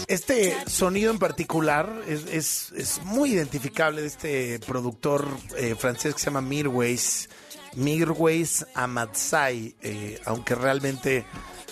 Este 0.08 0.56
sonido 0.66 1.10
en 1.10 1.18
particular 1.18 2.02
es, 2.08 2.24
es- 2.26 2.72
es 2.74 3.02
muy 3.04 3.32
identificable 3.34 4.00
de 4.00 4.06
este 4.06 4.58
productor 4.60 5.28
eh, 5.56 5.74
francés 5.78 6.14
que 6.14 6.20
se 6.20 6.26
llama 6.26 6.40
Mirwais, 6.40 7.28
Mirwais 7.76 8.66
Amadsai, 8.74 9.76
eh, 9.82 10.18
aunque 10.24 10.54
realmente 10.54 11.26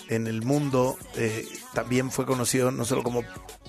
en 0.08 0.26
el 0.26 0.42
mundo 0.42 0.98
eh, 1.16 1.46
también 1.72 2.10
fue 2.10 2.26
conocido 2.26 2.70
no 2.70 2.84
solo 2.84 3.02
como 3.02 3.22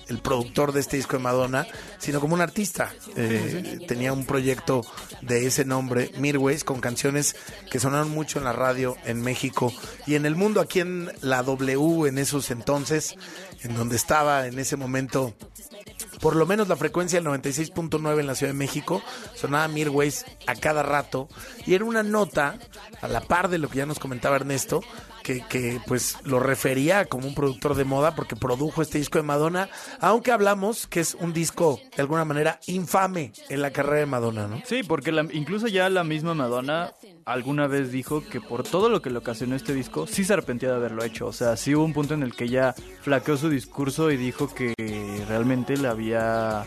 el 0.08 0.18
productor 0.18 0.72
de 0.72 0.80
este 0.80 0.96
disco 0.96 1.16
de 1.16 1.22
Madonna, 1.22 1.66
sino 1.98 2.20
como 2.20 2.34
un 2.34 2.40
artista. 2.40 2.92
Eh, 3.16 3.80
Tenía 3.86 4.12
un 4.12 4.24
proyecto 4.26 4.84
de 5.22 5.46
ese 5.46 5.64
nombre, 5.64 6.10
Mirwais, 6.18 6.64
con 6.64 6.80
canciones 6.80 7.36
que 7.70 7.80
sonaron 7.80 8.10
mucho 8.10 8.38
en 8.38 8.44
la 8.44 8.52
radio 8.52 8.96
en 9.04 9.20
México 9.22 9.72
y 10.06 10.14
en 10.14 10.26
el 10.26 10.36
mundo, 10.36 10.60
aquí 10.60 10.80
en 10.80 11.10
la 11.20 11.42
W 11.42 12.06
en 12.08 12.18
esos 12.18 12.50
entonces, 12.50 13.14
en 13.62 13.74
donde 13.74 13.96
estaba 13.96 14.46
en 14.46 14.58
ese 14.58 14.76
momento 14.76 15.34
por 16.20 16.36
lo 16.36 16.46
menos 16.46 16.68
la 16.68 16.76
frecuencia 16.76 17.20
del 17.20 17.28
96.9 17.28 18.20
en 18.20 18.26
la 18.26 18.34
Ciudad 18.34 18.52
de 18.52 18.58
México, 18.58 19.02
sonaba 19.34 19.68
Mirways 19.68 20.24
a 20.46 20.54
cada 20.54 20.82
rato 20.82 21.28
y 21.66 21.74
era 21.74 21.84
una 21.84 22.02
nota, 22.02 22.58
a 23.00 23.08
la 23.08 23.20
par 23.20 23.48
de 23.48 23.58
lo 23.58 23.68
que 23.68 23.78
ya 23.78 23.86
nos 23.86 23.98
comentaba 23.98 24.36
Ernesto, 24.36 24.82
que, 25.48 25.80
pues 25.86 26.16
lo 26.24 26.40
refería 26.40 27.04
como 27.04 27.28
un 27.28 27.34
productor 27.34 27.74
de 27.74 27.84
moda 27.84 28.14
porque 28.14 28.36
produjo 28.36 28.82
este 28.82 28.98
disco 28.98 29.18
de 29.18 29.24
Madonna, 29.24 29.68
aunque 30.00 30.32
hablamos 30.32 30.86
que 30.86 31.00
es 31.00 31.14
un 31.14 31.32
disco 31.32 31.78
de 31.96 32.02
alguna 32.02 32.24
manera 32.24 32.58
infame 32.66 33.32
en 33.48 33.62
la 33.62 33.70
carrera 33.70 33.98
de 34.00 34.06
Madonna, 34.06 34.48
¿no? 34.48 34.60
Sí, 34.64 34.82
porque 34.82 35.12
la- 35.12 35.26
incluso 35.32 35.66
ya 35.68 35.88
la 35.90 36.04
misma 36.04 36.34
Madonna 36.34 36.92
alguna 37.24 37.66
vez 37.66 37.92
dijo 37.92 38.22
que 38.24 38.40
por 38.40 38.62
todo 38.62 38.88
lo 38.88 39.02
que 39.02 39.10
le 39.10 39.18
ocasionó 39.18 39.54
este 39.54 39.74
disco, 39.74 40.06
sí 40.06 40.24
se 40.24 40.32
arrepentía 40.32 40.70
de 40.70 40.76
haberlo 40.76 41.04
hecho. 41.04 41.26
O 41.26 41.32
sea, 41.32 41.56
sí 41.56 41.74
hubo 41.74 41.84
un 41.84 41.92
punto 41.92 42.14
en 42.14 42.22
el 42.22 42.34
que 42.34 42.44
ella 42.44 42.74
flaqueó 43.02 43.36
su 43.36 43.50
discurso 43.50 44.10
y 44.10 44.16
dijo 44.16 44.48
que 44.54 44.74
realmente 45.28 45.76
le 45.76 45.88
había... 45.88 46.66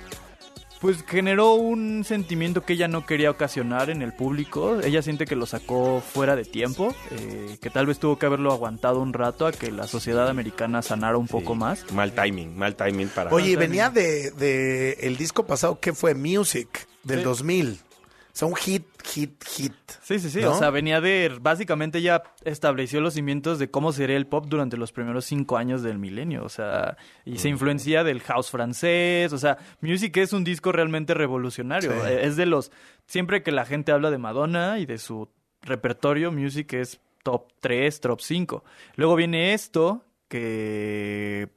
Pues 0.81 1.03
generó 1.07 1.53
un 1.53 2.03
sentimiento 2.03 2.63
que 2.63 2.73
ella 2.73 2.87
no 2.87 3.05
quería 3.05 3.29
ocasionar 3.29 3.91
en 3.91 4.01
el 4.01 4.13
público. 4.13 4.79
Ella 4.81 5.03
siente 5.03 5.25
que 5.25 5.35
lo 5.35 5.45
sacó 5.45 6.01
fuera 6.01 6.35
de 6.35 6.43
tiempo, 6.43 6.95
eh, 7.11 7.57
que 7.61 7.69
tal 7.69 7.85
vez 7.85 7.99
tuvo 7.99 8.17
que 8.17 8.25
haberlo 8.25 8.51
aguantado 8.51 8.99
un 8.99 9.13
rato 9.13 9.45
a 9.45 9.51
que 9.51 9.71
la 9.71 9.85
sociedad 9.87 10.27
americana 10.27 10.81
sanara 10.81 11.17
un 11.17 11.27
poco 11.27 11.53
más. 11.53 11.85
Mal 11.93 12.13
timing, 12.13 12.57
mal 12.57 12.75
timing 12.75 13.09
para... 13.09 13.29
Oye, 13.31 13.55
venía 13.57 13.91
de, 13.91 14.31
de 14.31 14.93
el 15.01 15.17
disco 15.17 15.45
pasado 15.45 15.79
que 15.79 15.93
fue 15.93 16.15
Music 16.15 16.87
del 17.03 17.19
Sí. 17.19 17.25
2000. 17.25 17.79
O 18.33 18.35
sea, 18.35 18.47
un 18.47 18.55
hit, 18.55 18.85
hit, 19.03 19.43
hit. 19.43 19.73
Sí, 20.01 20.17
sí, 20.19 20.29
sí. 20.29 20.39
¿no? 20.39 20.51
O 20.51 20.57
sea, 20.57 20.69
venía 20.69 21.01
de. 21.01 21.37
Básicamente 21.41 22.01
ya 22.01 22.23
estableció 22.45 23.01
los 23.01 23.13
cimientos 23.15 23.59
de 23.59 23.69
cómo 23.69 23.91
sería 23.91 24.15
el 24.15 24.25
pop 24.25 24.45
durante 24.47 24.77
los 24.77 24.93
primeros 24.93 25.25
cinco 25.25 25.57
años 25.57 25.83
del 25.83 25.99
milenio. 25.99 26.43
O 26.45 26.49
sea, 26.49 26.95
y 27.25 27.39
se 27.39 27.49
influencia 27.49 28.03
del 28.05 28.21
house 28.21 28.49
francés. 28.49 29.33
O 29.33 29.37
sea, 29.37 29.57
Music 29.81 30.15
es 30.17 30.31
un 30.31 30.43
disco 30.45 30.71
realmente 30.71 31.13
revolucionario. 31.13 31.91
Sí. 31.91 31.97
Eh, 32.07 32.19
Es 32.23 32.37
de 32.37 32.45
los. 32.45 32.71
Siempre 33.05 33.43
que 33.43 33.51
la 33.51 33.65
gente 33.65 33.91
habla 33.91 34.11
de 34.11 34.17
Madonna 34.17 34.79
y 34.79 34.85
de 34.85 34.97
su 34.97 35.27
repertorio, 35.61 36.31
Music 36.31 36.71
es 36.73 37.01
top 37.23 37.51
3, 37.59 37.99
top 37.99 38.21
5. 38.21 38.63
Luego 38.95 39.15
viene 39.15 39.53
esto, 39.53 40.05
que. 40.29 41.49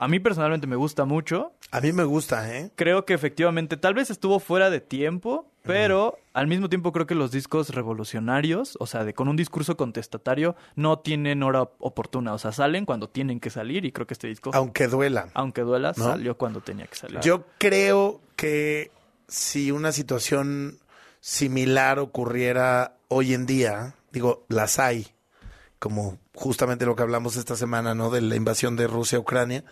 A 0.00 0.06
mí 0.08 0.20
personalmente 0.20 0.66
me 0.66 0.76
gusta 0.76 1.04
mucho. 1.04 1.52
A 1.70 1.80
mí 1.82 1.92
me 1.92 2.04
gusta, 2.04 2.56
¿eh? 2.56 2.70
Creo 2.76 3.04
que 3.04 3.12
efectivamente 3.12 3.76
tal 3.76 3.92
vez 3.92 4.10
estuvo 4.10 4.40
fuera 4.40 4.70
de 4.70 4.80
tiempo, 4.80 5.50
pero 5.62 6.18
al 6.32 6.46
mismo 6.46 6.70
tiempo 6.70 6.92
creo 6.92 7.06
que 7.06 7.14
los 7.14 7.30
discos 7.30 7.68
revolucionarios, 7.70 8.76
o 8.80 8.86
sea, 8.86 9.04
de 9.04 9.12
con 9.12 9.28
un 9.28 9.36
discurso 9.36 9.76
contestatario, 9.76 10.56
no 10.76 11.00
tienen 11.00 11.42
hora 11.42 11.62
oportuna. 11.78 12.32
O 12.32 12.38
sea, 12.38 12.52
salen 12.52 12.86
cuando 12.86 13.10
tienen 13.10 13.38
que 13.38 13.50
salir 13.50 13.84
y 13.84 13.92
creo 13.92 14.06
que 14.06 14.14
este 14.14 14.28
disco, 14.28 14.50
Aunque 14.54 14.86
duela. 14.88 15.28
aunque 15.34 15.60
duela, 15.60 15.92
¿No? 15.96 16.04
salió 16.04 16.38
cuando 16.38 16.62
tenía 16.62 16.86
que 16.86 16.96
salir. 16.96 17.20
Yo 17.20 17.44
creo 17.58 18.22
que 18.34 18.90
si 19.26 19.70
una 19.70 19.92
situación 19.92 20.78
similar 21.20 21.98
ocurriera 21.98 22.96
hoy 23.08 23.34
en 23.34 23.44
día, 23.44 23.94
digo, 24.10 24.46
las 24.48 24.78
hay, 24.78 25.08
como 25.78 26.18
justamente 26.34 26.86
lo 26.86 26.96
que 26.96 27.02
hablamos 27.02 27.36
esta 27.36 27.56
semana, 27.56 27.94
¿no? 27.94 28.08
De 28.08 28.22
la 28.22 28.36
invasión 28.36 28.74
de 28.76 28.86
Rusia 28.86 29.18
a 29.18 29.20
Ucrania. 29.20 29.64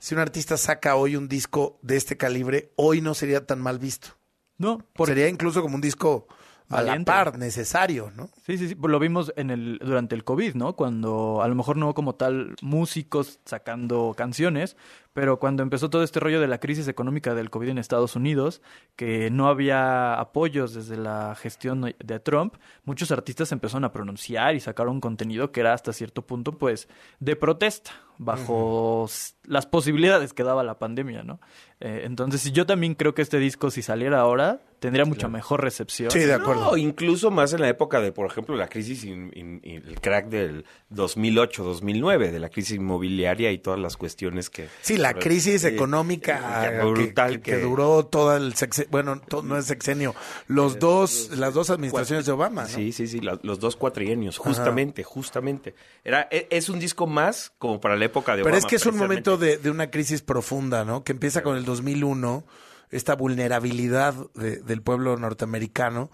Si 0.00 0.14
un 0.14 0.20
artista 0.20 0.56
saca 0.56 0.96
hoy 0.96 1.14
un 1.14 1.28
disco 1.28 1.78
de 1.82 1.96
este 1.96 2.16
calibre, 2.16 2.72
hoy 2.76 3.02
no 3.02 3.12
sería 3.12 3.46
tan 3.46 3.60
mal 3.60 3.78
visto. 3.78 4.08
No, 4.56 4.78
Sería 5.04 5.28
incluso 5.28 5.62
como 5.62 5.74
un 5.74 5.80
disco 5.80 6.26
a 6.70 6.82
la 6.82 6.98
par, 7.04 7.38
necesario, 7.38 8.10
¿no? 8.16 8.30
Sí, 8.46 8.56
sí, 8.56 8.68
sí. 8.68 8.74
Pues 8.74 8.90
Lo 8.90 8.98
vimos 8.98 9.32
en 9.36 9.50
el, 9.50 9.78
durante 9.78 10.14
el 10.14 10.24
COVID, 10.24 10.54
¿no? 10.54 10.74
Cuando 10.74 11.42
a 11.42 11.48
lo 11.48 11.54
mejor 11.54 11.76
no 11.76 11.92
como 11.94 12.14
tal 12.14 12.54
músicos 12.62 13.40
sacando 13.44 14.14
canciones, 14.16 14.76
pero 15.12 15.38
cuando 15.38 15.62
empezó 15.62 15.90
todo 15.90 16.02
este 16.02 16.20
rollo 16.20 16.40
de 16.40 16.48
la 16.48 16.60
crisis 16.60 16.88
económica 16.88 17.34
del 17.34 17.50
COVID 17.50 17.68
en 17.68 17.78
Estados 17.78 18.16
Unidos, 18.16 18.62
que 18.96 19.30
no 19.30 19.48
había 19.48 20.14
apoyos 20.18 20.72
desde 20.72 20.96
la 20.96 21.34
gestión 21.34 21.94
de 21.98 22.20
Trump, 22.20 22.54
muchos 22.84 23.10
artistas 23.10 23.52
empezaron 23.52 23.84
a 23.84 23.92
pronunciar 23.92 24.54
y 24.54 24.60
sacaron 24.60 25.00
contenido 25.00 25.52
que 25.52 25.60
era 25.60 25.74
hasta 25.74 25.92
cierto 25.92 26.26
punto, 26.26 26.56
pues, 26.56 26.88
de 27.18 27.36
protesta, 27.36 27.92
bajo 28.22 29.08
las 29.44 29.66
posibilidades 29.66 30.32
que 30.34 30.42
daba 30.44 30.62
la 30.62 30.78
pandemia, 30.78 31.22
¿no? 31.22 31.40
Eh, 31.80 32.02
entonces, 32.04 32.52
yo 32.52 32.66
también 32.66 32.94
creo 32.94 33.14
que 33.14 33.22
este 33.22 33.38
disco, 33.38 33.70
si 33.70 33.80
saliera 33.80 34.20
ahora, 34.20 34.60
tendría 34.80 35.06
mucha 35.06 35.28
mejor 35.28 35.62
recepción. 35.62 36.10
No, 36.60 36.76
incluso 36.76 37.30
más 37.30 37.54
en 37.54 37.62
la 37.62 37.68
época 37.70 38.00
de, 38.02 38.12
por 38.12 38.26
ejemplo, 38.26 38.54
la 38.56 38.68
crisis 38.68 39.02
y 39.04 39.10
el 39.10 39.98
crack 40.02 40.26
del 40.28 40.66
2008-2009, 40.92 42.30
de 42.30 42.38
la 42.38 42.48
crisis 42.50 42.76
inmobiliaria 42.76 43.50
y 43.52 43.58
todas 43.58 43.78
las 43.80 43.96
cuestiones 43.96 44.50
que... 44.50 44.68
Sí, 44.82 44.96
la 44.98 45.14
crisis 45.14 45.62
Sí, 45.62 45.68
económica 45.68 46.62
que- 46.62 46.70
que, 46.78 46.84
brutal 46.84 47.30
que- 47.32 47.40
que- 47.40 47.50
que 47.52 47.60
duró 47.62 48.04
todo 48.06 48.36
el 48.36 48.54
sexenio, 48.54 48.88
bueno, 48.90 49.20
to- 49.20 49.42
no 49.42 49.56
es 49.56 49.64
sexenio, 49.66 50.14
los 50.48 50.78
dos, 50.78 51.30
las 51.38 51.54
dos 51.54 51.70
administraciones 51.70 52.26
de 52.26 52.32
Obama, 52.32 52.62
¿no? 52.62 52.68
Sí, 52.68 52.92
sí, 52.92 53.06
sí, 53.06 53.20
la- 53.20 53.38
los 53.42 53.58
dos 53.60 53.76
cuatrienios, 53.76 54.38
justamente, 54.38 55.02
justamente. 55.02 55.74
Era, 56.04 56.28
e- 56.30 56.46
es 56.50 56.68
un 56.68 56.78
disco 56.78 57.06
más 57.06 57.52
como 57.58 57.80
para 57.80 57.96
la 57.96 58.04
época 58.10 58.36
de 58.36 58.42
Pero 58.44 58.56
es 58.56 58.64
que 58.66 58.76
es 58.76 58.86
un 58.86 58.96
momento 58.96 59.36
de, 59.36 59.56
de 59.58 59.70
una 59.70 59.90
crisis 59.90 60.22
profunda, 60.22 60.84
¿no? 60.84 61.02
Que 61.04 61.12
empieza 61.12 61.42
con 61.42 61.56
el 61.56 61.64
2001, 61.64 62.44
esta 62.90 63.14
vulnerabilidad 63.16 64.14
de- 64.34 64.56
del 64.60 64.82
pueblo 64.82 65.16
norteamericano, 65.16 66.10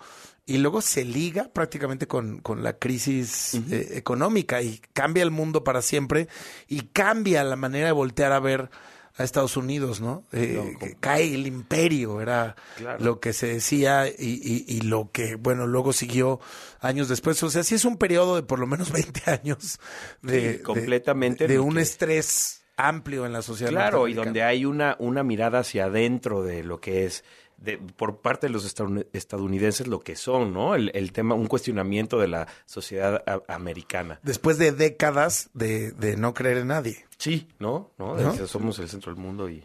y 0.49 0.59
luego 0.59 0.81
se 0.81 1.05
liga 1.05 1.49
prácticamente 1.53 2.07
con, 2.07 2.39
con 2.39 2.63
la 2.63 2.75
crisis 2.75 3.55
eh, 3.71 3.89
económica 3.95 4.63
y 4.63 4.81
cambia 4.93 5.25
el 5.25 5.33
mundo 5.33 5.65
para 5.65 5.83
siempre 5.83 6.29
y 6.69 6.83
cambia 6.93 7.43
la 7.43 7.57
manera 7.57 7.87
de 7.87 7.93
voltear 7.93 8.31
a 8.33 8.39
ver 8.39 8.71
a 9.19 9.25
Estados 9.25 9.57
Unidos, 9.57 10.01
¿no? 10.01 10.25
Eh, 10.33 10.77
que 10.79 10.95
cae 11.01 11.35
el 11.35 11.47
imperio, 11.47 12.21
era 12.21 12.55
Claro. 12.77 13.03
lo 13.05 13.21
que 13.21 13.33
se 13.33 13.47
decía 13.47 14.07
y, 14.09 14.15
y- 14.19 14.65
y 14.69 14.81
lo 14.83 15.11
que, 15.11 15.37
bueno, 15.37 15.67
luego 15.67 15.93
siguió 15.93 16.39
años 16.81 17.09
después. 17.09 17.43
O 17.43 17.51
sea, 17.51 17.65
sí 17.65 17.75
es 17.75 17.85
un 17.85 17.97
periodo 17.97 18.37
de 18.37 18.43
por 18.43 18.59
lo 18.59 18.67
menos 18.67 18.91
20 18.93 19.31
años 19.31 19.79
de, 20.23 20.55
Sí, 20.59 20.63
completamente 20.63 21.47
de, 21.49 21.59
un 21.59 21.77
que- 21.77 21.81
estrés 21.83 22.63
amplio 22.77 23.25
en 23.25 23.33
la 23.33 23.41
sociedad. 23.41 23.71
Claro, 23.71 24.07
y 24.07 24.13
donde 24.13 24.43
hay 24.43 24.67
una, 24.67 24.97
una 24.99 25.23
mirada 25.23 25.61
hacia 25.61 25.87
adentro 25.87 26.43
de 26.43 26.63
lo 26.63 26.79
que 26.79 27.07
es, 27.07 27.25
de, 27.59 27.79
por 27.79 28.19
parte 28.21 28.47
de 28.49 28.53
los 28.53 28.65
estadoun- 28.67 29.07
estadounidenses, 29.13 29.87
lo 29.87 30.01
que 30.01 30.15
son, 30.17 30.53
¿no? 30.53 30.75
El, 30.75 30.91
el 30.95 31.13
tema, 31.13 31.35
un 31.35 31.47
cuestionamiento 31.47 32.19
de 32.19 32.29
la 32.29 32.49
sociedad 32.67 33.23
a- 33.27 33.43
americana. 33.55 34.21
Después 34.23 34.59
de 34.59 34.73
décadas 34.73 35.51
de, 35.55 35.93
de 35.93 36.17
no 36.17 36.35
creer 36.35 36.59
en 36.59 36.69
nadie. 36.69 37.05
Sí, 37.19 37.49
¿no? 37.59 37.91
¿no? 37.99 38.17
Somos 38.47 38.79
el 38.79 38.89
centro 38.89 39.13
del 39.15 39.21
mundo 39.23 39.49
y... 39.49 39.65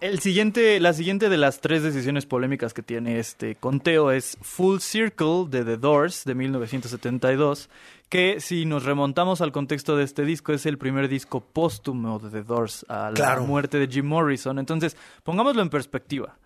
El 0.00 0.20
siguiente, 0.20 0.80
la 0.80 0.94
siguiente 0.94 1.28
de 1.28 1.36
las 1.36 1.60
tres 1.60 1.82
decisiones 1.82 2.24
polémicas 2.24 2.72
que 2.72 2.82
tiene 2.82 3.18
este 3.18 3.54
conteo 3.56 4.10
es 4.10 4.38
Full 4.40 4.78
Circle 4.78 5.44
de 5.50 5.62
The 5.62 5.76
Doors 5.76 6.24
de 6.24 6.34
1972, 6.34 7.68
que 8.08 8.40
si 8.40 8.64
nos 8.64 8.84
remontamos 8.86 9.42
al 9.42 9.52
contexto 9.52 9.98
de 9.98 10.04
este 10.04 10.24
disco 10.24 10.54
es 10.54 10.64
el 10.64 10.78
primer 10.78 11.08
disco 11.08 11.40
póstumo 11.40 12.18
de 12.18 12.30
The 12.30 12.42
Doors 12.44 12.86
a 12.88 13.10
la 13.10 13.14
Claro. 13.14 13.44
muerte 13.44 13.78
de 13.78 13.88
Jim 13.88 14.06
Morrison. 14.06 14.58
Entonces, 14.58 14.96
pongámoslo 15.22 15.60
en 15.60 15.68
perspectiva. 15.68 16.38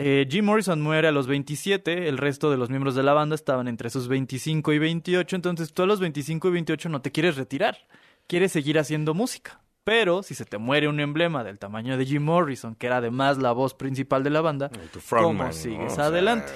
Eh, 0.00 0.28
Jim 0.30 0.44
Morrison 0.44 0.80
muere 0.80 1.08
a 1.08 1.12
los 1.12 1.26
27, 1.26 2.08
el 2.08 2.18
resto 2.18 2.52
de 2.52 2.56
los 2.56 2.70
miembros 2.70 2.94
de 2.94 3.02
la 3.02 3.14
banda 3.14 3.34
estaban 3.34 3.66
entre 3.66 3.90
sus 3.90 4.06
25 4.06 4.72
y 4.72 4.78
28, 4.78 5.34
entonces 5.34 5.72
tú 5.72 5.82
a 5.82 5.86
los 5.86 5.98
25 5.98 6.46
y 6.46 6.50
28 6.52 6.88
no 6.88 7.02
te 7.02 7.10
quieres 7.10 7.34
retirar, 7.36 7.78
quieres 8.28 8.52
seguir 8.52 8.78
haciendo 8.78 9.12
música. 9.12 9.60
Pero 9.82 10.22
si 10.22 10.36
se 10.36 10.44
te 10.44 10.56
muere 10.56 10.86
un 10.86 11.00
emblema 11.00 11.42
del 11.42 11.58
tamaño 11.58 11.98
de 11.98 12.06
Jim 12.06 12.22
Morrison, 12.22 12.76
que 12.76 12.86
era 12.86 12.98
además 12.98 13.38
la 13.38 13.50
voz 13.50 13.74
principal 13.74 14.22
de 14.22 14.30
la 14.30 14.40
banda, 14.40 14.70
frontman, 15.00 15.32
¿cómo 15.32 15.44
¿no? 15.48 15.52
sigues 15.52 15.92
O 15.92 15.96
sea, 15.96 16.04
adelante? 16.04 16.52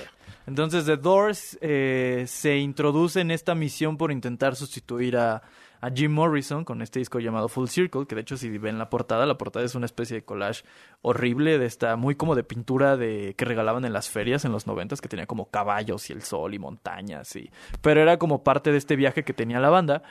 Entonces 0.46 0.84
The 0.84 0.96
Doors 0.96 1.58
eh, 1.60 2.26
se 2.28 2.58
introduce 2.58 3.20
en 3.20 3.32
esta 3.32 3.56
misión 3.56 3.96
por 3.96 4.12
intentar 4.12 4.54
sustituir 4.54 5.16
a, 5.16 5.42
a 5.82 5.90
Jim 5.90 6.12
Morrison 6.12 6.64
con 6.64 6.80
este 6.80 7.00
disco 7.00 7.18
llamado 7.18 7.48
Full 7.48 7.66
Circle, 7.66 8.06
que 8.06 8.14
de 8.14 8.20
hecho 8.20 8.36
si 8.36 8.56
ven 8.56 8.78
la 8.78 8.88
portada, 8.88 9.26
la 9.26 9.36
portada 9.36 9.64
es 9.66 9.74
una 9.74 9.86
especie 9.86 10.14
de 10.14 10.24
collage 10.24 10.62
horrible 11.02 11.58
de 11.58 11.66
esta, 11.66 11.96
muy 11.96 12.14
como 12.14 12.36
de 12.36 12.44
pintura 12.44 12.96
de 12.96 13.34
que 13.36 13.44
regalaban 13.44 13.84
en 13.84 13.92
las 13.92 14.08
ferias 14.08 14.44
en 14.44 14.52
los 14.52 14.68
noventas, 14.68 15.00
que 15.00 15.08
tenía 15.08 15.26
como 15.26 15.50
caballos 15.50 16.08
y 16.08 16.12
el 16.12 16.22
sol 16.22 16.54
y 16.54 16.60
montañas, 16.60 17.34
y, 17.34 17.50
pero 17.80 18.00
era 18.00 18.16
como 18.16 18.44
parte 18.44 18.70
de 18.70 18.78
este 18.78 18.94
viaje 18.94 19.24
que 19.24 19.34
tenía 19.34 19.58
la 19.58 19.70
banda. 19.70 20.04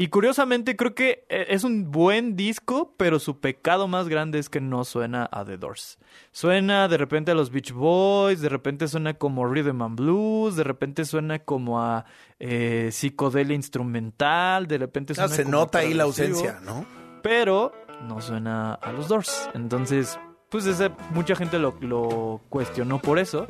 Y 0.00 0.08
curiosamente 0.08 0.76
creo 0.76 0.94
que 0.94 1.24
eh, 1.28 1.46
es 1.48 1.64
un 1.64 1.90
buen 1.90 2.36
disco, 2.36 2.94
pero 2.96 3.18
su 3.18 3.40
pecado 3.40 3.88
más 3.88 4.08
grande 4.08 4.38
es 4.38 4.48
que 4.48 4.60
no 4.60 4.84
suena 4.84 5.28
a 5.32 5.44
The 5.44 5.56
Doors. 5.58 5.98
Suena 6.30 6.86
de 6.86 6.96
repente 6.98 7.32
a 7.32 7.34
los 7.34 7.50
Beach 7.50 7.72
Boys, 7.72 8.40
de 8.40 8.48
repente 8.48 8.86
suena 8.86 9.14
como 9.14 9.44
Rhythm 9.46 9.82
and 9.82 9.98
Blues, 9.98 10.54
de 10.54 10.62
repente 10.62 11.04
suena 11.04 11.40
como 11.40 11.82
a 11.82 12.04
eh, 12.38 12.90
psicodelia 12.92 13.56
instrumental, 13.56 14.68
de 14.68 14.78
repente 14.78 15.14
suena 15.14 15.34
se 15.34 15.42
como 15.44 15.56
nota 15.56 15.78
ahí 15.78 15.94
la 15.94 16.04
ausencia, 16.04 16.60
¿no? 16.64 16.84
Pero 17.22 17.72
no 18.06 18.20
suena 18.20 18.74
a 18.74 18.92
los 18.92 19.08
Doors. 19.08 19.50
Entonces, 19.54 20.16
pues 20.48 20.64
ese- 20.66 20.92
mucha 21.10 21.34
gente 21.34 21.58
lo, 21.58 21.74
lo 21.80 22.40
cuestionó 22.50 23.00
por 23.00 23.18
eso. 23.18 23.48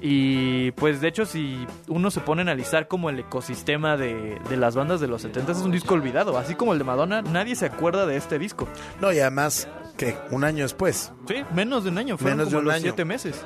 Y 0.00 0.70
pues 0.72 1.00
de 1.00 1.08
hecho 1.08 1.26
si 1.26 1.66
uno 1.88 2.10
se 2.10 2.20
pone 2.20 2.42
a 2.42 2.44
analizar 2.44 2.86
como 2.88 3.10
el 3.10 3.18
ecosistema 3.18 3.96
de, 3.96 4.38
de 4.48 4.56
las 4.56 4.76
bandas 4.76 5.00
de 5.00 5.08
los 5.08 5.22
70 5.22 5.52
es 5.52 5.58
un 5.58 5.72
disco 5.72 5.94
olvidado, 5.94 6.38
así 6.38 6.54
como 6.54 6.72
el 6.72 6.78
de 6.78 6.84
Madonna, 6.84 7.22
nadie 7.22 7.56
se 7.56 7.66
acuerda 7.66 8.06
de 8.06 8.16
este 8.16 8.38
disco. 8.38 8.68
No, 9.00 9.12
y 9.12 9.18
además, 9.18 9.68
que 9.96 10.16
Un 10.30 10.44
año 10.44 10.62
después. 10.62 11.12
Sí, 11.26 11.34
menos 11.54 11.82
de 11.84 11.90
un 11.90 11.98
año, 11.98 12.16
fueron 12.16 12.38
Menos 12.38 12.52
de 12.52 12.58
un 12.58 12.64
los 12.66 12.74
año. 12.74 12.82
siete 12.82 13.04
meses. 13.04 13.44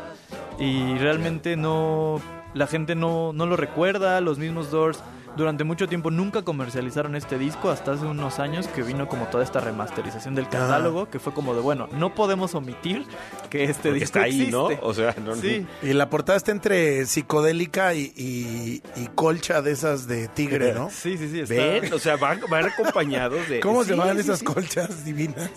Y 0.59 0.94
realmente 0.98 1.57
no, 1.57 2.20
la 2.53 2.66
gente 2.66 2.94
no, 2.94 3.32
no 3.32 3.46
lo 3.46 3.57
recuerda, 3.57 4.20
los 4.20 4.38
mismos 4.38 4.70
Doors 4.70 5.03
Durante 5.37 5.64
mucho 5.64 5.89
tiempo 5.89 6.11
nunca 6.11 6.43
comercializaron 6.43 7.16
este 7.16 7.39
disco 7.39 7.70
hasta 7.70 7.93
hace 7.93 8.05
unos 8.05 8.39
años 8.39 8.66
que 8.68 8.83
vino 8.83 9.09
como 9.09 9.26
toda 9.28 9.43
esta 9.43 9.61
remasterización 9.61 10.35
del 10.35 10.47
catálogo, 10.49 11.09
que 11.09 11.18
fue 11.18 11.33
como 11.33 11.55
de, 11.55 11.61
bueno, 11.62 11.89
no 11.93 12.14
podemos 12.14 12.55
omitir 12.55 13.07
que 13.49 13.64
este 13.64 13.89
Porque 13.89 14.01
disco 14.01 14.05
está 14.18 14.22
ahí, 14.22 14.49
¿no? 14.51 14.66
existe. 14.70 14.87
O 14.87 14.93
sea, 14.93 15.14
no, 15.24 15.35
Sí. 15.37 15.66
Y 15.83 15.95
la 15.95 16.11
portada 16.11 16.37
está 16.37 16.53
entre 16.53 17.07
psicodélica 17.07 17.95
y, 17.95 18.12
y- 18.14 18.83
y 18.95 19.07
colcha 19.14 19.62
de 19.62 19.72
esas 19.72 20.07
de 20.07 20.28
tigre, 20.28 20.74
¿no? 20.74 20.91
Sí, 21.03 21.16
sí, 21.16 21.28
sí. 21.30 21.41
Está... 21.41 21.55
¿Ven? 21.55 21.93
O 21.95 21.99
sea, 21.99 22.16
van, 22.16 22.41
van 22.51 22.66
acompañados 22.66 23.49
de... 23.49 23.61
¿Cómo 23.61 23.85
se 23.85 23.97
llaman 23.97 24.16
sí, 24.16 24.20
esas 24.20 24.41
sí. 24.41 24.45
colchas 24.45 25.05
divinas? 25.05 25.51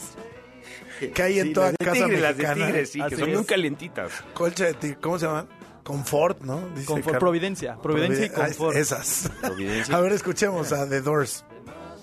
Que 1.14 1.22
hay 1.22 1.40
en 1.40 1.48
Sí, 1.48 1.54
toda 1.54 1.66
las 1.72 1.76
de 1.78 1.86
casa 1.86 2.06
tigre, 2.06 2.22
las 2.22 2.38
de 2.38 2.44
mexicana. 2.44 2.66
tigre, 2.68 2.86
sí, 2.86 3.00
que 3.00 3.06
Así 3.06 3.16
son 3.18 3.30
es. 3.30 3.36
muy 3.36 3.46
calientitas. 3.46 4.12
Colcha 4.34 4.64
de 4.64 4.74
tigre, 4.76 4.98
¿cómo 5.02 5.20
se 5.20 5.26
llaman? 5.26 5.48
Confort, 5.86 6.42
¿no? 6.42 6.62
Dice 6.76 6.88
Confort, 6.88 7.06
Carlos. 7.06 7.20
Providencia, 7.20 7.78
Providencia 7.82 8.26
y 8.26 8.30
Confort. 8.30 8.76
Esas. 8.76 9.32
Providencia. 9.40 9.96
A 9.96 10.02
ver, 10.02 10.14
escuchemos 10.14 10.74
a 10.74 10.90
The 10.90 11.02
Doors. 11.02 11.46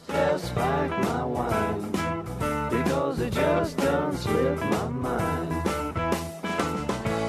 Just 0.07 0.55
like 0.57 0.91
my 1.03 1.25
wine, 1.25 1.91
because 2.71 3.21
it 3.21 3.33
just 3.35 3.77
done 3.79 4.17
slip 4.17 4.61
my 4.61 4.89
mind. 4.89 5.51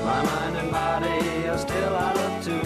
My 0.06 0.22
mind 0.24 0.58
and 0.58 0.72
body 0.72 1.47
are 1.49 1.58
still 1.58 1.95
out 1.95 2.18
of 2.18 2.43
tune. 2.43 2.62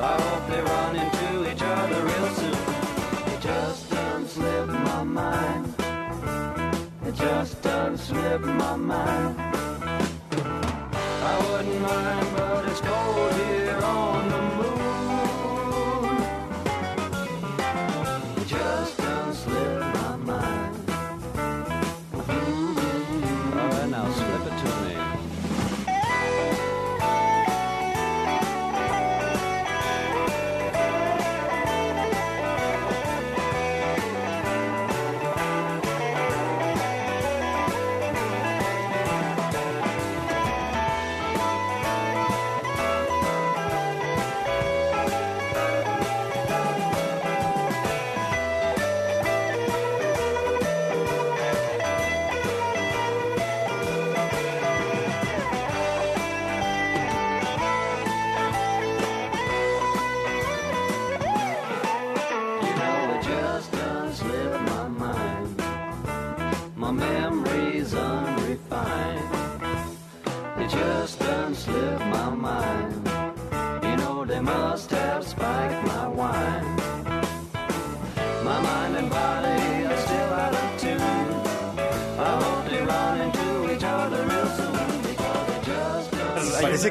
I 0.00 0.20
hope 0.20 0.46
they 0.50 0.60
run 0.62 0.96
into 0.96 1.52
each 1.52 1.62
other 1.62 2.04
real 2.04 2.28
soon. 2.34 2.58
It 3.32 3.40
just 3.42 3.90
done 3.90 4.26
slip 4.26 4.66
my 4.66 5.04
mind. 5.04 5.74
It 7.06 7.14
just 7.14 7.62
done 7.62 7.96
slip 7.96 8.40
my 8.40 8.76
mind. 8.76 9.36
I 11.28 11.38
wouldn't 11.50 11.80
mind, 11.80 12.25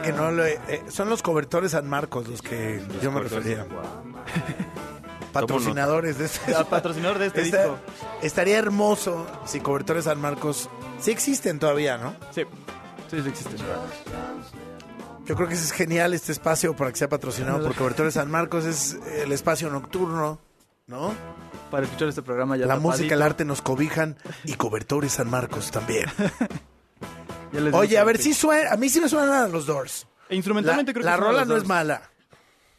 que 0.06 0.14
no 0.14 0.32
lo 0.32 0.46
he- 0.46 0.60
eh, 0.68 0.84
son 0.90 1.10
los 1.10 1.22
cobertores 1.22 1.72
San 1.72 1.88
Marcos 1.88 2.28
los 2.28 2.42
que 2.42 2.82
yo 3.02 3.12
me 3.12 3.22
refería. 3.22 3.66
Patrocinadores 5.34 6.18
de 6.18 6.26
este. 6.28 6.54
Patrocinador 6.70 7.20
de 7.20 7.28
este 7.28 7.42
Esta- 7.42 7.58
disco. 7.64 7.80
Estaría 8.22 8.58
hermoso 8.58 9.26
si 9.46 9.60
cobertores 9.60 10.06
San 10.06 10.20
Marcos 10.22 10.70
sí 11.00 11.12
existen 11.12 11.60
todavía, 11.60 11.98
¿no? 11.98 12.16
Sí, 12.32 12.44
sí, 13.12 13.22
sí 13.22 13.30
existe. 13.30 13.56
Yo 15.26 15.36
creo 15.36 15.48
que 15.48 15.56
es 15.56 15.72
genial 15.72 16.14
este 16.14 16.32
espacio 16.32 16.76
para 16.76 16.92
que 16.92 16.98
sea 16.98 17.10
patrocinado 17.10 17.64
por 17.64 17.76
Cobertores 17.76 18.14
San 18.14 18.30
Marcos. 18.30 18.64
Es 18.66 18.98
el 19.24 19.32
espacio 19.32 19.70
nocturno, 19.72 20.40
¿no? 20.88 21.14
Para 21.72 21.86
escuchar 21.86 22.08
este 22.10 22.22
programa 22.22 22.56
ya 22.58 22.68
La 22.68 22.76
tapadito. 22.76 22.92
música, 22.92 23.16
el 23.16 23.22
arte 23.24 23.44
nos 23.44 23.62
cobijan 23.64 24.18
y 24.44 24.54
Cobertores 24.54 25.14
San 25.14 25.30
Marcos 25.30 25.72
también. 25.72 26.06
Ya 27.56 27.62
les 27.62 27.74
Oye, 27.74 27.98
a 27.98 28.04
ver 28.04 28.18
si 28.22 28.34
suena. 28.34 28.72
A 28.72 28.78
mí 28.78 28.90
sí 28.90 29.02
me 29.02 29.10
suenan 29.10 29.30
a 29.32 29.48
los 29.48 29.66
Doors. 29.66 30.08
E 30.30 30.36
instrumentalmente 30.36 30.92
la, 30.92 30.94
creo 30.94 31.04
que 31.04 31.10
la 31.10 31.18
rola 31.18 31.46
no 31.46 31.56
es 31.58 31.66
mala, 31.66 32.10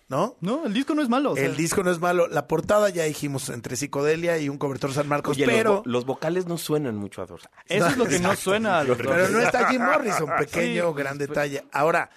¿no? 0.08 0.36
No, 0.40 0.66
el 0.66 0.72
disco 0.72 0.94
no 0.94 1.02
es 1.02 1.08
malo. 1.08 1.32
o 1.32 1.36
sea, 1.36 1.44
El 1.46 1.56
disco 1.56 1.82
no 1.82 1.90
es 1.90 2.00
malo. 2.00 2.26
La 2.28 2.46
portada 2.48 2.88
ya 2.90 3.04
dijimos 3.04 3.48
entre 3.50 3.76
psicodelia 3.76 4.38
y 4.38 4.48
un 4.48 4.58
cobertor 4.58 4.92
San 4.92 5.08
Marcos, 5.08 5.36
Oye, 5.36 5.46
pero 5.46 5.74
los, 5.74 5.80
vo- 5.80 5.86
los 5.86 6.06
vocales 6.06 6.46
no 6.46 6.58
suenan 6.58 6.96
mucho 6.96 7.22
a 7.22 7.26
Doors. 7.26 7.48
Eso 7.66 7.86
es 7.86 7.96
lo 7.96 8.06
que 8.06 8.18
no 8.18 8.34
suena 8.36 8.78
a 8.80 8.84
los 8.84 8.96
Pero 8.98 9.28
no 9.28 9.40
está 9.40 9.68
Jim 9.68 9.82
Morrison, 9.82 10.28
pequeño, 10.38 10.88
Sí, 10.90 10.94
gran 10.96 11.18
pues, 11.18 11.28
detalle. 11.28 11.64
Ahora, 11.72 12.10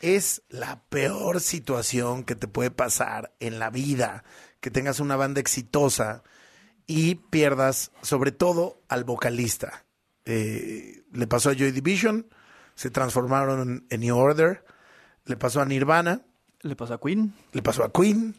es 0.00 0.42
la 0.48 0.82
peor 0.88 1.40
situación 1.40 2.24
que 2.24 2.34
te 2.36 2.46
puede 2.48 2.70
pasar 2.70 3.32
en 3.40 3.58
la 3.58 3.70
vida, 3.70 4.24
que 4.60 4.70
tengas 4.70 5.00
una 5.00 5.16
banda 5.16 5.40
exitosa 5.40 6.22
y 6.86 7.16
pierdas, 7.16 7.90
sobre 8.02 8.32
todo, 8.32 8.80
al 8.88 9.04
vocalista. 9.04 9.84
Eh, 10.30 11.02
le 11.12 11.26
pasó 11.26 11.48
a 11.50 11.54
Joy 11.54 11.70
Division, 11.72 12.26
se 12.74 12.90
transformaron 12.90 13.86
en 13.88 14.00
New 14.00 14.14
Order, 14.16 14.62
le 15.24 15.36
pasó 15.38 15.62
a 15.62 15.64
Nirvana, 15.64 16.20
Le 16.60 16.76
pasó 16.76 16.92
a 16.94 17.00
Queen. 17.00 17.32
le 17.52 17.62
pasó 17.62 17.82
a 17.82 17.90
Queen, 17.90 18.34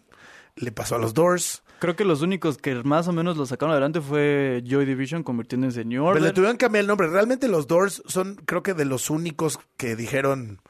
le 0.56 0.72
pasó 0.72 0.96
a 0.96 1.00
los 1.00 1.16
Doors. 1.16 1.64
Creo 1.80 1.96
que 1.96 2.06
los 2.06 2.22
únicos 2.22 2.58
que 2.58 2.76
más 2.84 3.08
o 3.08 3.14
menos 3.14 3.38
lo 3.38 3.46
sacaron 3.48 3.72
adelante 3.72 4.02
fue 4.02 4.62
Joy 4.68 4.86
Division 4.86 5.24
convirtiéndose 5.24 5.82
en 5.82 5.90
New 5.90 6.04
Pero 6.04 6.14
le 6.16 6.20
Order. 6.20 6.34
tuvieron 6.34 6.58
que 6.58 6.66
cambiar 6.66 6.82
el 6.82 6.88
nombre. 6.88 7.08
Realmente 7.08 7.48
los 7.48 7.66
Doors 7.68 8.04
son, 8.06 8.36
creo 8.46 8.62
que 8.62 8.74
de 8.76 8.86
los 8.86 9.10
únicos 9.10 9.60
que 9.78 9.96
dijeron, 9.96 10.62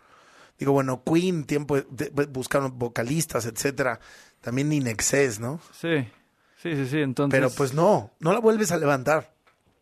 digo, 0.57 0.71
bueno, 0.71 1.03
Queen, 1.03 1.43
tiempo, 1.45 1.81
de- 1.81 2.09
buscaron 2.27 2.77
vocalistas, 2.79 3.45
etcétera. 3.45 3.99
También 4.39 4.71
In 4.71 4.87
Excess, 4.87 5.39
¿no? 5.39 5.59
Sí, 5.73 6.07
sí, 6.61 6.75
sí, 6.75 6.85
sí. 6.87 6.99
Entonces, 6.99 7.37
Pero 7.37 7.49
pues 7.49 7.73
no, 7.73 8.11
no 8.19 8.31
la 8.31 8.39
vuelves 8.39 8.71
a 8.71 8.77
levantar. 8.77 9.33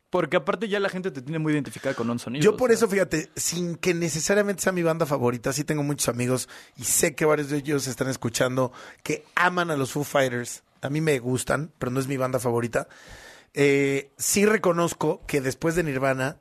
Porque 0.09 0.37
aparte 0.37 0.69
ya 0.69 0.79
la 0.79 0.89
gente 0.89 1.11
te 1.11 1.21
tiene 1.21 1.37
muy 1.37 1.51
identificada 1.53 1.93
con 1.93 2.09
un 2.09 2.17
sonido. 2.17 2.43
Yo 2.43 2.55
por 2.55 2.71
eso, 2.71 2.87
fíjate, 2.87 3.29
sin 3.35 3.75
que 3.75 3.93
necesariamente 3.93 4.63
sea 4.63 4.71
mi 4.71 4.83
banda 4.83 5.05
favorita, 5.05 5.51
sí 5.51 5.65
tengo 5.65 5.83
muchos 5.83 6.07
amigos 6.07 6.47
y 6.77 6.85
sé 6.85 7.13
que 7.13 7.25
varios 7.25 7.49
de 7.49 7.57
ellos 7.57 7.87
están 7.87 8.07
escuchando 8.07 8.71
que 9.03 9.25
aman 9.35 9.69
a 9.69 9.75
los 9.75 9.91
Foo 9.91 10.05
Fighters. 10.05 10.63
A 10.81 10.89
mí 10.89 11.01
me 11.01 11.19
gustan, 11.19 11.73
pero 11.77 11.91
no 11.91 11.99
es 11.99 12.07
mi 12.07 12.15
banda 12.15 12.39
favorita. 12.39 12.87
Eh, 13.53 14.11
sí 14.17 14.45
reconozco 14.45 15.21
que 15.27 15.41
después 15.41 15.75
de 15.75 15.83
Nirvana, 15.83 16.37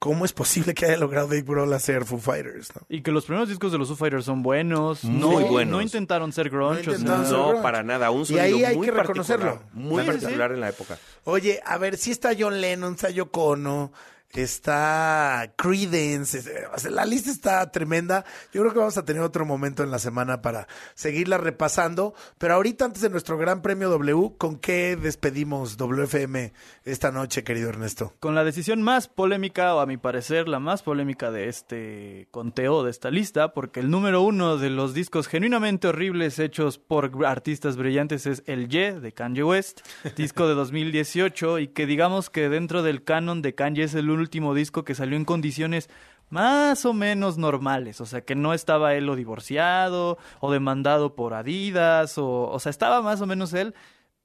¿cómo 0.00 0.24
es 0.24 0.32
posible 0.32 0.74
que 0.74 0.86
haya 0.86 0.96
logrado 0.96 1.28
Dave 1.28 1.42
Grohl 1.42 1.72
hacer 1.72 2.04
Foo 2.04 2.18
Fighters? 2.18 2.74
¿no? 2.74 2.82
Y 2.88 3.02
que 3.02 3.12
los 3.12 3.26
primeros 3.26 3.48
discos 3.48 3.70
de 3.70 3.78
los 3.78 3.86
Foo 3.86 3.96
Fighters 3.96 4.24
son 4.24 4.42
buenos. 4.42 5.04
Muy 5.04 5.20
no, 5.44 5.48
buenos. 5.48 5.70
No 5.72 5.80
intentaron 5.80 6.32
ser 6.32 6.50
grunge. 6.50 6.86
No 6.86 6.92
o 7.20 7.24
sea, 7.24 7.30
No, 7.30 7.62
para 7.62 7.84
nada. 7.84 8.10
Un 8.10 8.22
Y 8.22 8.26
sonido 8.26 8.44
ahí 8.44 8.64
hay 8.64 8.76
muy 8.76 8.88
que 8.88 8.92
particular. 8.92 9.60
Muy 9.72 10.02
Sí, 10.02 10.06
sí, 10.08 10.12
sí. 10.12 10.20
particular 10.22 10.52
en 10.52 10.60
la 10.60 10.68
época. 10.70 10.98
Oye, 11.24 11.60
a 11.64 11.78
ver, 11.78 11.96
si 11.96 12.10
está 12.10 12.30
John 12.36 12.60
Lennon, 12.60 12.94
está 12.94 13.10
Yoko 13.10 13.44
Ono, 13.50 13.92
está 14.34 15.52
o 15.58 16.78
sea, 16.78 16.90
la 16.90 17.04
lista 17.04 17.30
está 17.30 17.70
tremenda. 17.70 18.24
Yo 18.52 18.60
creo 18.60 18.72
que 18.72 18.78
vamos 18.78 18.96
a 18.96 19.04
tener 19.04 19.22
otro 19.22 19.44
momento 19.44 19.82
en 19.82 19.90
la 19.90 19.98
semana 19.98 20.42
para 20.42 20.68
seguirla 20.94 21.38
repasando. 21.38 22.14
Pero 22.38 22.54
ahorita, 22.54 22.84
antes 22.84 23.02
de 23.02 23.10
nuestro 23.10 23.38
Gran 23.38 23.62
Premio 23.62 23.88
W, 23.90 24.36
¿con 24.38 24.58
qué 24.58 24.96
despedimos 24.96 25.76
WFM 25.76 26.52
esta 26.84 27.10
noche, 27.10 27.42
querido 27.44 27.68
Ernesto? 27.68 28.14
Con 28.20 28.34
la 28.34 28.44
decisión 28.44 28.82
más 28.82 29.08
polémica, 29.08 29.74
o 29.74 29.80
a 29.80 29.86
mi 29.86 29.96
parecer 29.96 30.48
la 30.48 30.60
más 30.60 30.82
polémica 30.82 31.30
de 31.30 31.48
este 31.48 32.28
conteo, 32.30 32.84
de 32.84 32.90
esta 32.90 33.10
lista, 33.10 33.52
porque 33.52 33.80
el 33.80 33.90
número 33.90 34.22
uno 34.22 34.56
de 34.56 34.70
los 34.70 34.94
discos 34.94 35.26
genuinamente 35.26 35.88
horribles 35.88 36.38
hechos 36.38 36.78
por 36.78 37.10
artistas 37.26 37.76
brillantes 37.76 38.26
es 38.26 38.42
El 38.46 38.68
Ye 38.68 39.00
de 39.00 39.12
Kanye 39.12 39.42
West, 39.42 39.80
disco 40.16 40.46
de 40.46 40.54
2018, 40.60 41.58
y 41.58 41.68
que 41.68 41.86
digamos 41.86 42.30
que 42.30 42.48
dentro 42.48 42.82
del 42.82 43.02
canon 43.02 43.42
de 43.42 43.54
Kanye 43.54 43.84
es 43.84 43.94
el 43.94 44.10
último 44.20 44.54
disco 44.54 44.84
que 44.84 44.94
salió 44.94 45.16
en 45.16 45.24
condiciones 45.24 45.90
más 46.30 46.84
o 46.84 46.92
menos 46.94 47.38
normales, 47.38 48.00
o 48.00 48.06
sea 48.06 48.24
que 48.24 48.36
no 48.36 48.54
estaba 48.54 48.94
él 48.94 49.08
o 49.08 49.16
divorciado 49.16 50.16
o 50.38 50.52
demandado 50.52 51.14
por 51.14 51.34
Adidas, 51.34 52.14
o, 52.16 52.56
sea, 52.60 52.70
estaba 52.70 53.02
más 53.02 53.20
o 53.20 53.26
menos 53.26 53.52
él 53.52 53.74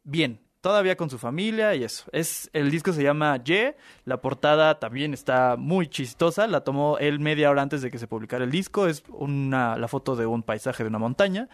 bien, 0.04 0.40
todavía 0.62 0.96
con 0.96 1.10
su 1.10 1.18
familia 1.18 1.74
y 1.76 1.84
eso. 1.84 2.06
Es 2.12 2.50
el 2.54 2.70
disco 2.70 2.94
se 2.94 3.04
llama 3.04 3.44
Ye, 3.44 3.76
la 4.06 4.22
portada 4.22 4.80
también 4.80 5.14
está 5.14 5.56
muy 5.58 5.88
chistosa, 5.88 6.46
la 6.48 6.64
tomó 6.64 6.98
él 7.00 7.20
media 7.20 7.50
hora 7.50 7.64
antes 7.64 7.82
de 7.82 7.90
que 7.90 7.98
se 7.98 8.08
publicara 8.08 8.44
el 8.44 8.52
disco, 8.52 8.88
es 8.88 9.04
una 9.10 9.76
la 9.78 9.88
foto 9.88 10.16
de 10.16 10.28
un 10.28 10.44
paisaje 10.44 10.84
de 10.84 10.90
una 10.90 11.00
montaña. 11.00 11.50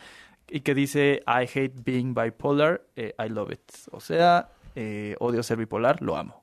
y 0.50 0.62
que 0.62 0.76
dice 0.76 1.24
I 1.26 1.48
hate 1.48 1.76
being 1.86 2.14
bipolar, 2.14 2.82
eh, 2.98 3.16
I 3.18 3.30
love 3.30 3.52
it. 3.52 3.62
O 3.92 4.02
sea, 4.02 4.50
eh, 4.76 5.16
odio 5.20 5.44
ser 5.44 5.58
bipolar, 5.58 6.02
lo 6.02 6.18
amo. 6.18 6.41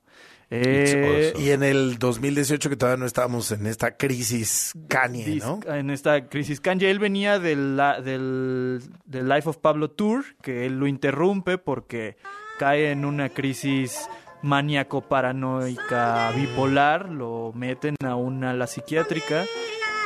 Eh, 0.51 1.35
Y 1.39 1.51
en 1.51 1.63
el 1.63 1.99
2018, 1.99 2.71
que 2.71 2.77
todavía 2.77 2.99
no 3.01 3.07
estábamos 3.07 3.53
en 3.53 3.67
esta 3.67 3.97
crisis 3.97 4.73
Kanye, 4.89 5.37
¿no? 5.37 5.61
En 5.67 5.91
esta 5.91 6.27
crisis 6.29 6.61
Kanye, 6.61 6.91
él 6.91 6.99
venía 6.99 7.39
del, 7.39 7.77
del, 8.05 8.81
del 9.05 9.29
Life 9.29 9.49
of 9.51 9.59
Pablo 9.59 9.91
Tour, 9.91 10.25
que 10.43 10.65
él 10.67 10.79
lo 10.79 10.87
interrumpe 10.87 11.59
porque 11.59 12.17
cae 12.59 12.91
en 12.91 13.05
una 13.05 13.29
crisis 13.29 14.09
maníaco-paranoica 14.43 16.31
bipolar, 16.33 17.09
lo 17.11 17.53
meten 17.55 17.97
a 18.05 18.15
una 18.15 18.51
ala 18.51 18.67
psiquiátrica. 18.67 19.45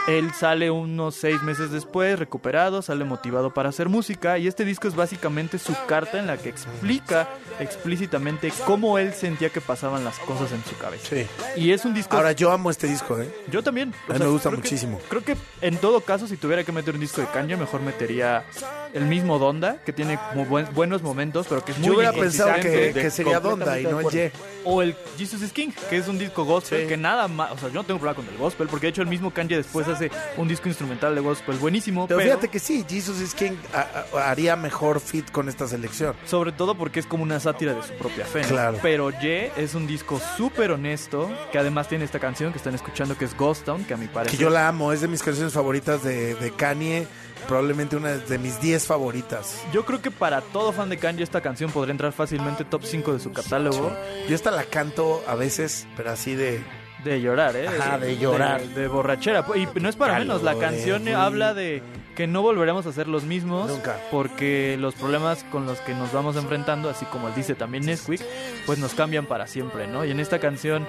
Él 0.09 0.33
sale 0.35 0.71
unos 0.71 1.15
seis 1.15 1.43
meses 1.43 1.71
después, 1.71 2.19
recuperado, 2.19 2.83
sale 2.83 3.05
motivado 3.05 3.55
para 3.55 3.69
hacer 3.69 3.89
música 3.89 4.37
y 4.37 4.49
este 4.49 4.65
disco 4.65 4.89
es 4.89 4.97
básicamente 4.97 5.59
su 5.59 5.75
carta 5.87 6.19
en 6.19 6.27
la 6.27 6.39
que 6.39 6.49
explica 6.49 7.29
explícitamente 7.61 8.53
cómo 8.67 8.99
él 8.99 9.13
sentía 9.15 9.51
que 9.51 9.61
pasaban 9.61 10.05
las 10.05 10.19
cosas 10.19 10.51
en 10.53 10.63
su 10.65 10.77
cabeza. 10.77 11.07
Sí. 11.09 11.27
Y 11.57 11.71
es 11.71 11.85
un 11.85 11.95
disco... 11.95 12.17
Ahora, 12.17 12.33
yo 12.33 12.51
amo 12.51 12.71
este 12.71 12.89
disco, 12.89 13.19
¿eh? 13.21 13.33
Yo 13.51 13.63
también. 13.63 13.95
A 14.09 14.15
mí 14.15 14.19
me 14.19 14.27
gusta 14.27 14.49
creo 14.51 14.61
que- 14.61 14.69
muchísimo. 14.69 15.01
creo 15.09 15.23
que 15.25 15.37
en 15.61 15.77
todo 15.77 16.01
caso, 16.01 16.27
si 16.27 16.37
tuviera 16.37 16.65
que 16.65 16.73
meter 16.73 16.95
un 16.95 17.01
disco 17.01 17.21
de 17.21 17.29
Kanye, 17.29 17.57
mejor 17.57 17.81
metería 17.83 18.45
el 18.93 19.05
mismo 19.05 19.39
Donda, 19.39 19.79
que 19.85 19.93
tiene 19.93 20.19
como 20.33 20.47
buen- 20.47 20.67
buenos 20.75 21.03
momentos, 21.03 21.47
pero 21.49 21.65
que 21.65 21.73
es 21.73 21.79
muy 21.79 21.87
Yo 21.89 21.95
hubiera 21.95 22.13
pensado 22.13 22.55
que, 22.61 22.93
que 22.93 23.11
sería 23.11 23.39
Donda 23.41 23.79
y 23.81 23.85
no 23.85 24.01
el 24.01 24.09
Ye. 24.11 24.33
O 24.65 24.83
el 24.83 24.95
Jesus 25.19 25.43
is 25.43 25.53
King, 25.53 25.71
que 25.91 25.97
es 25.97 26.09
un 26.09 26.19
disco 26.19 26.45
gospel, 26.45 26.87
que 26.87 26.97
nada 26.97 27.27
más, 27.29 27.53
o 27.53 27.59
sea, 27.59 27.69
yo 27.69 27.75
no 27.75 27.85
tengo 27.85 27.99
problema 28.01 28.17
con 28.25 28.33
el 28.33 28.39
gospel, 28.39 28.69
porque 28.69 28.87
de 28.87 28.91
hecho 28.91 29.03
el 29.03 29.09
mismo 29.09 29.31
Kanye 29.33 29.57
después 29.57 29.89
hace 29.93 30.11
un 30.37 30.49
disco 30.49 30.69
instrumental 30.69 31.15
de 31.15 31.21
gospel 31.21 31.57
buenísimo, 31.57 32.07
Pero 32.07 32.19
pero, 32.19 32.31
fíjate 32.31 32.49
que 32.49 32.59
sí, 32.59 32.85
Jesus 32.89 33.35
a- 33.75 34.05
a- 34.19 34.31
haría 34.31 34.57
mejor 34.57 35.01
fit 35.01 35.31
con 35.31 35.49
esta 35.49 35.67
selección. 35.67 36.15
sobre 36.27 36.53
todo 36.53 36.75
porque 36.75 37.01
es 37.01 37.07
como 37.07 37.23
una 37.23 37.39
sátira 37.41 37.75
de 37.75 37.83
su 37.83 37.93
propia 37.95 38.25
fe. 38.25 38.43
¿no? 38.43 38.49
Claro. 38.49 38.79
Pero 38.83 39.11
Ye 39.21 39.53
es 39.57 39.75
un 39.75 39.87
disco 39.87 40.21
súper 40.37 40.71
honesto, 40.73 41.31
que 41.51 41.59
además 41.59 41.89
tiene 41.89 42.05
esta 42.05 42.19
canción 42.19 42.53
que 42.53 42.59
están 42.59 42.75
escuchando 42.75 43.17
que 43.17 43.25
es 43.25 43.37
Ghost 43.37 43.65
Town, 43.65 43.85
que 43.85 43.95
a 43.95 43.97
mi 43.97 44.07
parecer 44.09 44.37
Que 44.39 44.43
yo 44.43 44.51
la 44.51 44.69
amo, 44.69 44.93
es 44.93 45.01
de 45.01 45.09
mis 45.09 45.23
canciones 45.23 45.53
favoritas 45.53 46.03
de, 46.03 46.35
de 46.35 46.51
Kanye, 46.53 47.07
probablemente 47.49 47.97
una 47.97 48.11
de 48.13 48.39
mis 48.39 48.61
10 48.61 48.87
favoritas. 48.87 49.63
Yo 49.73 49.85
creo 49.85 50.01
que 50.01 50.11
para 50.11 50.41
todo 50.41 50.73
fan 50.73 50.89
de 50.89 50.97
Kanye 50.99 51.23
esta 51.23 51.41
canción 51.41 51.71
podría 51.71 51.93
entrar 51.93 52.13
fácilmente 52.13 52.65
top 52.65 52.83
5 52.85 53.13
de 53.15 53.21
su 53.21 53.33
catálogo. 53.33 53.93
Yo 54.29 54.35
esta 54.35 54.51
la 54.51 54.65
canto 54.65 55.23
a 55.27 55.35
veces, 55.35 55.87
pero 55.97 56.11
así 56.11 56.35
de... 56.35 56.63
De 57.05 57.21
llorar, 57.21 57.57
¿eh? 57.57 57.67
Ajá, 57.69 57.99
de 57.99 58.17
llorar. 58.17 58.61
De, 58.63 58.83
de 58.83 58.89
borrachera. 58.89 59.45
Y 59.55 59.67
no 59.81 59.89
es 59.89 59.97
para 59.97 60.19
menos, 60.19 60.43
la 60.43 60.55
canción 60.57 61.05
de- 61.05 61.15
habla 61.15 61.53
de 61.55 61.83
que 62.15 62.27
no 62.27 62.43
volveremos 62.43 62.85
a 62.87 62.93
ser 62.93 63.09
los 63.09 63.25
mismos. 63.25 63.69
Nunca. 63.71 63.97
Porque 64.11 64.77
los 64.79 64.95
problemas 64.95 65.45
con 65.51 65.67
los 65.67 65.81
que 65.81 65.95
nos 65.95 66.13
vamos 66.13 66.37
enfrentando, 66.37 66.91
así 66.91 67.05
como 67.07 67.31
dice 67.31 67.55
también 67.55 67.87
Nesquik, 67.87 68.21
pues 68.67 68.79
nos 68.79 68.95
cambian 68.95 69.27
para 69.27 69.47
siempre, 69.47 69.87
¿no? 69.87 70.05
Y 70.05 70.11
en 70.11 70.21
esta 70.21 70.39
canción 70.39 70.87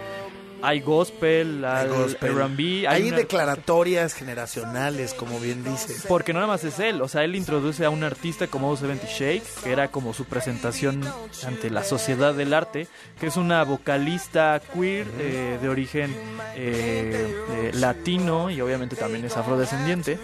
hay 0.64 0.80
gospel, 0.80 1.66
hay, 1.66 1.90
gospel. 1.90 2.38
R&B, 2.38 2.88
Hay 2.88 3.10
una- 3.10 3.18
declaratorias 3.18 4.14
generacionales, 4.14 5.14
como 5.14 5.40
bien 5.40 5.64
dices. 5.64 6.06
Porque 6.08 6.32
no 6.32 6.40
nada 6.40 6.52
más 6.54 6.64
es 6.64 6.80
él, 6.80 7.02
o 7.02 7.08
sea, 7.10 7.24
él 7.26 7.36
introduce 7.36 7.84
a 7.84 7.90
un 7.90 8.04
artista 8.04 8.48
como 8.48 8.76
70 8.76 9.06
Shake, 9.08 9.44
que 9.64 9.72
era 9.72 9.90
como 9.90 10.14
su 10.14 10.26
presentación 10.26 11.02
ante 11.46 11.70
la 11.70 11.84
sociedad 11.84 12.34
del 12.34 12.54
arte, 12.54 12.88
que 13.20 13.28
es 13.28 13.36
una 13.36 13.64
vocalista 13.64 14.62
queer 14.74 15.06
eh, 15.20 15.60
de 15.62 15.70
origen 15.70 16.16
eh, 16.56 17.36
eh, 17.52 17.72
latino 17.74 18.50
y 18.50 18.62
obviamente 18.62 18.96
también 18.96 19.26
es 19.26 19.36
afrodescendiente 19.36 20.18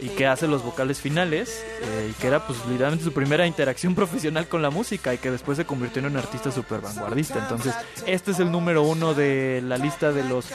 y 0.00 0.08
que 0.08 0.26
hace 0.26 0.46
los 0.48 0.62
vocales 0.62 1.00
finales 1.00 1.64
eh, 1.82 2.08
y 2.10 2.12
que 2.20 2.26
era 2.26 2.46
pues 2.46 2.58
literalmente 2.66 3.04
su 3.04 3.12
primera 3.12 3.46
interacción 3.46 3.94
profesional 3.96 4.48
con 4.48 4.60
la 4.62 4.70
música 4.70 5.14
y 5.14 5.18
que 5.18 5.30
después 5.30 5.56
se 5.56 5.64
convirtió 5.64 6.00
en 6.00 6.06
un 6.06 6.16
artista 6.16 6.50
súper 6.50 6.80
vanguardista. 6.80 7.38
Entonces, 7.38 7.74
este 8.06 8.32
es 8.32 8.38
el 8.40 8.50
número 8.50 8.82
uno 8.82 9.14
de 9.14 9.62
la 9.64 9.78
lista 9.78 10.12
de 10.12 10.24
los 10.24 10.46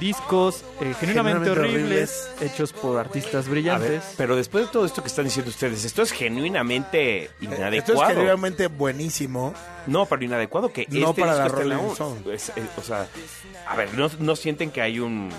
discos 0.00 0.64
eh, 0.80 0.94
genuinamente, 0.98 1.50
Genuinamente 1.50 1.50
horribles, 1.50 2.30
hechos 2.40 2.72
por 2.72 2.98
artistas 2.98 3.44
ver, 3.46 3.50
brillantes. 3.50 4.02
pero 4.16 4.36
después 4.36 4.66
de 4.66 4.72
todo 4.72 4.84
esto 4.86 5.02
que 5.02 5.08
están 5.08 5.24
diciendo 5.24 5.50
ustedes, 5.50 5.84
esto 5.84 6.02
es 6.02 6.12
genuinamente 6.12 7.24
Esto 7.24 7.36
es 7.40 7.48
inadecuado. 7.48 8.06
genuinamente 8.08 8.66
buenísimo. 8.68 9.54
No, 9.86 10.06
pero 10.06 10.24
inadecuado 10.24 10.72
que 10.72 10.86
No 10.90 11.10
este 11.10 11.20
para 11.20 11.34
la 11.36 11.44
disco 11.44 11.60
esté 11.60 11.68
la 11.68 11.76
Stone. 11.92 12.34
es- 12.34 12.48
es- 12.56 12.64
o 12.78 12.82
sea, 12.82 13.06
a 13.68 13.76
ver, 13.76 13.94
no, 13.94 14.10
no 14.18 14.34
sienten 14.36 14.70
que 14.70 14.80
hay 14.82 14.98
un 14.98 15.30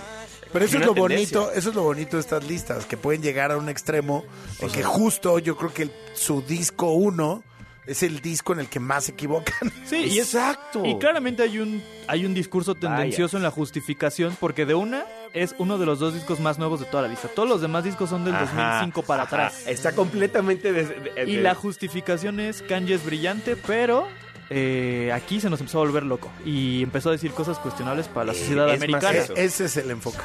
Pero 0.59 0.65
eso 0.65 0.77
es 0.79 0.85
lo 0.85 0.93
tendencia. 0.93 1.39
bonito, 1.39 1.51
eso 1.57 1.69
es 1.69 1.75
lo 1.75 1.83
bonito 1.83 2.17
de 2.17 2.21
estas 2.21 2.43
listas, 2.45 2.85
que 2.85 2.97
pueden 2.97 3.21
llegar 3.21 3.51
a 3.51 3.57
un 3.57 3.69
extremo 3.69 4.23
en 4.59 4.69
que 4.69 4.83
justo 4.83 5.39
yo 5.39 5.55
creo 5.57 5.73
que 5.73 5.83
el- 5.83 5.91
su 6.13 6.41
disco 6.41 6.91
uno 6.91 7.43
es 7.85 8.03
el 8.03 8.19
disco 8.21 8.51
en 8.51 8.59
el 8.59 8.67
que 8.67 8.79
más 8.81 9.05
se 9.05 9.11
equivocan. 9.13 9.55
Sí, 9.85 9.95
y 9.97 10.19
es- 10.19 10.33
exacto. 10.33 10.85
Y 10.85 10.97
claramente 10.99 11.43
hay 11.43 11.59
un, 11.59 11.81
hay 12.07 12.25
un 12.25 12.33
discurso 12.33 12.75
tendencioso 12.75 13.37
en 13.37 13.43
la 13.43 13.51
justificación, 13.51 14.35
porque 14.39 14.65
de 14.65 14.73
una 14.75 15.05
es 15.33 15.55
uno 15.57 15.77
de 15.77 15.85
los 15.85 15.99
dos 15.99 16.13
discos 16.13 16.39
más 16.41 16.57
nuevos 16.59 16.79
de 16.81 16.85
toda 16.87 17.03
la 17.03 17.09
lista. 17.09 17.27
Todos 17.29 17.47
los 17.47 17.61
demás 17.61 17.83
discos 17.85 18.09
son 18.09 18.25
del 18.25 18.35
Ajá, 18.35 18.45
2005 18.81 19.03
para 19.03 19.23
ajá. 19.23 19.35
atrás. 19.47 19.63
Está 19.67 19.93
completamente 19.93 20.73
de- 20.73 21.23
Y 21.27 21.35
de- 21.37 21.41
la 21.41 21.55
justificación 21.55 22.39
es 22.41 22.61
Kanye 22.63 22.95
es 22.95 23.05
brillante, 23.05 23.55
pero 23.55 24.07
eh, 24.49 25.11
aquí 25.13 25.39
se 25.41 25.49
nos 25.49 25.59
empezó 25.59 25.79
a 25.79 25.85
volver 25.85 26.03
loco. 26.03 26.29
Y 26.45 26.81
empezó 26.83 27.09
a 27.09 27.11
decir 27.13 27.31
cosas 27.31 27.57
cuestionables 27.59 28.07
para 28.07 28.27
la 28.27 28.33
sociedad 28.33 28.65
es 28.67 28.73
más 28.79 28.83
americana. 28.83 29.17
eso. 29.19 29.33
Ese 29.35 29.65
es 29.65 29.77
el 29.77 29.91
enfoque. 29.91 30.17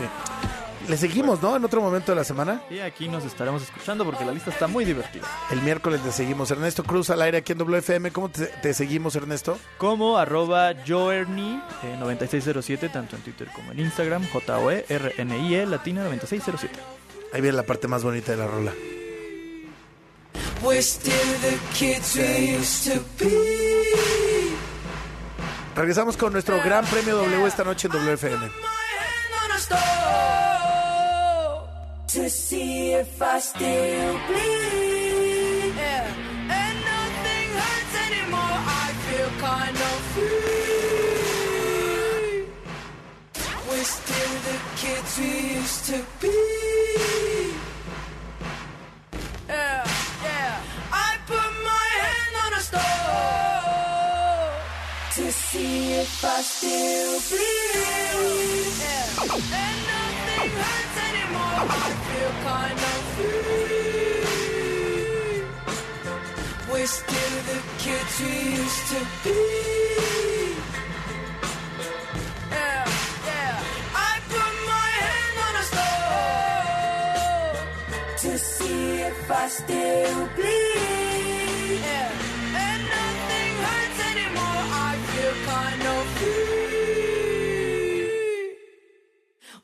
Sí. 0.00 0.50
Le 0.88 0.96
seguimos, 0.96 1.40
¿no? 1.40 1.54
En 1.54 1.64
otro 1.64 1.80
momento 1.80 2.10
de 2.10 2.16
la 2.16 2.24
semana. 2.24 2.62
Y 2.68 2.80
aquí 2.80 3.08
nos 3.08 3.24
estaremos 3.24 3.62
escuchando 3.62 4.04
porque 4.04 4.24
la 4.24 4.32
lista 4.32 4.50
está 4.50 4.66
muy 4.66 4.84
divertida. 4.84 5.24
El 5.50 5.62
miércoles 5.62 6.00
le 6.04 6.10
seguimos. 6.10 6.50
Ernesto 6.50 6.82
Cruz 6.82 7.10
al 7.10 7.22
aire 7.22 7.38
aquí 7.38 7.52
en 7.52 7.58
WFM. 7.58 8.10
¿Cómo 8.10 8.28
te, 8.28 8.46
te 8.46 8.74
seguimos, 8.74 9.14
Ernesto? 9.14 9.56
Como 9.78 10.18
arroba 10.18 10.72
joerny 10.84 11.62
eh, 11.84 11.96
9607, 11.96 12.88
tanto 12.88 13.14
en 13.14 13.22
Twitter 13.22 13.48
como 13.54 13.70
en 13.70 13.78
Instagram, 13.78 14.26
J-O-E-R-N-I-E, 14.32 15.66
latina 15.66 16.02
9607. 16.02 16.80
Ahí 17.32 17.40
viene 17.40 17.56
la 17.56 17.62
parte 17.62 17.86
más 17.86 18.02
bonita 18.02 18.32
de 18.32 18.38
la 18.38 18.46
rola. 18.48 18.72
Regresamos 25.76 26.16
con 26.16 26.32
nuestro 26.32 26.60
gran 26.64 26.84
premio 26.86 27.16
W 27.16 27.46
esta 27.46 27.62
noche 27.62 27.86
en 27.86 27.92
WFM. 27.92 28.50
Stove 29.70 31.62
to 32.08 32.28
see 32.28 32.92
if 32.92 33.22
I 33.22 33.38
still 33.38 34.18
bleed. 34.26 35.74
Yeah. 35.76 36.58
And 36.60 36.76
nothing 36.92 37.48
hurts 37.60 37.94
anymore. 38.06 38.58
I 38.82 38.88
feel 39.04 39.30
kind 39.48 39.78
of 39.90 39.98
free. 40.14 41.30
We're 43.68 43.90
still 44.00 44.34
the 44.48 44.56
kids 44.82 45.10
we 45.18 45.32
used 45.58 45.82
to 45.90 45.98
be. 46.20 46.59
See 55.52 55.94
if 55.94 56.24
I 56.24 56.42
still 56.42 57.20
bleed. 57.28 58.70
Yeah. 58.82 59.06
And 59.60 59.78
nothing 59.90 60.50
hurts 60.62 60.96
anymore. 61.08 61.58
I 61.66 61.88
feel 62.06 62.32
kind 62.50 62.80
of 62.92 62.98
free. 63.14 64.20
We're 66.70 66.92
still 67.00 67.36
the 67.50 67.58
kids 67.82 68.14
we 68.26 68.34
used 68.62 68.84
to 68.92 69.00
be. 69.24 69.40
Yeah, 72.52 72.84
yeah. 73.28 73.54
I 74.08 74.10
put 74.32 74.54
my 74.72 74.88
hand 75.02 75.36
on 75.46 75.54
a 75.62 75.64
stove 75.72 77.56
to 78.22 78.30
see 78.38 78.84
if 79.10 79.18
I 79.30 79.32
still 79.48 80.18
bleed. 80.36 80.69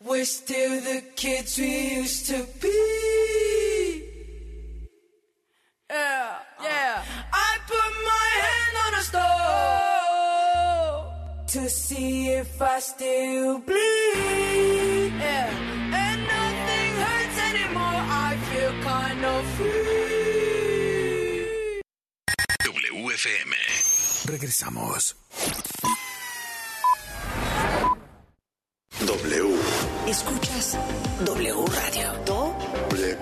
We're 0.09 0.25
still 0.25 0.81
the 0.83 1.03
kids 1.17 1.59
we 1.59 1.97
used 1.97 2.27
to 2.27 2.47
be. 2.63 4.03
Yeah, 5.91 5.97
uh, 5.99 6.39
yeah. 6.63 7.03
I 7.33 7.59
put 7.67 7.93
my 8.13 8.29
hand 8.47 8.77
on 8.87 8.95
a 9.01 9.03
stove 9.11 11.03
to 11.49 11.69
see 11.69 12.29
if 12.29 12.63
I 12.63 12.79
still 12.79 13.59
bleed. 13.59 15.13
Yeah, 15.19 15.51
and 16.03 16.21
nothing 16.37 16.93
hurts 17.03 17.39
anymore. 17.51 17.83
I 17.83 18.37
feel 18.47 18.73
kind 18.83 19.25
of 19.25 19.45
free. 19.57 19.83
WFM. 22.63 23.51
Regresamos. 24.31 25.05
Escuchas 30.17 30.79
W 31.27 31.67
Radio. 31.75 32.13
Do 32.25 32.57
W. 32.89 33.19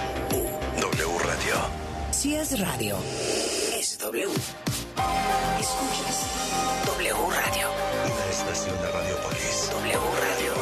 W 0.80 1.18
Radio. 1.18 1.54
Si 2.12 2.36
es 2.36 2.56
radio, 2.60 2.96
es 3.76 3.98
W. 3.98 4.30
Escuchas 5.58 6.26
W 6.86 7.14
Radio. 7.30 7.68
Una 8.14 8.30
estación 8.30 8.76
de 8.80 8.92
Radiopolis. 8.92 9.70
W 9.72 9.98
Radio. 10.22 10.52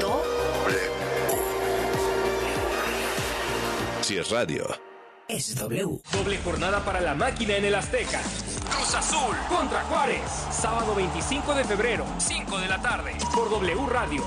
Do. 0.00 0.22
Si 4.00 4.16
es 4.16 4.30
radio. 4.30 4.66
Es 5.28 5.54
W. 5.54 6.00
Doble 6.12 6.38
jornada 6.38 6.82
para 6.82 7.02
la 7.02 7.14
máquina 7.14 7.56
en 7.56 7.66
el 7.66 7.74
Azteca. 7.74 8.22
Cruz 8.70 8.94
Azul 8.94 9.36
contra 9.50 9.82
Juárez. 9.84 10.22
Sábado 10.50 10.94
25 10.94 11.54
de 11.54 11.64
febrero, 11.64 12.06
5 12.16 12.58
de 12.58 12.68
la 12.68 12.80
tarde. 12.80 13.12
Por 13.34 13.50
W 13.50 13.86
Radio, 13.86 14.24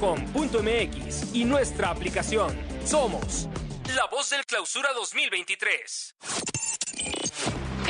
wradio.com.mx 0.00 1.34
y 1.34 1.44
nuestra 1.44 1.90
aplicación. 1.90 2.56
Somos 2.84 3.48
la 3.94 4.06
voz 4.10 4.30
del 4.30 4.44
clausura 4.46 4.88
2023. 4.94 6.14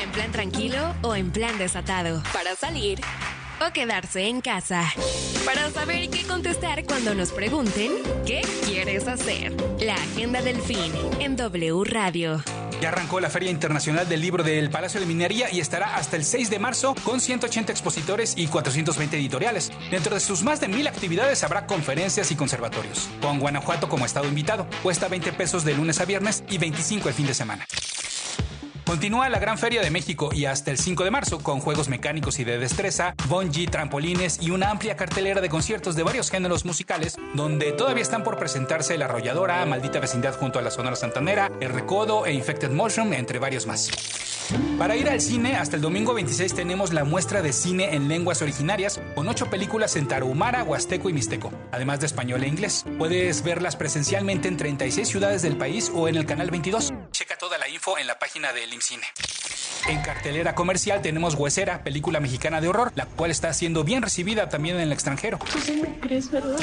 ¿En 0.02 0.10
plan 0.12 0.32
tranquilo 0.32 0.94
o 1.02 1.14
en 1.14 1.30
plan 1.30 1.58
desatado? 1.58 2.22
Para 2.32 2.56
salir 2.56 3.00
o 3.66 3.72
quedarse 3.72 4.26
en 4.26 4.40
casa. 4.40 4.90
Para 5.44 5.70
saber 5.70 6.08
qué 6.08 6.26
contestar 6.26 6.84
cuando 6.84 7.14
nos 7.14 7.30
pregunten 7.32 7.92
qué 8.26 8.40
quieres 8.64 9.06
hacer. 9.06 9.52
La 9.80 9.94
agenda 9.94 10.40
del 10.40 10.60
fin 10.60 10.92
en 11.20 11.36
W 11.36 11.84
Radio. 11.84 12.42
Ya 12.80 12.88
arrancó 12.88 13.20
la 13.20 13.28
Feria 13.28 13.50
Internacional 13.50 14.08
del 14.08 14.22
Libro 14.22 14.42
del 14.42 14.70
Palacio 14.70 15.00
de 15.00 15.06
Minería 15.06 15.52
y 15.52 15.60
estará 15.60 15.96
hasta 15.96 16.16
el 16.16 16.24
6 16.24 16.48
de 16.48 16.58
marzo 16.58 16.94
con 17.04 17.20
180 17.20 17.70
expositores 17.70 18.32
y 18.36 18.46
420 18.46 19.18
editoriales. 19.18 19.70
Dentro 19.90 20.14
de 20.14 20.20
sus 20.20 20.42
más 20.42 20.60
de 20.60 20.68
mil 20.68 20.88
actividades 20.88 21.44
habrá 21.44 21.66
conferencias 21.66 22.30
y 22.30 22.36
conservatorios, 22.36 23.10
con 23.20 23.38
Guanajuato 23.38 23.90
como 23.90 24.06
estado 24.06 24.28
invitado. 24.28 24.66
Cuesta 24.82 25.08
20 25.08 25.32
pesos 25.34 25.62
de 25.64 25.74
lunes 25.74 26.00
a 26.00 26.06
viernes 26.06 26.42
y 26.48 26.56
25 26.56 27.08
el 27.08 27.14
fin 27.14 27.26
de 27.26 27.34
semana. 27.34 27.66
Continúa 28.90 29.28
la 29.28 29.38
Gran 29.38 29.56
Feria 29.56 29.82
de 29.82 29.90
México 29.92 30.30
y 30.32 30.46
hasta 30.46 30.72
el 30.72 30.76
5 30.76 31.04
de 31.04 31.12
marzo 31.12 31.38
con 31.38 31.60
juegos 31.60 31.88
mecánicos 31.88 32.40
y 32.40 32.44
de 32.44 32.58
destreza, 32.58 33.14
bungee, 33.28 33.68
trampolines 33.68 34.42
y 34.42 34.50
una 34.50 34.68
amplia 34.68 34.96
cartelera 34.96 35.40
de 35.40 35.48
conciertos 35.48 35.94
de 35.94 36.02
varios 36.02 36.28
géneros 36.28 36.64
musicales 36.64 37.16
donde 37.34 37.70
todavía 37.70 38.02
están 38.02 38.24
por 38.24 38.36
presentarse 38.36 38.98
La 38.98 39.04
Arrolladora, 39.04 39.64
Maldita 39.64 40.00
Vecindad 40.00 40.34
junto 40.34 40.58
a 40.58 40.62
la 40.62 40.72
Sonora 40.72 40.96
Santanera, 40.96 41.52
El 41.60 41.68
Recodo 41.68 42.26
e 42.26 42.32
Infected 42.32 42.72
Motion, 42.72 43.14
entre 43.14 43.38
varios 43.38 43.64
más. 43.64 43.92
Para 44.76 44.96
ir 44.96 45.08
al 45.08 45.20
cine, 45.20 45.54
hasta 45.54 45.76
el 45.76 45.82
domingo 45.82 46.12
26 46.12 46.52
tenemos 46.52 46.92
la 46.92 47.04
muestra 47.04 47.42
de 47.42 47.52
cine 47.52 47.94
en 47.94 48.08
lenguas 48.08 48.42
originarias 48.42 49.00
con 49.14 49.28
ocho 49.28 49.48
películas 49.48 49.94
en 49.94 50.08
tarahumara, 50.08 50.64
huasteco 50.64 51.08
y 51.08 51.12
mixteco, 51.12 51.52
además 51.70 52.00
de 52.00 52.06
español 52.06 52.42
e 52.42 52.48
inglés. 52.48 52.84
Puedes 52.98 53.44
verlas 53.44 53.76
presencialmente 53.76 54.48
en 54.48 54.56
36 54.56 55.06
ciudades 55.06 55.42
del 55.42 55.56
país 55.56 55.92
o 55.94 56.08
en 56.08 56.16
el 56.16 56.26
canal 56.26 56.50
22. 56.50 56.92
Checa 57.20 57.36
toda 57.36 57.58
la 57.58 57.68
info 57.68 57.98
en 57.98 58.06
la 58.06 58.18
página 58.18 58.50
del 58.54 58.72
IMCINE. 58.72 59.02
En 59.88 60.00
cartelera 60.00 60.54
comercial 60.54 61.02
tenemos 61.02 61.34
Huesera, 61.34 61.84
película 61.84 62.18
mexicana 62.18 62.62
de 62.62 62.68
horror, 62.68 62.92
la 62.94 63.04
cual 63.04 63.30
está 63.30 63.52
siendo 63.52 63.84
bien 63.84 64.00
recibida 64.00 64.48
también 64.48 64.76
en 64.76 64.80
el 64.80 64.92
extranjero. 64.92 65.38
me 65.82 66.00
crees, 66.00 66.30
¿verdad? 66.30 66.58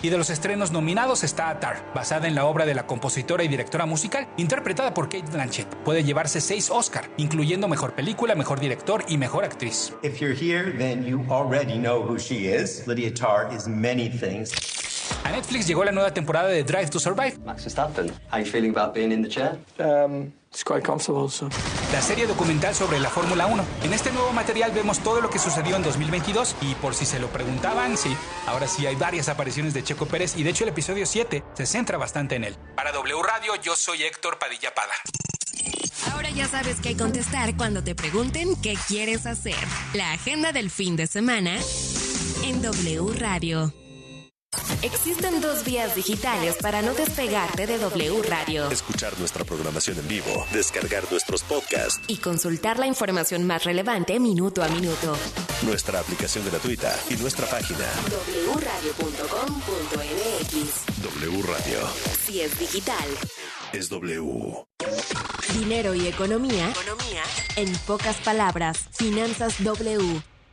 Y 0.00 0.10
de 0.10 0.16
los 0.16 0.30
estrenos 0.30 0.70
nominados 0.70 1.24
está 1.24 1.48
Atar, 1.48 1.84
basada 1.92 2.28
en 2.28 2.36
la 2.36 2.44
obra 2.44 2.66
de 2.66 2.74
la 2.76 2.86
compositora 2.86 3.42
y 3.42 3.48
directora 3.48 3.84
musical, 3.84 4.28
interpretada 4.36 4.94
por 4.94 5.08
Kate 5.08 5.28
Blanchett. 5.28 5.66
Puede 5.78 6.04
llevarse 6.04 6.40
seis 6.40 6.70
Oscar, 6.70 7.10
incluyendo 7.16 7.66
Mejor 7.66 7.94
Película, 7.94 8.36
Mejor 8.36 8.60
Director 8.60 9.04
y 9.08 9.18
Mejor 9.18 9.44
Actriz. 9.44 9.92
If 10.04 10.20
you're 10.20 10.36
here, 10.36 10.70
then 10.78 11.04
you 11.04 11.26
already 11.28 11.74
know 11.74 12.00
who 12.00 12.16
she 12.16 12.46
is. 12.46 12.86
Lydia 12.86 13.12
Tarr 13.12 13.52
is 13.52 13.66
many 13.66 14.08
things. 14.08 14.52
A 15.24 15.30
Netflix 15.30 15.66
llegó 15.66 15.84
la 15.84 15.92
nueva 15.92 16.12
temporada 16.12 16.48
de 16.48 16.64
Drive 16.64 16.90
to 16.90 16.98
Survive. 16.98 17.38
Max 17.44 17.64
Verstappen, 17.64 18.10
how 18.32 18.38
you 18.38 18.44
feeling 18.44 18.70
about 18.70 18.94
being 18.94 19.12
in 19.12 19.22
the 19.22 19.28
chair? 19.28 19.58
Um, 19.78 20.32
it's 20.50 20.64
quite 20.64 20.82
comfortable, 20.82 21.28
so. 21.28 21.48
La 21.92 22.00
serie 22.00 22.26
documental 22.26 22.74
sobre 22.74 22.98
la 23.00 23.10
Fórmula 23.10 23.46
1. 23.46 23.64
En 23.84 23.92
este 23.92 24.10
nuevo 24.12 24.32
material 24.32 24.70
vemos 24.72 25.00
todo 25.00 25.20
lo 25.20 25.28
que 25.28 25.38
sucedió 25.38 25.76
en 25.76 25.82
2022 25.82 26.56
y 26.62 26.74
por 26.76 26.94
si 26.94 27.04
se 27.04 27.18
lo 27.18 27.28
preguntaban, 27.28 27.96
sí, 27.96 28.16
ahora 28.46 28.66
sí 28.66 28.86
hay 28.86 28.96
varias 28.96 29.28
apariciones 29.28 29.74
de 29.74 29.82
Checo 29.84 30.06
Pérez 30.06 30.36
y 30.36 30.42
de 30.42 30.50
hecho 30.50 30.64
el 30.64 30.70
episodio 30.70 31.04
7 31.04 31.44
se 31.52 31.66
centra 31.66 31.98
bastante 31.98 32.36
en 32.36 32.44
él. 32.44 32.56
Para 32.76 32.92
W 32.92 33.22
Radio 33.22 33.52
yo 33.62 33.76
soy 33.76 34.02
Héctor 34.02 34.38
Padilla 34.38 34.72
Pada. 34.74 34.92
Ahora 36.12 36.30
ya 36.30 36.48
sabes 36.48 36.80
qué 36.80 36.96
contestar 36.96 37.56
cuando 37.56 37.84
te 37.84 37.94
pregunten 37.94 38.56
qué 38.62 38.74
quieres 38.88 39.26
hacer. 39.26 39.54
La 39.92 40.12
agenda 40.12 40.52
del 40.52 40.70
fin 40.70 40.96
de 40.96 41.06
semana 41.06 41.58
en 42.44 42.62
W 42.62 43.12
Radio. 43.18 43.72
Existen 44.82 45.40
dos 45.40 45.64
vías 45.64 45.94
digitales 45.94 46.56
para 46.60 46.82
no 46.82 46.92
despegarte 46.94 47.66
de 47.68 47.78
W 47.78 48.20
Radio 48.22 48.68
Escuchar 48.70 49.16
nuestra 49.18 49.44
programación 49.44 49.98
en 49.98 50.08
vivo, 50.08 50.44
descargar 50.52 51.04
nuestros 51.10 51.42
podcasts, 51.42 52.00
y 52.08 52.16
consultar 52.16 52.78
la 52.80 52.86
información 52.88 53.46
más 53.46 53.62
relevante 53.64 54.18
minuto 54.18 54.62
a 54.64 54.68
minuto. 54.68 55.16
nuestra 55.62 56.00
aplicación 56.00 56.44
gratuita 56.46 56.98
y 57.10 57.14
nuestra 57.16 57.46
página. 57.46 57.86
wradio.com.mx 58.56 61.02
W 61.02 61.42
Radio. 61.42 61.88
Si 62.24 62.40
es 62.40 62.58
digital. 62.58 63.06
Es 63.72 63.88
W. 63.88 64.64
Dinero 65.54 65.94
y 65.94 66.08
economía. 66.08 66.70
Economía. 66.70 67.22
En 67.56 67.72
pocas 67.86 68.16
palabras, 68.16 68.88
Finanzas 68.92 69.62
W. 69.62 70.22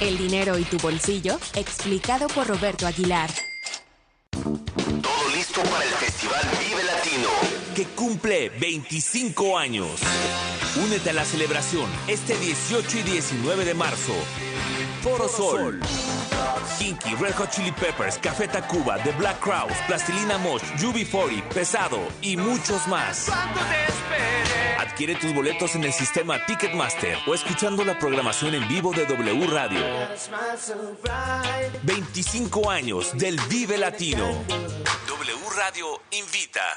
El 0.00 0.16
dinero 0.16 0.58
y 0.58 0.64
tu 0.64 0.78
bolsillo, 0.78 1.38
explicado 1.54 2.26
por 2.28 2.46
Roberto 2.46 2.86
Aguilar. 2.86 3.28
Todo 4.32 5.28
listo 5.34 5.60
para 5.64 5.84
el 5.84 5.90
Festival 5.90 6.40
Vive 6.58 6.84
Latino, 6.84 7.28
que 7.74 7.84
cumple 7.84 8.48
25 8.48 9.58
años. 9.58 10.00
Únete 10.82 11.10
a 11.10 11.12
la 11.12 11.26
celebración 11.26 11.86
este 12.08 12.34
18 12.38 12.98
y 12.98 13.02
19 13.02 13.66
de 13.66 13.74
marzo. 13.74 14.14
Foro 15.02 15.28
Sol. 15.28 15.80
Kinky, 16.78 17.14
Red 17.14 17.34
Hot 17.34 17.50
Chili 17.50 17.72
Peppers, 17.72 18.18
Café 18.18 18.46
Tacuba, 18.48 18.98
The 19.02 19.12
Black 19.12 19.40
Crowes, 19.40 19.76
Plastilina 19.86 20.38
Mosh, 20.38 20.62
UB40, 20.78 21.42
Pesado 21.48 21.98
y 22.20 22.36
muchos 22.36 22.86
más. 22.86 23.30
Adquiere 24.78 25.14
tus 25.14 25.34
boletos 25.34 25.74
en 25.74 25.84
el 25.84 25.92
sistema 25.92 26.44
Ticketmaster 26.44 27.16
o 27.26 27.34
escuchando 27.34 27.84
la 27.84 27.98
programación 27.98 28.54
en 28.54 28.68
vivo 28.68 28.92
de 28.92 29.06
W 29.06 29.46
Radio. 29.46 29.80
25 31.82 32.70
años 32.70 33.16
del 33.16 33.40
Vive 33.48 33.78
Latino. 33.78 34.26
W 35.06 35.38
Radio 35.56 36.00
invita. 36.10 36.76